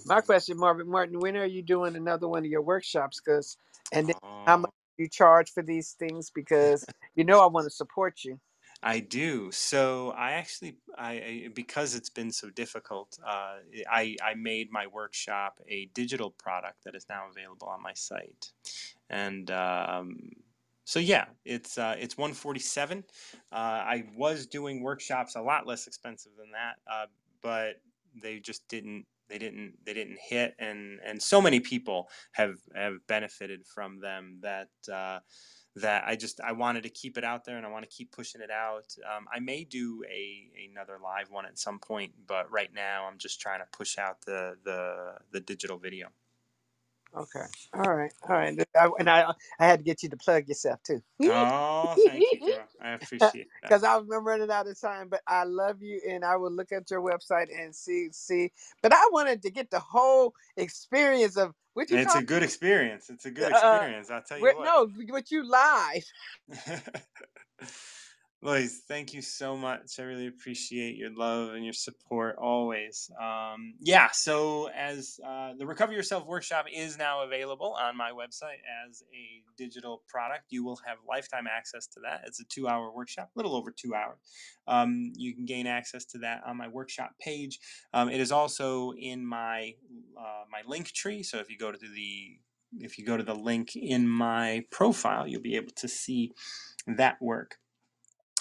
My 0.06 0.20
question, 0.20 0.58
Marvin 0.58 0.88
Martin, 0.88 1.20
when 1.20 1.36
are 1.36 1.46
you 1.46 1.62
doing 1.62 1.96
another 1.96 2.28
one 2.28 2.40
of 2.44 2.50
your 2.50 2.62
workshops? 2.62 3.20
Because 3.24 3.56
and 3.92 4.08
then 4.08 4.16
how 4.46 4.58
much 4.58 4.70
Oh, 4.70 4.74
do 4.98 5.04
you 5.04 5.08
charge 5.10 5.52
for 5.52 5.62
these 5.62 5.92
things? 5.92 6.30
Because 6.30 6.84
you 7.16 7.24
know 7.24 7.40
I 7.40 7.46
want 7.46 7.64
to 7.66 7.70
support 7.70 8.24
you. 8.24 8.38
I 8.82 9.00
do. 9.00 9.50
So 9.52 10.10
I 10.10 10.32
actually, 10.32 10.76
I, 10.96 11.10
I 11.12 11.48
because 11.54 11.94
it's 11.94 12.10
been 12.10 12.30
so 12.30 12.50
difficult, 12.50 13.18
uh, 13.26 13.56
I 13.90 14.16
I 14.22 14.34
made 14.34 14.70
my 14.70 14.86
workshop 14.86 15.60
a 15.66 15.86
digital 15.94 16.30
product 16.30 16.84
that 16.84 16.94
is 16.94 17.06
now 17.08 17.24
available 17.30 17.68
on 17.68 17.82
my 17.82 17.94
site, 17.94 18.52
and 19.08 19.50
um, 19.50 20.30
so 20.84 20.98
yeah, 20.98 21.26
it's 21.44 21.78
uh, 21.78 21.96
it's 21.98 22.16
147. 22.16 23.04
Uh, 23.50 23.56
I 23.56 24.04
was 24.16 24.46
doing 24.46 24.82
workshops 24.82 25.34
a 25.36 25.40
lot 25.40 25.66
less 25.66 25.86
expensive 25.86 26.32
than 26.38 26.52
that, 26.52 26.76
uh, 26.90 27.06
but 27.42 27.80
they 28.22 28.38
just 28.38 28.68
didn't 28.68 29.06
they 29.28 29.38
didn't 29.38 29.74
they 29.84 29.94
didn't 29.94 30.18
hit, 30.20 30.54
and 30.58 31.00
and 31.04 31.20
so 31.20 31.40
many 31.40 31.60
people 31.60 32.08
have 32.32 32.56
have 32.74 33.06
benefited 33.06 33.66
from 33.66 34.00
them 34.00 34.38
that. 34.42 34.68
That 35.76 36.04
I 36.06 36.16
just 36.16 36.40
I 36.40 36.52
wanted 36.52 36.84
to 36.84 36.88
keep 36.88 37.18
it 37.18 37.24
out 37.24 37.44
there 37.44 37.58
and 37.58 37.66
I 37.66 37.70
want 37.70 37.88
to 37.88 37.94
keep 37.94 38.10
pushing 38.10 38.40
it 38.40 38.50
out. 38.50 38.94
Um, 39.04 39.26
I 39.32 39.40
may 39.40 39.64
do 39.64 40.02
a 40.10 40.50
another 40.70 40.98
live 41.02 41.30
one 41.30 41.44
at 41.44 41.58
some 41.58 41.78
point, 41.78 42.12
but 42.26 42.50
right 42.50 42.72
now 42.74 43.06
I'm 43.10 43.18
just 43.18 43.40
trying 43.40 43.60
to 43.60 43.66
push 43.76 43.98
out 43.98 44.22
the 44.24 44.56
the 44.64 45.16
the 45.32 45.40
digital 45.40 45.76
video. 45.76 46.08
Okay. 47.14 47.46
All 47.74 47.94
right. 47.94 48.12
All 48.28 48.36
right. 48.36 48.58
I, 48.78 48.90
and 48.98 49.10
I 49.10 49.32
I 49.58 49.66
had 49.66 49.80
to 49.80 49.84
get 49.84 50.02
you 50.02 50.08
to 50.10 50.16
plug 50.16 50.48
yourself 50.48 50.82
too. 50.82 51.02
Oh, 51.28 51.94
thank 52.04 52.24
you, 52.32 52.40
girl. 52.40 52.66
I 52.80 52.92
appreciate 52.92 53.48
that. 53.62 53.68
Because 53.68 53.84
I 53.84 53.96
was 53.96 54.06
running 54.08 54.50
out 54.50 54.66
of 54.66 54.80
time, 54.80 55.08
but 55.08 55.20
I 55.26 55.44
love 55.44 55.82
you, 55.82 56.00
and 56.08 56.24
I 56.24 56.36
will 56.36 56.52
look 56.52 56.72
at 56.72 56.90
your 56.90 57.02
website 57.02 57.48
and 57.56 57.74
see 57.74 58.08
see. 58.12 58.52
But 58.82 58.92
I 58.92 59.08
wanted 59.12 59.42
to 59.42 59.50
get 59.50 59.70
the 59.70 59.80
whole 59.80 60.34
experience 60.56 61.36
of 61.36 61.54
what 61.74 61.90
you 61.90 61.98
It's 61.98 62.12
call 62.12 62.22
a 62.22 62.24
good 62.24 62.42
experience. 62.42 63.10
It's 63.10 63.26
a 63.26 63.30
good 63.30 63.52
uh, 63.52 63.78
experience. 63.78 64.10
I'll 64.10 64.22
tell 64.22 64.38
you 64.38 64.44
where, 64.44 64.54
what. 64.56 64.64
no, 64.66 64.88
but 65.12 65.30
you 65.30 65.42
live. 65.48 66.04
Loyce, 68.46 68.82
thank 68.86 69.12
you 69.12 69.22
so 69.22 69.56
much. 69.56 69.98
I 69.98 70.02
really 70.02 70.28
appreciate 70.28 70.94
your 70.94 71.10
love 71.12 71.54
and 71.54 71.64
your 71.64 71.72
support 71.72 72.36
always. 72.40 73.10
Um, 73.20 73.74
yeah, 73.80 74.10
so 74.12 74.68
as 74.68 75.18
uh, 75.26 75.54
the 75.58 75.66
Recover 75.66 75.92
Yourself 75.92 76.24
workshop 76.28 76.66
is 76.72 76.96
now 76.96 77.24
available 77.24 77.76
on 77.76 77.96
my 77.96 78.12
website 78.12 78.60
as 78.86 79.02
a 79.12 79.42
digital 79.58 80.04
product, 80.06 80.44
you 80.50 80.64
will 80.64 80.78
have 80.86 80.98
lifetime 81.08 81.48
access 81.48 81.88
to 81.88 82.00
that. 82.04 82.20
It's 82.24 82.38
a 82.38 82.44
two 82.44 82.68
hour 82.68 82.92
workshop, 82.94 83.30
a 83.34 83.36
little 83.36 83.56
over 83.56 83.72
two 83.72 83.96
hours. 83.96 84.18
Um, 84.68 85.10
you 85.16 85.34
can 85.34 85.44
gain 85.44 85.66
access 85.66 86.04
to 86.04 86.18
that 86.18 86.42
on 86.46 86.56
my 86.56 86.68
workshop 86.68 87.14
page. 87.20 87.58
Um, 87.92 88.08
it 88.08 88.20
is 88.20 88.30
also 88.30 88.92
in 88.92 89.26
my 89.26 89.74
uh, 90.16 90.44
my 90.52 90.62
Linktree. 90.72 91.26
So 91.26 91.38
if 91.38 91.50
you 91.50 91.58
go 91.58 91.72
to 91.72 91.78
the 91.78 92.38
if 92.78 92.96
you 92.96 93.04
go 93.04 93.16
to 93.16 93.24
the 93.24 93.34
link 93.34 93.74
in 93.74 94.06
my 94.06 94.66
profile, 94.70 95.26
you'll 95.26 95.42
be 95.42 95.56
able 95.56 95.72
to 95.78 95.88
see 95.88 96.30
that 96.86 97.20
work. 97.20 97.56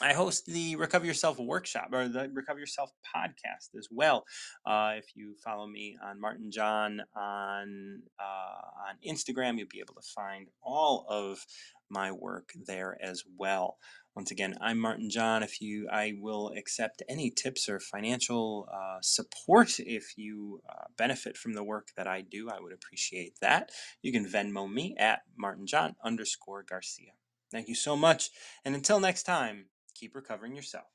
I 0.01 0.11
host 0.11 0.45
the 0.47 0.75
Recover 0.75 1.05
Yourself 1.05 1.39
workshop 1.39 1.87
or 1.93 2.09
the 2.09 2.29
Recover 2.33 2.59
Yourself 2.59 2.91
podcast 3.15 3.77
as 3.77 3.87
well. 3.89 4.25
Uh, 4.65 4.95
if 4.97 5.05
you 5.15 5.35
follow 5.41 5.67
me 5.67 5.97
on 6.03 6.19
Martin 6.19 6.51
John 6.51 6.99
on 7.15 8.01
uh, 8.19 8.89
on 8.89 8.95
Instagram, 9.07 9.57
you'll 9.57 9.69
be 9.71 9.79
able 9.79 9.93
to 9.93 10.07
find 10.13 10.47
all 10.61 11.05
of 11.09 11.45
my 11.89 12.11
work 12.11 12.49
there 12.67 12.97
as 13.01 13.23
well. 13.37 13.77
Once 14.17 14.31
again, 14.31 14.57
I'm 14.59 14.79
Martin 14.79 15.09
John. 15.09 15.43
If 15.43 15.61
you, 15.61 15.87
I 15.89 16.13
will 16.19 16.51
accept 16.57 17.01
any 17.07 17.29
tips 17.29 17.69
or 17.69 17.79
financial 17.79 18.67
uh, 18.73 18.97
support 19.01 19.79
if 19.79 20.17
you 20.17 20.59
uh, 20.69 20.87
benefit 20.97 21.37
from 21.37 21.53
the 21.53 21.63
work 21.63 21.87
that 21.95 22.07
I 22.07 22.19
do. 22.19 22.49
I 22.49 22.59
would 22.59 22.73
appreciate 22.73 23.35
that. 23.41 23.71
You 24.01 24.11
can 24.11 24.25
Venmo 24.25 24.69
me 24.69 24.93
at 24.99 25.21
Martin 25.37 25.67
John 25.67 25.95
underscore 26.03 26.65
Garcia. 26.67 27.11
Thank 27.49 27.69
you 27.69 27.75
so 27.75 27.95
much, 27.95 28.31
and 28.65 28.75
until 28.75 28.99
next 28.99 29.23
time 29.23 29.67
keep 29.95 30.15
recovering 30.15 30.55
yourself. 30.55 30.94